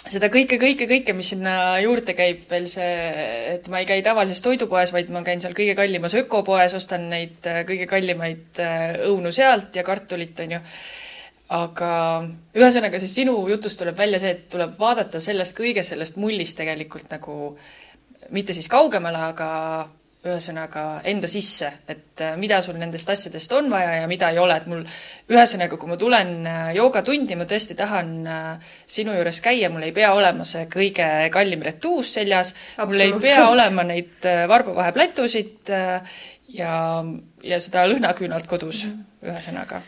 seda 0.09 0.29
kõike, 0.33 0.57
kõike, 0.61 0.87
kõike, 0.89 1.13
mis 1.17 1.29
sinna 1.33 1.53
juurde 1.83 2.15
käib, 2.17 2.41
veel 2.49 2.65
see, 2.69 2.89
et 3.53 3.69
ma 3.71 3.81
ei 3.81 3.87
käi 3.89 4.01
tavalises 4.05 4.41
toidupoes, 4.45 4.93
vaid 4.95 5.11
ma 5.13 5.21
käin 5.25 5.43
seal 5.43 5.53
kõige 5.57 5.75
kallimas 5.77 6.15
ökopoes, 6.17 6.75
ostan 6.77 7.09
neid 7.11 7.45
äh, 7.49 7.61
kõige 7.67 7.87
kallimaid 7.89 8.61
äh, 8.63 8.97
õunu 9.09 9.33
sealt 9.35 9.77
ja 9.77 9.85
kartulit, 9.87 10.39
on 10.41 10.57
ju. 10.57 10.61
aga 11.51 11.91
ühesõnaga, 12.57 12.99
siis 12.99 13.15
sinu 13.21 13.35
jutust 13.51 13.81
tuleb 13.81 13.97
välja 13.97 14.21
see, 14.23 14.35
et 14.37 14.45
tuleb 14.51 14.77
vaadata 14.79 15.19
sellest 15.19 15.57
kõigest 15.57 15.93
sellest 15.93 16.19
mullist 16.21 16.57
tegelikult 16.57 17.11
nagu 17.11 17.57
mitte 18.31 18.55
siis 18.55 18.69
kaugemale, 18.71 19.25
aga 19.33 19.49
ühesõnaga 20.21 20.83
enda 21.09 21.25
sisse, 21.29 21.71
et 21.89 22.21
äh, 22.21 22.35
mida 22.37 22.59
sul 22.61 22.75
nendest 22.77 23.09
asjadest 23.09 23.53
on 23.57 23.71
vaja 23.73 24.03
ja 24.03 24.09
mida 24.09 24.29
ei 24.29 24.37
ole, 24.37 24.53
et 24.59 24.67
mul 24.69 24.83
ühesõnaga, 25.33 25.79
kui 25.81 25.89
ma 25.89 25.97
tulen 25.97 26.35
äh, 26.45 26.67
joogatundi, 26.77 27.37
ma 27.39 27.47
tõesti 27.49 27.77
tahan 27.79 28.11
äh, 28.29 28.75
sinu 28.85 29.15
juures 29.17 29.41
käia, 29.41 29.71
mul 29.73 29.87
ei 29.87 29.95
pea 29.95 30.11
olema 30.13 30.45
see 30.45 30.67
kõige 30.69 31.07
kallim 31.33 31.65
retuus 31.65 32.13
seljas, 32.19 32.53
mul 32.83 33.01
ei 33.01 33.17
pea 33.17 33.47
olema 33.49 33.87
neid 33.89 34.29
varbavaheplätusid 34.51 35.73
ja, 36.53 36.75
ja 37.41 37.63
seda 37.63 37.89
lõhnaküünalt 37.89 38.45
kodus 38.49 38.85
mm, 38.85 38.93
-hmm. 38.93 39.33
ühesõnaga. 39.33 39.81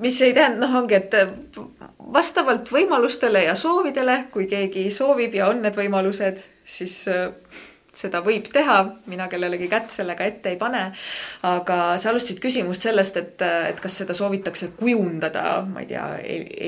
mis 0.00 0.22
ei 0.24 0.32
tähenda, 0.32 0.64
noh, 0.64 0.78
ongi, 0.80 0.96
et 0.96 1.12
vastavalt 2.12 2.72
võimalustele 2.72 3.44
ja 3.44 3.54
soovidele, 3.54 4.24
kui 4.32 4.48
keegi 4.48 4.88
soovib 4.90 5.34
ja 5.36 5.52
on 5.52 5.60
need 5.60 5.76
võimalused, 5.76 6.40
siis 6.64 7.02
seda 7.96 8.20
võib 8.24 8.46
teha, 8.52 8.76
mina 9.10 9.26
kellelegi 9.30 9.68
kätt 9.70 9.90
sellega 9.94 10.26
ette 10.28 10.52
ei 10.52 10.58
pane. 10.60 10.82
aga 11.46 11.78
sa 11.98 12.10
alustasid 12.10 12.40
küsimust 12.42 12.86
sellest, 12.86 13.16
et, 13.16 13.42
et 13.42 13.80
kas 13.82 13.98
seda 14.02 14.14
soovitakse 14.16 14.70
kujundada, 14.78 15.62
ma 15.66 15.82
ei 15.82 15.88
tea, 15.90 16.04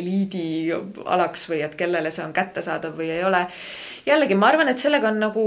eliidialaks 0.00 1.46
või 1.50 1.62
et 1.66 1.76
kellele 1.78 2.10
see 2.10 2.24
on 2.26 2.34
kättesaadav 2.36 2.96
või 2.98 3.12
ei 3.14 3.22
ole. 3.24 3.44
jällegi, 4.06 4.34
ma 4.38 4.50
arvan, 4.50 4.72
et 4.72 4.82
sellega 4.82 5.12
on 5.12 5.22
nagu 5.22 5.46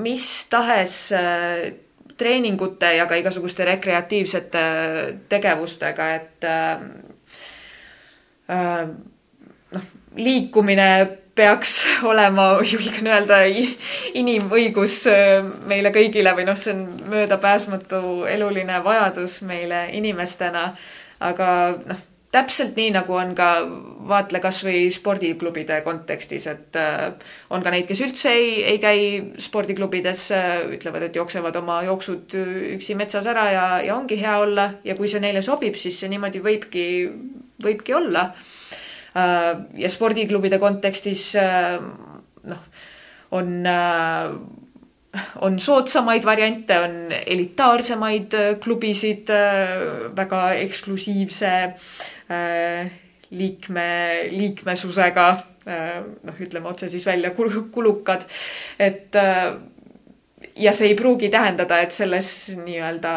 mis 0.00 0.26
tahes 0.50 0.96
äh, 1.16 1.68
treeningute 2.18 2.94
ja 2.96 3.06
ka 3.06 3.18
igasuguste 3.20 3.68
rekreatiivsete 3.68 4.64
tegevustega, 5.28 6.10
et 6.16 6.48
äh, 6.48 6.82
äh 8.48 8.88
noh, 9.68 9.82
liikumine 10.16 10.90
peaks 11.38 11.78
olema, 12.10 12.50
julgen 12.72 13.08
öelda, 13.12 13.42
inimõigus 14.18 15.00
äh, 15.12 15.38
meile 15.70 15.94
kõigile 15.94 16.34
või 16.36 16.48
noh, 16.48 16.58
see 16.58 16.74
on 16.74 16.84
möödapääsmatu 17.14 18.26
eluline 18.30 18.82
vajadus 18.84 19.40
meile 19.46 19.86
inimestena. 19.98 20.70
aga 21.24 21.48
noh, 21.86 22.04
täpselt 22.34 22.76
nii, 22.76 22.90
nagu 22.92 23.14
on 23.16 23.32
ka 23.34 23.48
vaatle 24.08 24.40
kasvõi 24.44 24.88
spordiklubide 24.92 25.80
kontekstis, 25.86 26.46
et 26.50 26.76
äh, 26.76 27.08
on 27.54 27.64
ka 27.64 27.72
neid, 27.72 27.86
kes 27.88 28.02
üldse 28.04 28.34
ei, 28.34 28.52
ei 28.74 28.82
käi 28.82 29.00
spordiklubides, 29.40 30.28
ütlevad, 30.76 31.08
et 31.08 31.16
jooksevad 31.16 31.56
oma 31.62 31.80
jooksud 31.86 32.36
üksi 32.76 32.98
metsas 32.98 33.26
ära 33.30 33.48
ja, 33.54 33.66
ja 33.86 33.96
ongi 33.96 34.20
hea 34.20 34.38
olla 34.42 34.70
ja 34.84 34.98
kui 34.98 35.10
see 35.10 35.22
neile 35.24 35.42
sobib, 35.42 35.78
siis 35.80 35.98
see 36.02 36.10
niimoodi 36.12 36.44
võibki, 36.44 36.86
võibki 37.64 37.96
olla 37.96 38.28
ja 39.78 39.90
spordiklubide 39.90 40.58
kontekstis 40.62 41.30
äh, 41.40 41.78
noh, 42.48 42.64
on, 43.36 43.52
äh, 43.66 44.30
on 45.44 45.58
soodsamaid 45.60 46.26
variante, 46.26 46.78
on 46.84 46.96
elitaarsemaid 47.18 48.36
klubisid, 48.62 49.30
väga 50.16 50.42
eksklusiivse 50.64 51.52
liikme, 53.28 53.88
liikmesusega, 54.30 55.26
noh, 56.28 56.38
ütleme 56.44 56.70
otse 56.70 56.90
siis 56.92 57.06
välja, 57.08 57.32
kulukad, 57.34 58.28
et 58.78 59.16
ja 60.56 60.72
see 60.76 60.92
ei 60.92 60.96
pruugi 60.98 61.32
tähendada, 61.32 61.80
et 61.82 61.96
selles 61.96 62.30
nii-öelda 62.60 63.14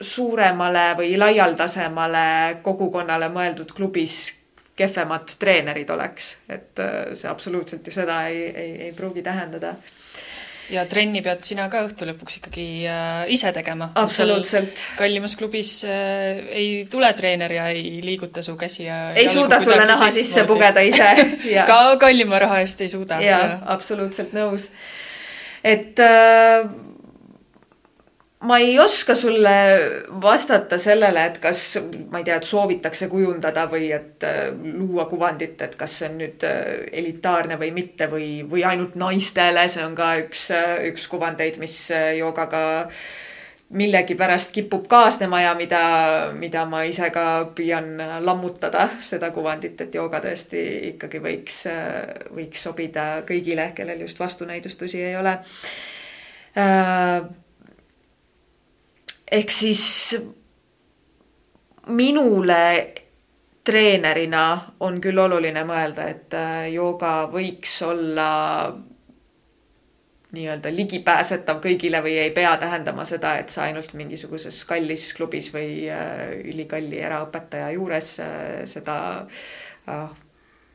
suuremale 0.00 0.94
või 0.98 1.18
laialdasemale 1.18 2.60
kogukonnale 2.62 3.28
mõeldud 3.32 3.72
klubis 3.74 4.16
kehvemad 4.76 5.36
treenerid 5.38 5.90
oleks, 5.90 6.36
et 6.48 6.80
äh, 6.82 7.12
see 7.14 7.30
absoluutselt 7.30 7.86
ju 7.86 7.94
seda 7.94 8.24
ei, 8.28 8.48
ei, 8.50 8.72
ei 8.88 8.92
pruugi 8.92 9.22
tähendada 9.22 9.76
ja 10.72 10.84
trenni 10.88 11.20
pead 11.24 11.42
sina 11.44 11.66
ka 11.72 11.82
õhtu 11.84 12.06
lõpuks 12.08 12.38
ikkagi 12.40 12.66
äh, 12.88 13.24
ise 13.32 13.52
tegema. 13.54 13.90
absoluutselt. 14.00 14.86
kallimas 14.98 15.36
klubis 15.40 15.76
äh, 15.88 16.40
ei 16.48 16.70
tule 16.90 17.10
treener 17.16 17.52
ja 17.52 17.68
ei 17.72 18.00
liiguta 18.04 18.42
su 18.42 18.56
käsi 18.60 18.86
ja 18.86 18.98
ei 19.12 19.28
suuda 19.32 19.60
sulle 19.62 19.84
naha 19.88 20.10
sisse 20.14 20.46
pugeda 20.48 20.84
ise 20.84 21.10
ka 21.70 21.80
kallima 22.00 22.40
raha 22.46 22.62
eest 22.64 22.84
ei 22.84 22.92
suuda. 22.92 23.20
jaa, 23.24 23.58
absoluutselt 23.76 24.32
nõus. 24.36 24.70
et 25.64 26.00
äh, 26.00 26.64
ma 28.44 28.58
ei 28.58 28.78
oska 28.78 29.14
sulle 29.14 29.56
vastata 30.22 30.78
sellele, 30.78 31.24
et 31.26 31.38
kas, 31.42 31.62
ma 32.10 32.20
ei 32.20 32.26
tea, 32.26 32.36
et 32.36 32.48
soovitakse 32.48 33.08
kujundada 33.12 33.66
või 33.70 33.90
et 33.94 34.24
äh, 34.26 34.48
luua 34.52 35.06
kuvandit, 35.10 35.60
et 35.64 35.76
kas 35.80 35.98
see 35.98 36.10
on 36.10 36.18
nüüd 36.20 36.44
äh, 36.46 36.86
elitaarne 36.92 37.58
või 37.60 37.72
mitte 37.76 38.08
või, 38.12 38.28
või 38.48 38.64
ainult 38.68 38.98
naistele, 39.00 39.66
see 39.72 39.84
on 39.84 39.96
ka 39.98 40.14
üks, 40.24 40.48
äh, 40.54 40.74
üks 40.90 41.06
kuvandeid, 41.10 41.60
mis 41.62 41.76
joogaga 42.18 42.64
millegipärast 43.74 44.52
kipub 44.54 44.84
kaasnema 44.92 45.40
ja 45.40 45.54
mida, 45.58 45.84
mida 46.36 46.66
ma 46.68 46.84
ise 46.86 47.08
ka 47.10 47.46
püüan 47.56 47.96
lammutada, 48.22 48.90
seda 49.02 49.32
kuvandit, 49.34 49.80
et 49.80 49.96
jooga 49.96 50.20
tõesti 50.22 50.60
ikkagi 50.92 51.22
võiks, 51.24 51.62
võiks 52.36 52.66
sobida 52.68 53.06
kõigile, 53.26 53.70
kellel 53.74 54.04
just 54.04 54.20
vastunäidustusi 54.20 55.00
ei 55.02 55.16
ole 55.18 55.38
ehk 59.30 59.50
siis 59.50 59.84
minule 61.86 62.94
treenerina 63.64 64.74
on 64.80 65.00
küll 65.00 65.18
oluline 65.18 65.64
mõelda, 65.64 66.08
et 66.12 66.34
äh, 66.36 66.66
jooga 66.74 67.24
võiks 67.32 67.78
olla 67.86 68.28
nii-öelda 70.34 70.72
ligipääsetav 70.74 71.60
kõigile 71.62 72.02
või 72.02 72.16
ei 72.18 72.32
pea 72.34 72.56
tähendama 72.60 73.06
seda, 73.08 73.36
et 73.38 73.54
sa 73.54 73.64
ainult 73.68 73.94
mingisuguses 73.96 74.58
kallis 74.68 75.12
klubis 75.16 75.48
või 75.54 75.86
äh, 75.88 76.34
ülikalli 76.44 77.00
eraõpetaja 77.00 77.70
juures 77.76 78.18
äh, 78.20 78.62
seda 78.68 78.98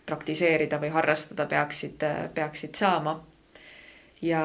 praktiseerida 0.05 0.77
või 0.81 0.91
harrastada 0.93 1.47
peaksid, 1.49 2.03
peaksid 2.33 2.77
saama. 2.77 3.15
Ja, 4.22 4.43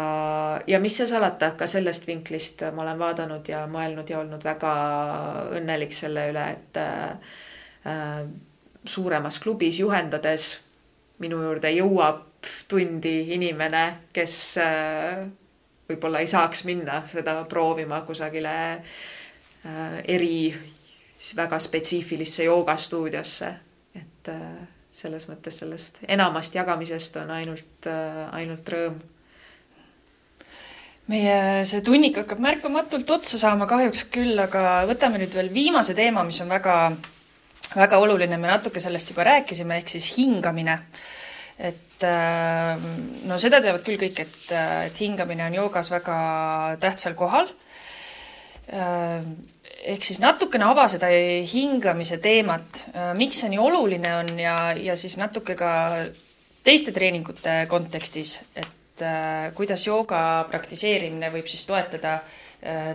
ja 0.66 0.80
mis 0.80 0.96
seal 0.96 1.08
salata, 1.08 1.50
ka 1.58 1.66
sellest 1.66 2.06
vinklist 2.06 2.62
ma 2.74 2.82
olen 2.82 2.98
vaadanud 2.98 3.48
ja 3.48 3.64
mõelnud 3.70 4.10
ja 4.10 4.20
olnud 4.20 4.44
väga 4.44 4.74
õnnelik 5.58 5.92
selle 5.96 6.28
üle, 6.30 6.46
et 6.54 6.82
Äh, 7.86 8.26
suuremas 8.84 9.38
klubis 9.38 9.78
juhendades 9.78 10.54
minu 11.20 11.36
juurde 11.42 11.68
jõuab 11.72 12.22
tundi 12.68 13.34
inimene, 13.36 13.82
kes 14.12 14.36
äh, 14.60 15.26
võib-olla 15.88 16.22
ei 16.24 16.28
saaks 16.28 16.64
minna 16.64 17.02
seda 17.12 17.36
proovima 17.48 18.00
kusagile 18.08 18.54
äh, 18.72 19.98
eri 20.16 20.48
väga 21.36 21.58
spetsiifilisse 21.60 22.48
joogastuudiosse. 22.48 23.52
et 23.94 24.28
selles 24.94 25.28
mõttes 25.28 25.58
sellest 25.60 25.98
enamast 26.08 26.54
jagamisest 26.56 27.16
on 27.20 27.30
ainult, 27.30 27.86
ainult 28.32 28.68
rõõm 28.72 28.96
meie 31.12 31.64
see 31.68 31.82
tunnik 31.84 32.16
hakkab 32.22 32.40
märkamatult 32.40 33.10
otsa 33.18 33.38
saama 33.40 33.66
kahjuks 33.68 34.06
küll, 34.14 34.38
aga 34.40 34.84
võtame 34.88 35.20
nüüd 35.20 35.34
veel 35.36 35.50
viimase 35.52 35.96
teema, 35.96 36.24
mis 36.24 36.40
on 36.40 36.52
väga 36.52 36.78
väga 37.74 37.98
oluline, 38.02 38.38
me 38.38 38.50
natuke 38.50 38.82
sellest 38.82 39.10
juba 39.12 39.26
rääkisime, 39.30 39.78
ehk 39.80 39.94
siis 39.94 40.12
hingamine. 40.18 40.78
et 41.58 42.02
äh, 42.02 42.78
no 43.30 43.36
seda 43.38 43.60
teavad 43.62 43.84
küll 43.86 43.98
kõik, 43.98 44.18
et, 44.24 44.38
äh, 44.50 44.86
et 44.88 45.00
hingamine 45.00 45.46
on 45.46 45.54
joogas 45.54 45.90
väga 45.92 46.16
tähtsal 46.82 47.14
kohal. 47.14 47.46
Äh, 48.66 49.22
ehk 49.94 50.02
siis 50.02 50.18
natukene 50.18 50.66
ava 50.66 50.88
seda 50.90 51.06
hingamise 51.46 52.18
teemat, 52.18 52.86
miks 53.20 53.42
see 53.42 53.52
nii 53.52 53.60
oluline 53.60 54.14
on 54.16 54.38
ja, 54.40 54.56
ja 54.74 54.96
siis 54.96 55.18
natuke 55.20 55.54
ka 55.54 55.70
teiste 56.64 56.94
treeningute 56.96 57.66
kontekstis, 57.68 58.38
et 58.56 58.83
kuidas 59.58 59.86
jooga 59.88 60.44
praktiseerimine 60.50 61.32
võib 61.34 61.48
siis 61.50 61.66
toetada 61.66 62.18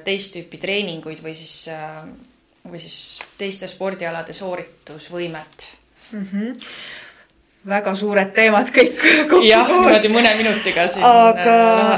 teist 0.06 0.34
tüüpi 0.34 0.58
treeninguid 0.62 1.20
või 1.22 1.34
siis 1.38 1.68
või 2.70 2.80
siis 2.80 3.22
teiste 3.38 3.68
spordialade 3.68 4.34
sooritusvõimet. 4.34 5.70
Mm. 6.14 6.26
-hmm 6.32 6.56
väga 7.70 7.92
suured 7.96 8.30
teemad 8.34 8.70
kõik 8.72 9.02
kokku 9.30 9.44
jah, 9.44 9.68
niimoodi 9.68 10.10
mõne 10.14 10.30
minutiga 10.40 10.86
siin 10.88 11.04
aga 11.04 11.56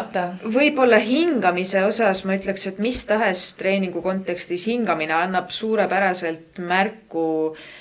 äh, 0.10 0.40
võib-olla 0.42 0.98
hingamise 0.98 1.84
osas 1.86 2.24
ma 2.26 2.34
ütleks, 2.40 2.66
et 2.72 2.80
mis 2.82 3.04
tahes 3.06 3.44
treeningu 3.60 4.02
kontekstis 4.02 4.66
hingamine 4.72 5.14
annab 5.14 5.54
suurepäraselt 5.54 6.58
märku 6.66 7.28
äh, 7.54 7.81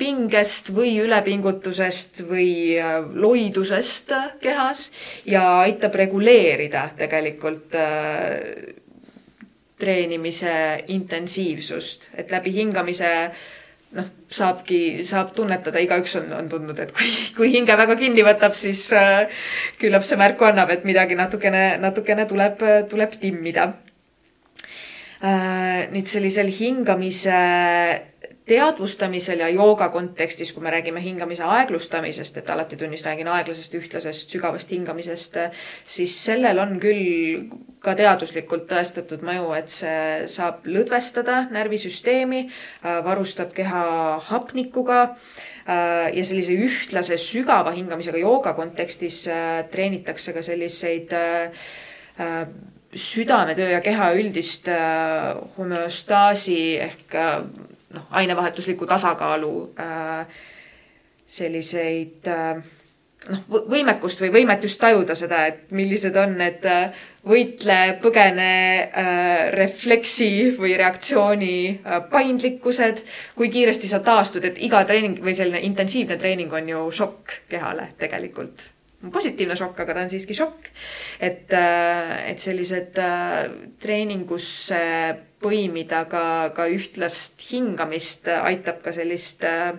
pingest 0.00 0.70
või 0.74 0.94
ülepingutusest 1.04 2.22
või 2.28 2.76
äh, 2.80 2.98
loidusest 3.00 4.12
kehas 4.42 4.90
ja 5.28 5.44
aitab 5.64 5.96
reguleerida 6.00 6.86
tegelikult 6.98 7.76
äh, 7.78 8.74
treenimise 9.80 10.52
intensiivsust, 10.92 12.10
et 12.20 12.32
läbi 12.32 12.52
hingamise 12.52 13.10
noh, 13.96 14.10
saabki, 14.28 15.00
saab 15.06 15.32
tunnetada, 15.36 15.80
igaüks 15.80 16.18
on, 16.20 16.28
on 16.36 16.50
tundnud, 16.52 16.78
et 16.84 16.92
kui, 16.96 17.08
kui 17.38 17.52
hinge 17.54 17.76
väga 17.80 17.96
kinni 18.00 18.24
võtab, 18.26 18.56
siis 18.58 18.82
äh, 18.96 19.24
küllap 19.80 20.04
see 20.04 20.20
märku 20.20 20.48
annab, 20.50 20.72
et 20.74 20.84
midagi 20.88 21.16
natukene, 21.18 21.64
natukene 21.80 22.28
tuleb, 22.28 22.64
tuleb 22.92 23.16
timmida 23.22 23.70
äh,. 25.24 25.88
nüüd 25.90 26.08
sellisel 26.08 26.52
hingamise 26.52 27.40
teadvustamisel 28.50 29.44
ja 29.44 29.48
jooga 29.52 29.88
kontekstis, 29.94 30.50
kui 30.52 30.64
me 30.64 30.72
räägime 30.74 31.02
hingamise 31.04 31.46
aeglustamisest, 31.46 32.40
et 32.40 32.50
alati 32.50 32.78
tunnis 32.80 33.04
räägin 33.06 33.30
aeglasest, 33.30 33.76
ühtlasest, 33.78 34.32
sügavast 34.34 34.72
hingamisest, 34.74 35.38
siis 35.86 36.16
sellel 36.24 36.58
on 36.62 36.74
küll 36.82 37.46
ka 37.80 37.94
teaduslikult 37.98 38.66
tõestatud 38.70 39.22
mõju, 39.24 39.46
et 39.56 39.70
see 39.72 40.26
saab 40.30 40.66
lõdvestada 40.68 41.44
närvisüsteemi, 41.54 42.42
varustab 43.06 43.54
keha 43.56 43.84
hapnikuga 44.30 45.00
ja 45.66 46.24
sellise 46.26 46.56
ühtlase 46.66 47.18
sügava 47.20 47.72
hingamisega 47.76 48.20
jooga 48.20 48.54
kontekstis 48.58 49.22
treenitakse 49.70 50.34
ka 50.34 50.42
selliseid 50.44 51.14
südametöö 52.90 53.70
ja 53.76 53.80
keha 53.84 54.12
üldist 54.18 54.66
homöostaasi 55.56 56.62
ehk 56.90 57.20
noh, 57.94 58.10
ainevahetusliku 58.10 58.86
tasakaalu 58.86 59.54
äh, 59.80 60.42
selliseid 61.26 62.28
äh, 62.28 62.62
noh, 63.28 63.42
võimekust 63.70 64.22
või 64.22 64.32
võimet 64.38 64.64
just 64.64 64.80
tajuda 64.80 65.16
seda, 65.18 65.44
et 65.50 65.72
millised 65.76 66.16
on 66.20 66.36
need 66.40 66.64
äh, 66.68 67.04
võitle, 67.26 67.78
põgene 68.02 68.50
äh, 68.80 69.50
refleksi 69.54 70.50
või 70.56 70.74
reaktsiooni 70.80 71.54
äh, 71.70 72.02
paindlikkused, 72.12 73.04
kui 73.36 73.52
kiiresti 73.52 73.90
sa 73.90 74.02
taastud, 74.04 74.46
et 74.48 74.60
iga 74.64 74.84
treening 74.88 75.20
või 75.24 75.36
selline 75.36 75.64
intensiivne 75.68 76.18
treening 76.20 76.52
on 76.52 76.74
ju 76.74 76.84
šokk 77.02 77.40
kehale 77.52 77.90
tegelikult. 78.00 78.70
Positiivne 79.08 79.56
šokk, 79.56 79.80
aga 79.80 79.96
ta 79.96 80.04
on 80.04 80.12
siiski 80.12 80.36
šokk. 80.36 80.68
et, 81.20 81.52
et 81.52 82.38
sellised 82.38 83.00
treeningusse 83.80 84.80
põimida 85.40 86.04
ka, 86.10 86.52
ka 86.54 86.68
ühtlast 86.70 87.40
hingamist, 87.50 88.28
aitab 88.28 88.82
ka 88.84 88.92
sellist 88.94 89.44
äh, 89.48 89.72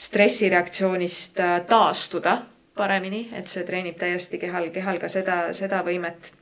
stressireaktsioonist 0.00 1.40
äh, 1.42 1.56
taastuda 1.70 2.40
paremini, 2.76 3.26
et 3.36 3.50
see 3.50 3.64
treenib 3.68 3.98
täiesti 4.00 4.40
kehal, 4.42 4.70
kehal 4.74 4.98
ka 5.02 5.10
seda, 5.12 5.42
seda 5.56 5.84
võimet. 5.86 6.32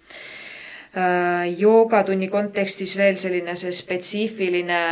Äh, 0.96 1.48
joogatunni 1.60 2.30
kontekstis 2.32 2.96
veel 2.96 3.18
selline 3.20 3.56
see 3.58 3.74
spetsiifiline 3.74 4.82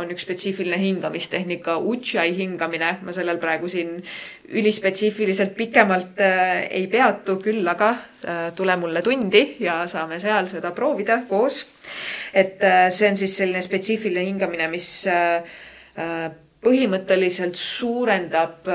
on 0.00 0.10
üks 0.14 0.24
spetsiifiline 0.26 0.78
hingamistehnika, 0.80 1.76
Ujjayi 1.78 2.34
hingamine, 2.38 2.90
ma 3.04 3.14
sellel 3.14 3.38
praegu 3.42 3.68
siin 3.70 3.96
ülispetsiifiliselt 4.54 5.54
pikemalt 5.56 6.20
äh, 6.22 6.64
ei 6.70 6.86
peatu, 6.92 7.38
küll 7.42 7.66
aga 7.70 7.90
äh, 7.94 8.46
tule 8.56 8.76
mulle 8.80 9.02
tundi 9.04 9.44
ja 9.62 9.82
saame 9.90 10.18
seal 10.22 10.48
seda 10.50 10.74
proovida 10.76 11.22
koos. 11.28 11.64
et 12.34 12.62
äh, 12.62 12.88
see 12.90 13.10
on 13.10 13.16
siis 13.16 13.36
selline 13.38 13.62
spetsiifiline 13.62 14.26
hingamine, 14.26 14.68
mis 14.72 14.88
põhimõtteliselt 16.64 17.54
suurendab 17.60 18.66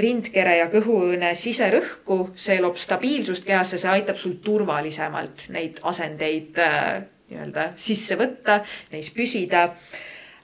rindkere 0.00 0.56
ja 0.58 0.64
kõhuõõne 0.72 1.28
siserõhku, 1.38 2.32
see 2.34 2.56
loob 2.58 2.80
stabiilsust 2.80 3.46
kehasse, 3.46 3.78
see 3.78 3.92
aitab 3.92 4.18
sul 4.18 4.40
turvalisemalt 4.42 5.44
neid 5.54 5.78
asendeid 5.86 6.58
nii-öelda 6.58 7.68
sisse 7.78 8.18
võtta, 8.18 8.58
neis 8.90 9.12
püsida 9.14 9.68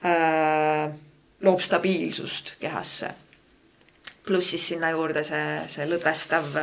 loob 0.03 1.59
stabiilsust 1.61 2.53
kehasse. 2.59 3.09
pluss 4.25 4.51
siis 4.53 4.67
sinna 4.67 4.91
juurde 4.93 5.23
see, 5.25 5.63
see 5.67 5.87
lõdvestav, 5.89 6.53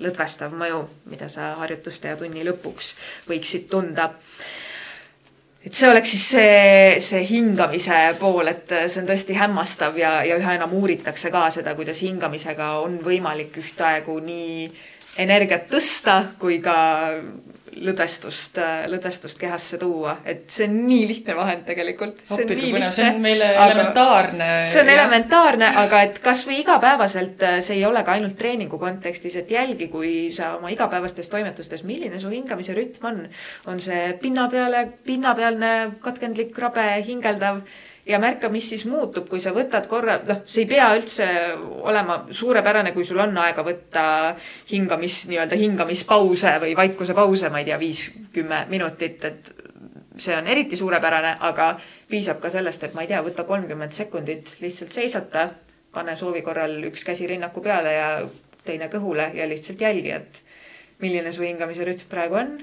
lõdvestav 0.00 0.54
mõju, 0.56 0.80
mida 1.12 1.28
sa 1.28 1.50
harjutuste 1.60 2.08
ja 2.08 2.16
tunni 2.16 2.46
lõpuks 2.46 2.94
võiksid 3.28 3.66
tunda 3.68 4.08
et 5.60 5.76
see 5.76 5.90
oleks 5.90 6.14
siis 6.14 6.26
see, 6.34 7.00
see 7.04 7.20
hingamise 7.28 7.98
pool, 8.20 8.48
et 8.48 8.72
see 8.86 9.02
on 9.02 9.10
tõesti 9.10 9.36
hämmastav 9.36 9.98
ja, 10.00 10.14
ja 10.24 10.38
üha 10.40 10.56
enam 10.56 10.72
uuritakse 10.78 11.32
ka 11.32 11.44
seda, 11.52 11.74
kuidas 11.76 12.00
hingamisega 12.04 12.72
on 12.80 12.96
võimalik 13.04 13.58
ühtaegu 13.60 14.16
nii 14.24 14.70
energiat 15.20 15.68
tõsta 15.68 16.16
kui 16.40 16.60
ka 16.64 16.76
lõdvestust, 17.76 18.58
lõdvestust 18.90 19.38
kehasse 19.40 19.78
tuua, 19.80 20.16
et 20.28 20.44
see 20.50 20.66
on 20.68 20.76
nii 20.86 21.06
lihtne 21.08 21.36
vahend 21.38 21.64
tegelikult. 21.68 22.22
see 22.26 23.08
on 23.08 23.20
meile 23.22 23.50
elementaarne. 23.54 24.48
see 24.68 24.82
on 24.82 24.90
ja. 24.90 24.96
elementaarne, 24.98 25.70
aga 25.84 26.02
et 26.08 26.18
kasvõi 26.24 26.60
igapäevaselt, 26.64 27.44
see 27.64 27.78
ei 27.78 27.84
ole 27.88 28.02
ka 28.06 28.16
ainult 28.16 28.36
treeningu 28.38 28.78
kontekstis, 28.80 29.36
et 29.40 29.50
jälgi, 29.50 29.90
kui 29.92 30.14
sa 30.34 30.54
oma 30.58 30.72
igapäevastes 30.74 31.30
toimetustes, 31.32 31.84
milline 31.88 32.18
su 32.22 32.32
hingamise 32.32 32.76
rütm 32.76 33.06
on. 33.12 33.22
on 33.66 33.80
see 33.80 34.12
pinna 34.22 34.48
peale, 34.50 34.86
pinnapealne 35.06 35.72
katkendlik, 36.02 36.56
rabe, 36.58 36.88
hingeldav 37.06 37.62
ja 38.10 38.18
märka, 38.22 38.50
mis 38.52 38.68
siis 38.72 38.84
muutub, 38.90 39.28
kui 39.30 39.40
sa 39.42 39.52
võtad 39.54 39.86
korra, 39.90 40.18
noh, 40.26 40.42
see 40.48 40.64
ei 40.64 40.70
pea 40.70 40.90
üldse 40.96 41.26
olema 41.86 42.20
suurepärane, 42.34 42.92
kui 42.96 43.06
sul 43.06 43.22
on 43.22 43.36
aega 43.42 43.64
võtta 43.66 44.04
hingamis, 44.70 45.22
nii-öelda 45.30 45.58
hingamispause 45.60 46.56
või 46.64 46.76
vaikusepause, 46.78 47.50
ma 47.52 47.62
ei 47.62 47.70
tea, 47.70 47.78
viis, 47.80 48.08
kümme 48.34 48.64
minutit, 48.70 49.24
et 49.30 49.52
see 50.20 50.36
on 50.36 50.50
eriti 50.50 50.76
suurepärane, 50.76 51.36
aga 51.46 51.72
piisab 52.10 52.40
ka 52.42 52.50
sellest, 52.52 52.84
et 52.84 52.94
ma 52.96 53.06
ei 53.06 53.10
tea, 53.10 53.22
võta 53.24 53.46
kolmkümmend 53.48 53.94
sekundit 53.94 54.56
lihtsalt 54.60 54.92
seisata, 54.94 55.48
pane 55.94 56.16
soovi 56.18 56.42
korral 56.46 56.76
üks 56.90 57.04
käsi 57.06 57.26
rinnaku 57.30 57.62
peale 57.64 57.94
ja 57.94 58.10
teine 58.66 58.90
kõhule 58.92 59.30
ja 59.34 59.46
lihtsalt 59.48 59.80
jälgi, 59.80 60.12
et 60.18 60.42
milline 61.00 61.32
su 61.32 61.46
hingamise 61.46 61.86
rütm 61.86 62.10
praegu 62.10 62.38
on. 62.42 62.58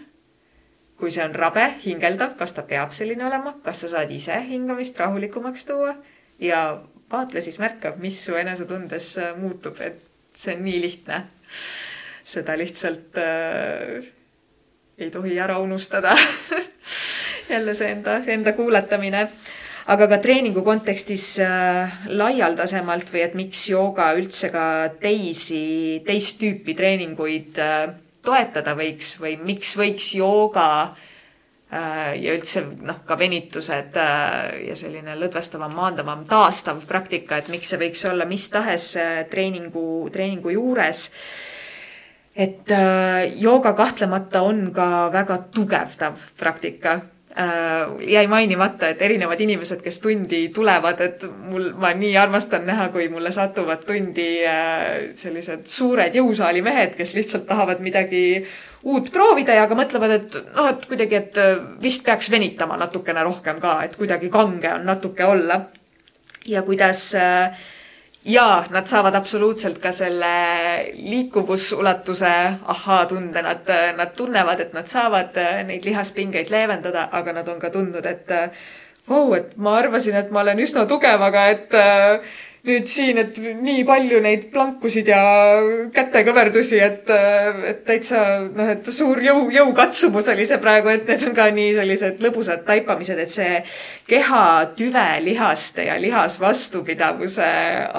Kui 0.97 1.11
see 1.13 1.23
on 1.23 1.35
rabe, 1.37 1.63
hingeldav, 1.85 2.33
kas 2.39 2.55
ta 2.57 2.63
peab 2.65 2.93
selline 2.95 3.25
olema, 3.27 3.53
kas 3.63 3.83
sa 3.83 3.91
saad 3.91 4.11
ise 4.11 4.39
hingamist 4.49 4.97
rahulikumaks 4.97 5.67
tuua? 5.69 5.93
Ja 6.41 6.81
vaatle 7.11 7.41
siis, 7.41 7.59
märka, 7.61 7.93
mis 8.01 8.19
su 8.25 8.35
enesetundes 8.37 9.11
äh, 9.21 9.33
muutub, 9.37 9.79
et 9.85 10.01
see 10.35 10.55
on 10.57 10.63
nii 10.65 10.81
lihtne. 10.81 11.23
seda 12.27 12.57
lihtsalt 12.59 13.17
äh, 13.23 14.07
ei 14.97 15.11
tohi 15.11 15.37
ära 15.39 15.59
unustada. 15.63 16.15
Jälle 17.53 17.75
see 17.77 17.93
enda, 17.93 18.17
enda 18.27 18.51
kuulatamine. 18.53 19.27
Aga 19.87 20.09
ka 20.11 20.17
treeningu 20.19 20.65
kontekstis 20.67 21.37
äh, 21.39 22.01
laialdasemalt 22.11 23.07
või 23.13 23.21
et 23.23 23.37
miks 23.39 23.61
jooga 23.69 24.09
üldse 24.19 24.49
ka 24.51 24.65
teisi, 24.99 26.01
teist 26.03 26.41
tüüpi 26.41 26.75
treeninguid 26.75 27.61
äh, 27.63 27.85
toetada 28.27 28.75
võiks 28.77 29.15
või 29.21 29.37
miks 29.39 29.73
võiks 29.79 30.11
jooga 30.17 30.67
äh, 30.83 32.13
ja 32.19 32.35
üldse 32.35 32.65
noh, 32.83 33.01
ka 33.07 33.17
venitused 33.19 33.97
ja 33.97 34.77
selline 34.77 35.17
lõdvestavam, 35.17 35.75
maandavam, 35.79 36.27
taastav 36.29 36.83
praktika, 36.89 37.39
et 37.39 37.51
miks 37.53 37.73
see 37.73 37.81
võiks 37.81 38.05
olla 38.11 38.27
mis 38.29 38.47
tahes 38.53 38.93
treeningu, 39.31 40.07
treeningu 40.13 40.55
juures. 40.55 41.09
Et 42.37 42.69
jooga 43.41 43.71
kahtlemata 43.73 44.43
on 44.45 44.67
ka 44.75 45.07
väga 45.09 45.39
tugevdav 45.55 46.19
praktika. 46.37 46.99
äh, 47.01 47.16
jäi 48.07 48.27
mainimata, 48.27 48.89
et 48.89 49.01
erinevad 49.01 49.41
inimesed, 49.41 49.81
kes 49.83 49.99
tundi 50.01 50.47
tulevad, 50.53 51.01
et 51.05 51.25
mul, 51.49 51.69
ma 51.77 51.91
nii 51.93 52.15
armastan 52.17 52.65
näha, 52.65 52.87
kui 52.93 53.09
mulle 53.13 53.31
satuvad 53.31 53.83
tundi 53.85 54.27
äh, 54.47 55.11
sellised 55.17 55.67
suured 55.69 56.17
jõusaali 56.17 56.63
mehed, 56.65 56.95
kes 56.97 57.13
lihtsalt 57.17 57.45
tahavad 57.49 57.83
midagi 57.85 58.41
uut 58.87 59.11
proovida 59.13 59.53
ja 59.57 59.67
ka 59.69 59.77
mõtlevad, 59.77 60.15
et 60.17 60.37
noh, 60.55 60.69
et 60.71 60.85
kuidagi, 60.89 61.19
et 61.21 61.39
äh, 61.43 61.55
vist 61.83 62.05
peaks 62.07 62.31
venitama 62.33 62.79
natukene 62.81 63.25
rohkem 63.27 63.61
ka, 63.61 63.79
et 63.85 63.97
kuidagi 63.99 64.31
kange 64.33 64.73
on 64.73 64.87
natuke 64.89 65.25
olla. 65.25 65.61
ja 66.47 66.61
kuidas 66.63 67.13
äh, 67.15 67.57
ja 68.27 68.65
nad 68.69 68.87
saavad 68.87 69.15
absoluutselt 69.15 69.77
ka 69.79 69.91
selle 69.95 70.31
liikuvusulatuse 70.95 72.33
ahhaa-tunde, 72.75 73.41
nad, 73.41 73.71
nad 73.97 74.11
tunnevad, 74.17 74.59
et 74.59 74.73
nad 74.75 74.87
saavad 74.87 75.37
äh, 75.39 75.61
neid 75.67 75.87
lihaspingeid 75.87 76.51
leevendada, 76.51 77.07
aga 77.11 77.39
nad 77.39 77.47
on 77.47 77.59
ka 77.59 77.71
tundnud, 77.71 78.05
et 78.05 78.35
vau 79.07 79.29
oh,, 79.29 79.37
et 79.37 79.55
ma 79.55 79.77
arvasin, 79.79 80.17
et 80.19 80.31
ma 80.31 80.43
olen 80.43 80.59
üsna 80.59 80.85
tugev, 80.89 81.23
aga 81.23 81.47
et 81.53 81.77
äh, 81.79 82.35
nüüd 82.67 82.87
siin, 82.91 83.19
et 83.21 83.37
nii 83.39 83.83
palju 83.87 84.19
neid 84.23 84.47
plankusid 84.51 85.07
ja 85.11 85.21
kätekõverdusi, 85.95 86.79
et, 86.83 87.11
et 87.71 87.83
täitsa 87.87 88.23
noh, 88.45 88.71
et 88.73 88.89
suur 88.93 89.21
jõu, 89.23 89.47
jõukatsumus 89.53 90.27
oli 90.33 90.47
see 90.49 90.59
praegu, 90.63 90.91
et 90.91 91.07
need 91.07 91.23
on 91.29 91.37
ka 91.37 91.47
nii 91.55 91.75
sellised 91.77 92.21
lõbusad 92.23 92.65
taipamised, 92.67 93.21
et 93.23 93.31
see 93.31 93.61
keha 94.09 94.43
tüve 94.77 95.07
lihaste 95.23 95.87
ja 95.87 95.95
lihasvastupidavuse 96.01 97.47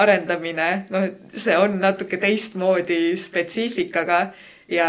arendamine, 0.04 0.70
noh, 0.92 1.08
see 1.32 1.56
on 1.58 1.80
natuke 1.80 2.20
teistmoodi 2.20 3.16
spetsiifikaga 3.18 4.22
ja 4.68 4.88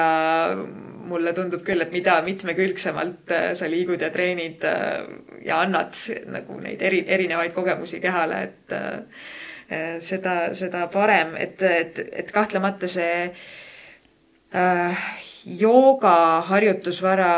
mulle 1.09 1.31
tundub 1.33 1.63
küll, 1.65 1.81
et 1.81 1.93
mida 1.95 2.19
mitmekülgsemalt 2.25 3.31
äh, 3.33 3.51
sa 3.57 3.69
liigud 3.71 4.01
ja 4.03 4.11
treenid 4.13 4.65
äh, 4.67 5.07
ja 5.47 5.63
annad 5.63 5.95
nagu 6.29 6.59
neid 6.61 6.83
eri, 6.85 6.99
erinevaid 7.07 7.55
kogemusi 7.55 8.03
kehale, 8.03 8.43
et 8.49 8.59
Äh, 8.71 9.03
seda, 10.01 10.35
seda 10.57 10.87
parem, 10.89 11.35
et, 11.37 11.61
et, 11.61 11.99
et 12.23 12.31
kahtlemata 12.33 12.87
see 12.89 13.29
äh, 14.53 15.09
jooga 15.47 16.41
harjutusvara 16.49 17.29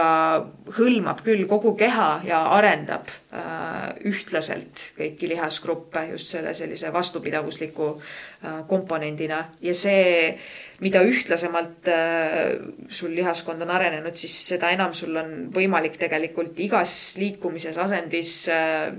hõlmab 0.78 1.22
küll 1.26 1.46
kogu 1.50 1.74
keha 1.78 2.10
ja 2.26 2.42
arendab 2.56 3.10
äh, 3.36 3.92
ühtlaselt 4.10 4.88
kõiki 4.98 5.30
lihasgruppe 5.32 6.08
just 6.12 6.34
selle 6.34 6.54
sellise 6.58 6.92
vastupidavusliku 6.94 7.90
äh, 7.94 8.62
komponendina. 8.70 9.44
Ja 9.62 9.76
see, 9.78 10.34
mida 10.82 11.04
ühtlasemalt 11.06 11.92
äh, 11.92 12.58
sul 12.90 13.14
lihaskond 13.18 13.62
on 13.62 13.76
arenenud, 13.78 14.18
siis 14.18 14.36
seda 14.54 14.74
enam 14.74 14.96
sul 14.98 15.16
on 15.22 15.52
võimalik 15.54 16.00
tegelikult 16.02 16.60
igas 16.64 16.96
liikumises, 17.22 17.78
asendis 17.78 18.36
äh, 18.52 18.90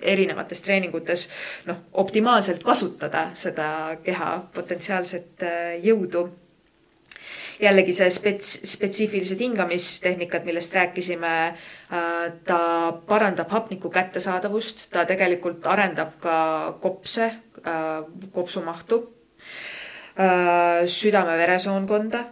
erinevates 0.00 0.60
treeningutes 0.64 1.28
noh, 1.68 1.76
optimaalselt 2.02 2.62
kasutada 2.64 3.28
seda 3.38 3.96
keha 4.04 4.34
potentsiaalset 4.54 5.44
äh, 5.46 5.72
jõudu. 5.84 6.28
Jällegi 7.58 7.92
see 7.96 8.06
spets-, 8.14 8.60
spetsiifilised 8.70 9.40
hingamistehnikad, 9.42 10.44
millest 10.46 10.74
rääkisime, 10.78 11.34
äh, 11.48 12.18
ta 12.46 12.60
parandab 13.08 13.50
hapniku 13.54 13.90
kättesaadavust, 13.90 14.88
ta 14.94 15.04
tegelikult 15.08 15.66
arendab 15.66 16.18
ka 16.22 16.38
kopse, 16.82 17.32
äh, 17.64 18.02
kopsumahtu, 18.32 19.06
südame-veresoonkonda 20.90 22.24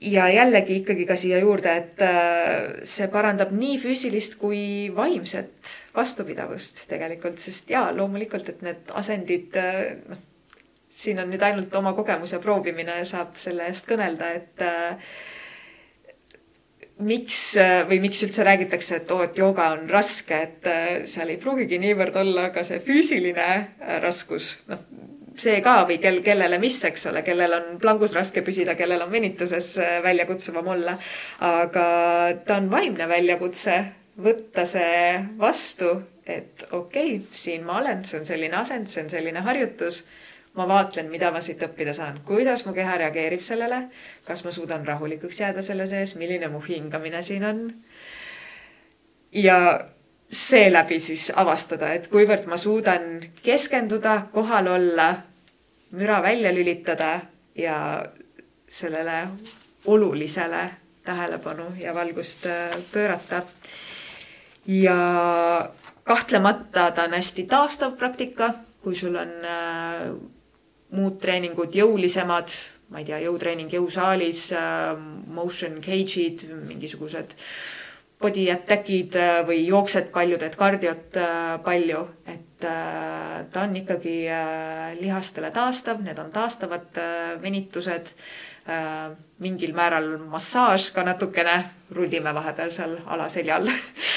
ja 0.00 0.28
jällegi 0.30 0.76
ikkagi 0.82 1.06
ka 1.06 1.16
siia 1.18 1.40
juurde, 1.42 1.74
et 1.76 2.02
äh, 2.04 2.78
see 2.86 3.08
parandab 3.12 3.50
nii 3.54 3.78
füüsilist 3.82 4.38
kui 4.38 4.60
vaimset 4.94 5.72
vastupidavust 5.96 6.84
tegelikult, 6.90 7.40
sest 7.42 7.70
jaa, 7.74 7.90
loomulikult, 7.96 8.52
et 8.52 8.62
need 8.66 8.92
asendid, 8.98 9.58
äh, 9.58 9.96
noh, 10.08 10.22
siin 10.98 11.18
on 11.22 11.30
nüüd 11.30 11.42
ainult 11.46 11.74
oma 11.78 11.94
kogemus 11.98 12.34
ja 12.34 12.40
proovimine 12.42 13.00
saab 13.06 13.36
selle 13.38 13.66
eest 13.70 13.90
kõnelda, 13.90 14.30
et 14.38 14.64
äh, 14.66 15.10
miks 16.98 17.42
või 17.86 18.00
miks 18.02 18.24
üldse 18.26 18.42
räägitakse, 18.46 19.02
et 19.02 19.10
oo, 19.14 19.20
et 19.22 19.36
jooga 19.38 19.68
on 19.76 19.84
raske, 19.90 20.34
et 20.34 20.66
seal 21.06 21.30
ei 21.30 21.38
pruugigi 21.38 21.78
niivõrd 21.78 22.18
olla 22.24 22.48
ka 22.50 22.64
see 22.66 22.80
füüsiline 22.82 23.46
raskus, 24.02 24.56
noh 24.66 24.82
see 25.38 25.60
ka 25.64 25.82
või 25.88 25.98
kel, 26.02 26.20
kellele 26.26 26.58
mis, 26.62 26.78
eks 26.88 27.08
ole, 27.10 27.22
kellel 27.26 27.54
on 27.56 27.66
plangus 27.82 28.14
raske 28.16 28.42
püsida, 28.46 28.74
kellel 28.78 29.02
on 29.04 29.12
venituses 29.12 29.74
äh, 29.82 29.98
väljakutsuvam 30.04 30.68
olla. 30.74 30.96
aga 31.46 31.88
ta 32.46 32.58
on 32.58 32.70
vaimne 32.70 33.08
väljakutse, 33.08 33.78
võtta 34.22 34.64
see 34.66 35.18
vastu, 35.38 35.90
et 36.26 36.66
okei 36.70 37.18
okay,, 37.18 37.26
siin 37.32 37.66
ma 37.66 37.78
olen, 37.82 38.04
see 38.04 38.20
on 38.20 38.26
selline 38.28 38.58
asend, 38.58 38.90
see 38.90 39.04
on 39.04 39.12
selline 39.12 39.44
harjutus. 39.46 40.04
ma 40.58 40.64
vaatlen, 40.66 41.06
mida 41.06 41.28
ma 41.30 41.38
siit 41.44 41.60
õppida 41.62 41.92
saan, 41.94 42.16
kuidas 42.26 42.64
mu 42.66 42.72
keha 42.74 42.96
reageerib 42.98 43.42
sellele, 43.46 43.84
kas 44.26 44.42
ma 44.44 44.50
suudan 44.50 44.86
rahulikuks 44.86 45.38
jääda 45.40 45.62
selle 45.62 45.86
sees, 45.86 46.16
milline 46.18 46.48
mu 46.50 46.58
hingamine 46.64 47.22
siin 47.22 47.44
on. 47.44 47.60
ja 49.32 49.58
seeläbi 50.28 51.00
siis 51.00 51.30
avastada, 51.36 51.92
et 51.94 52.08
kuivõrd 52.12 52.48
ma 52.50 52.56
suudan 52.60 53.20
keskenduda, 53.42 54.22
kohal 54.32 54.66
olla, 54.74 55.08
müra 55.90 56.22
välja 56.22 56.52
lülitada 56.54 57.20
ja 57.54 58.06
sellele 58.68 59.28
olulisele 59.86 60.70
tähelepanu 61.04 61.72
ja 61.78 61.94
valgust 61.94 62.46
äh, 62.46 62.76
pöörata. 62.92 63.42
ja 64.66 65.70
kahtlemata 66.04 66.90
ta 66.90 67.04
on 67.04 67.12
hästi 67.12 67.46
taastav 67.46 67.96
praktika, 67.96 68.54
kui 68.82 68.94
sul 68.94 69.16
on 69.16 69.30
äh, 69.44 70.12
muud 70.90 71.18
treeningud 71.20 71.74
jõulisemad, 71.74 72.52
ma 72.88 73.00
ei 73.00 73.08
tea, 73.08 73.18
jõutreening 73.24 73.72
jõusaalis 73.72 74.52
äh,, 74.56 74.94
motion 75.26 75.80
cage'id, 75.84 76.46
mingisugused 76.68 77.34
body 77.34 77.77
attack'id 78.52 79.16
äh, 79.16 79.46
või 79.46 79.62
jooksed 79.66 80.10
palju, 80.12 80.38
teed 80.38 80.56
kardiot 80.58 81.16
äh, 81.16 81.58
palju, 81.62 82.02
et 82.26 82.64
äh, 82.66 83.46
ta 83.52 83.62
on 83.62 83.76
ikkagi 83.76 84.26
lihastele 84.98 85.50
taastav, 85.54 86.02
need 86.02 86.18
on 86.18 86.30
taastavad 86.32 86.98
venitused, 87.42 88.14
mingil 89.40 89.72
määral 89.72 90.18
massaaž 90.28 90.90
ka 90.92 91.04
natukene, 91.06 91.62
rullime 91.94 92.34
vahepeal 92.34 92.70
seal 92.70 92.98
alaseljal 93.06 93.70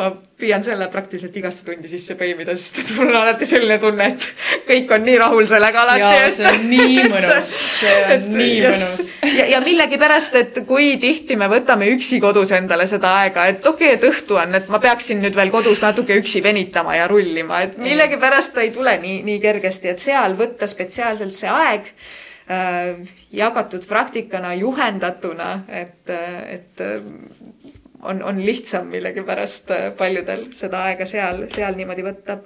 ma 0.00 0.08
püüan 0.40 0.62
selle 0.64 0.86
praktiliselt 0.92 1.34
igasse 1.36 1.64
tundi 1.66 1.88
sisse 1.90 2.14
põimida, 2.16 2.54
sest 2.56 2.78
et 2.80 2.92
mul 2.96 3.10
on 3.10 3.18
alati 3.20 3.46
selline 3.48 3.76
tunne, 3.82 4.06
et 4.14 4.24
kõik 4.68 4.94
on 4.96 5.04
nii 5.04 5.16
rahul 5.20 5.48
sellega 5.50 5.82
alati. 5.82 6.30
see 6.36 6.48
on 6.48 6.64
nii 6.70 7.02
mõnus, 7.12 7.50
see 7.80 7.96
on 7.98 8.14
et, 8.14 8.28
nii 8.38 8.54
yes. 8.62 8.80
mõnus. 8.80 9.34
ja, 9.36 9.48
ja 9.52 9.60
millegipärast, 9.64 10.38
et 10.40 10.62
kui 10.68 10.94
tihti 11.02 11.36
me 11.40 11.50
võtame 11.52 11.90
üksi 11.92 12.22
kodus 12.24 12.54
endale 12.56 12.88
seda 12.90 13.12
aega, 13.20 13.46
et 13.52 13.68
okei 13.68 13.92
okay,, 13.92 13.98
et 13.98 14.08
õhtu 14.08 14.40
on, 14.40 14.56
et 14.56 14.72
ma 14.72 14.80
peaksin 14.82 15.20
nüüd 15.20 15.36
veel 15.36 15.52
kodus 15.52 15.84
natuke 15.84 16.16
üksi 16.22 16.42
venitama 16.44 16.96
ja 16.96 17.10
rullima, 17.10 17.60
et 17.66 17.76
millegipärast 17.80 18.56
ta 18.56 18.64
ei 18.64 18.72
tule 18.74 18.96
nii, 19.02 19.20
nii 19.28 19.38
kergesti, 19.44 19.92
et 19.92 20.00
seal 20.00 20.38
võtta 20.40 20.70
spetsiaalselt 20.70 21.36
see 21.36 21.52
aeg 21.52 21.92
äh, 21.92 22.96
jagatud 23.36 23.84
praktikana, 23.90 24.54
juhendatuna, 24.58 25.52
et, 25.84 26.08
et 26.10 26.86
on, 28.02 28.22
on 28.22 28.46
lihtsam 28.46 28.86
millegipärast 28.86 29.70
äh, 29.70 29.92
paljudel 29.96 30.46
seda 30.56 30.84
aega 30.88 31.06
seal, 31.08 31.44
seal 31.52 31.76
niimoodi 31.76 32.04
võtta. 32.04 32.38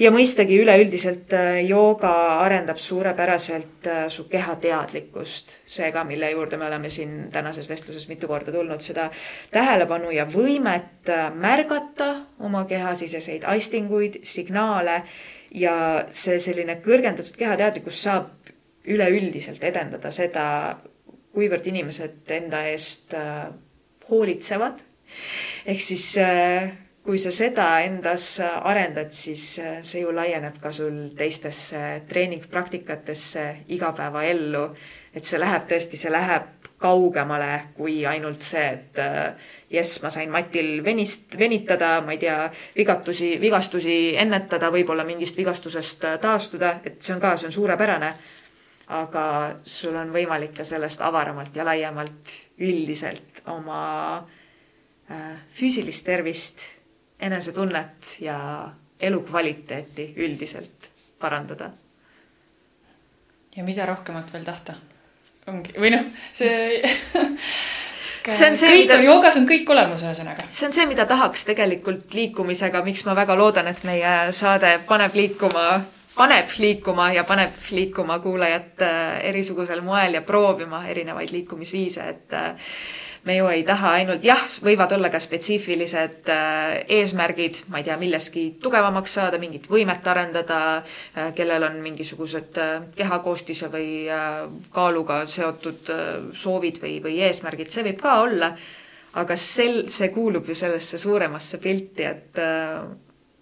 ja 0.00 0.10
mõistagi 0.14 0.58
üleüldiselt 0.60 1.32
äh, 1.36 1.60
jooga 1.68 2.12
arendab 2.42 2.80
suurepäraselt 2.82 3.88
äh, 3.88 4.04
su 4.12 4.26
kehateadlikkust, 4.30 5.56
see 5.76 5.90
ka, 5.92 6.04
mille 6.04 6.30
juurde 6.30 6.60
me 6.60 6.68
oleme 6.68 6.90
siin 6.92 7.30
tänases 7.32 7.68
vestluses 7.68 8.08
mitu 8.08 8.28
korda 8.28 8.52
tulnud, 8.52 8.82
seda 8.84 9.08
tähelepanu 9.54 10.12
ja 10.14 10.26
võimet 10.28 11.12
märgata 11.34 12.10
oma 12.40 12.64
kehasiseseid 12.68 13.44
aistinguid, 13.48 14.20
signaale 14.22 15.02
ja 15.54 15.76
see 16.12 16.40
selline 16.42 16.80
kõrgendatud 16.84 17.36
kehateadlikkus 17.38 18.02
saab 18.08 18.32
üleüldiselt 18.84 19.62
edendada 19.64 20.10
seda, 20.12 20.46
kuivõrd 21.34 21.66
inimesed 21.70 22.30
enda 22.36 22.66
eest 22.68 23.14
hoolitsevad. 24.10 24.80
ehk 25.66 25.80
siis 25.80 26.18
äh, 26.18 26.72
kui 27.04 27.18
sa 27.20 27.30
seda 27.34 27.68
endas 27.84 28.38
arendad, 28.40 29.12
siis 29.12 29.58
äh, 29.60 29.78
see 29.84 30.00
ju 30.00 30.12
laieneb 30.16 30.56
ka 30.60 30.72
sul 30.72 31.10
teistesse 31.16 32.02
treeningpraktikatesse, 32.08 33.46
igapäevaellu. 33.76 34.68
et 35.14 35.24
see 35.24 35.38
läheb 35.38 35.68
tõesti, 35.70 36.00
see 36.00 36.10
läheb 36.10 36.64
kaugemale 36.80 37.70
kui 37.76 38.00
ainult 38.08 38.42
see, 38.42 38.64
et 38.72 38.98
äh, 38.98 39.50
jess, 39.70 40.00
ma 40.02 40.10
sain 40.10 40.32
matil 40.32 40.80
venist, 40.84 41.36
venitada, 41.38 42.00
ma 42.04 42.16
ei 42.16 42.18
tea, 42.24 42.38
vigatusi, 42.76 43.34
vigastusi 43.40 43.98
ennetada, 44.20 44.72
võib-olla 44.74 45.04
mingist 45.06 45.36
vigastusest 45.38 46.08
taastuda, 46.24 46.78
et 46.84 46.98
see 47.04 47.14
on 47.14 47.22
ka, 47.22 47.36
see 47.36 47.52
on 47.52 47.58
suurepärane. 47.60 48.14
aga 48.94 49.24
sul 49.64 49.94
on 49.96 50.10
võimalik 50.12 50.52
ka 50.58 50.64
sellest 50.64 51.00
avaramalt 51.00 51.54
ja 51.56 51.64
laiemalt 51.64 52.32
üldiselt 52.60 53.33
oma 53.52 53.82
äh, 55.10 55.36
füüsilist 55.54 56.06
tervist, 56.06 56.64
enesetunnet 57.20 58.16
ja 58.20 58.38
elukvaliteeti 59.00 60.12
üldiselt 60.16 60.90
parandada. 61.20 61.70
ja 63.56 63.64
mida 63.64 63.86
rohkemat 63.86 64.32
veel 64.32 64.44
tahta? 64.44 64.74
ongi, 65.46 65.74
või 65.78 65.92
noh, 65.94 66.04
see 66.32 66.82
see 68.32 68.50
on 68.50 68.56
see, 68.56 68.70
mida... 68.72 68.98
joogas 69.04 69.36
on 69.40 69.46
kõik 69.48 69.68
olemas, 69.70 70.04
ühesõnaga. 70.04 70.46
see 70.50 70.68
on 70.68 70.74
see, 70.76 70.86
mida 70.90 71.06
tahaks 71.08 71.44
tegelikult 71.48 72.14
liikumisega, 72.16 72.82
miks 72.86 73.04
ma 73.08 73.16
väga 73.16 73.36
loodan, 73.38 73.68
et 73.70 73.84
meie 73.86 74.14
saade 74.36 74.78
paneb 74.88 75.16
liikuma, 75.18 75.68
paneb 76.16 76.52
liikuma 76.58 77.10
ja 77.16 77.24
paneb 77.28 77.56
liikuma 77.70 78.18
kuulajat 78.24 78.84
äh, 78.86 79.00
erisugusel 79.30 79.84
moel 79.84 80.20
ja 80.20 80.24
proovima 80.26 80.84
erinevaid 80.88 81.34
liikumisviise, 81.34 82.08
et 82.14 82.38
äh, 82.38 82.70
me 83.24 83.36
ju 83.36 83.46
ei 83.48 83.62
taha 83.64 83.94
ainult, 83.98 84.24
jah, 84.24 84.42
võivad 84.64 84.92
olla 84.96 85.08
ka 85.12 85.18
spetsiifilised 85.22 86.28
äh, 86.32 86.74
eesmärgid, 86.98 87.62
ma 87.72 87.80
ei 87.80 87.86
tea, 87.86 87.96
milleski 88.00 88.44
tugevamaks 88.62 89.16
saada, 89.16 89.40
mingit 89.40 89.68
võimet 89.72 90.04
arendada, 90.12 90.58
äh, 91.16 91.30
kellel 91.36 91.64
on 91.70 91.78
mingisugused 91.84 92.60
äh, 92.60 92.74
kehakoostise 92.96 93.70
või 93.72 93.88
kaaluga 94.74 95.22
seotud 95.30 95.88
soovid 96.36 96.80
või, 96.82 96.98
või 97.04 97.16
eesmärgid, 97.24 97.72
see 97.72 97.86
võib 97.88 98.02
ka 98.02 98.18
olla. 98.26 98.52
aga 99.14 99.36
sel, 99.38 99.84
see 99.94 100.08
kuulub 100.10 100.48
ju 100.50 100.54
sellesse 100.58 100.98
suuremasse 100.98 101.60
pilti, 101.62 102.02
et 102.02 102.38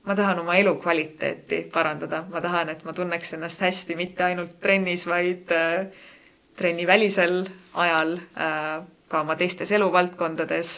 ma 0.04 0.14
tahan 0.14 0.42
oma 0.42 0.58
elukvaliteeti 0.60 1.62
parandada, 1.72 2.26
ma 2.28 2.42
tahan, 2.44 2.68
et 2.68 2.84
ma 2.84 2.92
tunneks 2.92 3.32
ennast 3.38 3.64
hästi 3.64 3.96
mitte 3.96 4.24
ainult 4.26 4.58
trennis, 4.60 5.06
vaid 5.08 5.48
trennivälisel 6.60 7.46
ajal 7.80 8.18
ka 9.12 9.20
oma 9.20 9.36
teistes 9.36 9.72
eluvaldkondades, 9.76 10.72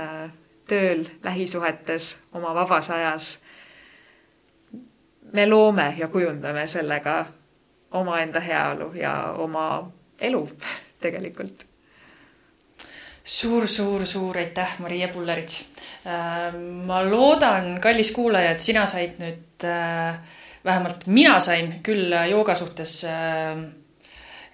äh, 0.00 0.30
tööl, 0.68 1.04
lähisuhetes, 1.24 2.14
oma 2.32 2.54
vabas 2.56 2.90
ajas. 2.90 3.40
me 5.34 5.46
loome 5.46 5.94
ja 5.98 6.06
kujundame 6.08 6.66
sellega 6.66 7.26
omaenda 7.90 8.40
heaolu 8.40 8.92
ja 8.94 9.32
oma 9.38 9.92
elu 10.20 10.48
tegelikult 11.04 11.64
suur-suur-suur 13.24 14.36
aitäh, 14.38 14.74
Maria 14.78 15.08
Pullerits. 15.08 15.72
Äh, 16.06 16.54
ma 16.86 17.00
loodan, 17.08 17.80
kallis 17.80 18.12
kuulaja, 18.12 18.50
et 18.52 18.60
sina 18.60 18.84
said 18.86 19.16
nüüd, 19.18 19.64
äh, 19.64 20.18
vähemalt 20.64 21.06
mina 21.06 21.40
sain 21.40 21.80
küll 21.82 22.12
jooga 22.30 22.54
suhtes 22.54 23.02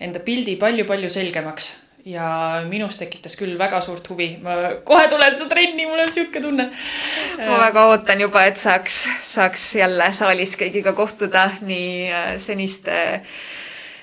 enda 0.01 0.23
pildi 0.25 0.57
palju-palju 0.57 1.11
selgemaks 1.11 1.73
ja 2.05 2.63
minus 2.69 2.99
tekitas 2.99 3.37
küll 3.37 3.59
väga 3.59 3.81
suurt 3.81 4.09
huvi. 4.11 4.39
ma 4.43 4.57
kohe 4.85 5.09
tulen 5.09 5.37
su 5.37 5.49
trenni, 5.49 5.87
mul 5.87 5.99
on 5.99 6.09
niisugune 6.09 6.43
tunne. 6.43 6.71
ma 7.39 7.59
väga 7.59 7.87
ootan 7.93 8.21
juba, 8.21 8.45
et 8.45 8.57
saaks, 8.57 9.07
saaks 9.23 9.75
jälle 9.81 10.13
saalis 10.13 10.57
kõigiga 10.61 10.93
kohtuda 10.97 11.51
nii 11.61 12.11
äh, 12.13 12.29
seniste, 12.39 13.01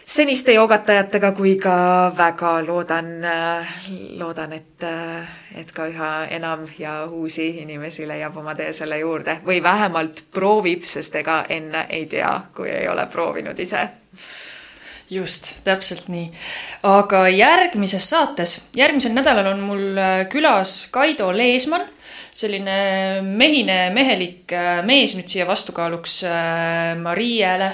seniste 0.06 0.54
joogatajatega 0.54 1.32
kui 1.38 1.56
ka 1.62 1.78
väga 2.18 2.58
loodan, 2.66 3.14
äh, 3.26 3.80
loodan, 4.20 4.54
et, 4.54 4.84
äh, 4.84 5.38
et 5.56 5.72
ka 5.72 5.88
üha 5.90 6.12
enam 6.38 6.68
ja 6.80 7.00
uusi 7.06 7.50
inimesi 7.64 8.08
leiab 8.08 8.38
oma 8.38 8.56
tee 8.56 8.74
selle 8.74 9.00
juurde 9.00 9.40
või 9.46 9.64
vähemalt 9.64 10.28
proovib, 10.32 10.86
sest 10.86 11.16
ega 11.16 11.44
enne 11.50 11.88
ei 11.90 12.06
tea, 12.06 12.36
kui 12.56 12.70
ei 12.70 12.88
ole 12.88 13.08
proovinud 13.12 13.60
ise 13.60 13.88
just, 15.10 15.52
täpselt 15.64 16.08
nii. 16.12 16.28
aga 16.88 17.28
järgmises 17.32 18.10
saates, 18.12 18.58
järgmisel 18.78 19.16
nädalal 19.16 19.52
on 19.54 19.64
mul 19.64 20.00
äh, 20.00 20.24
külas 20.32 20.88
Kaido 20.92 21.30
Leesmann, 21.36 21.88
selline 22.38 22.78
mehine, 23.24 23.88
mehelik 23.96 24.54
äh, 24.54 24.82
mees 24.86 25.16
nüüd 25.18 25.30
siia 25.32 25.48
vastukaaluks 25.48 26.22
äh, 26.28 26.96
Mariele 27.02 27.72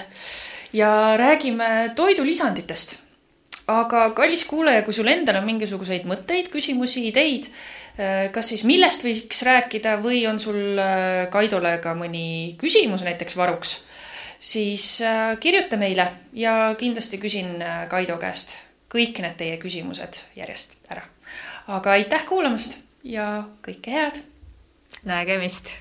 ja 0.73 0.91
räägime 1.19 1.93
toidulisanditest. 1.97 2.99
aga 3.67 4.09
kallis 4.11 4.43
kuulaja, 4.43 4.81
kui 4.84 4.93
sul 4.93 5.07
endal 5.07 5.38
on 5.39 5.45
mingisuguseid 5.47 6.03
mõtteid, 6.03 6.49
küsimusi, 6.51 7.05
ideid, 7.07 7.47
kas 8.36 8.49
siis 8.51 8.65
millest 8.67 9.05
võiks 9.05 9.39
rääkida 9.47 9.93
või 10.03 10.25
on 10.27 10.39
sul 10.41 10.81
Kaidole 11.31 11.77
ka 11.79 11.93
mõni 11.95 12.57
küsimus 12.59 13.05
näiteks 13.07 13.38
varuks 13.39 13.77
siis 14.44 15.02
äh, 15.02 15.38
kirjuta 15.39 15.80
meile 15.80 16.10
ja 16.36 16.76
kindlasti 16.78 17.20
küsin 17.22 17.56
äh, 17.64 17.86
Kaido 17.89 18.18
käest 18.22 18.58
kõik 18.94 19.24
need 19.24 19.38
teie 19.39 19.58
küsimused 19.62 20.20
järjest 20.38 20.84
ära. 20.94 21.02
aga 21.68 21.96
aitäh 21.98 22.28
kuulamast 22.30 22.82
ja 23.04 23.48
kõike 23.66 23.96
head! 23.96 24.22
nägemist! 25.04 25.74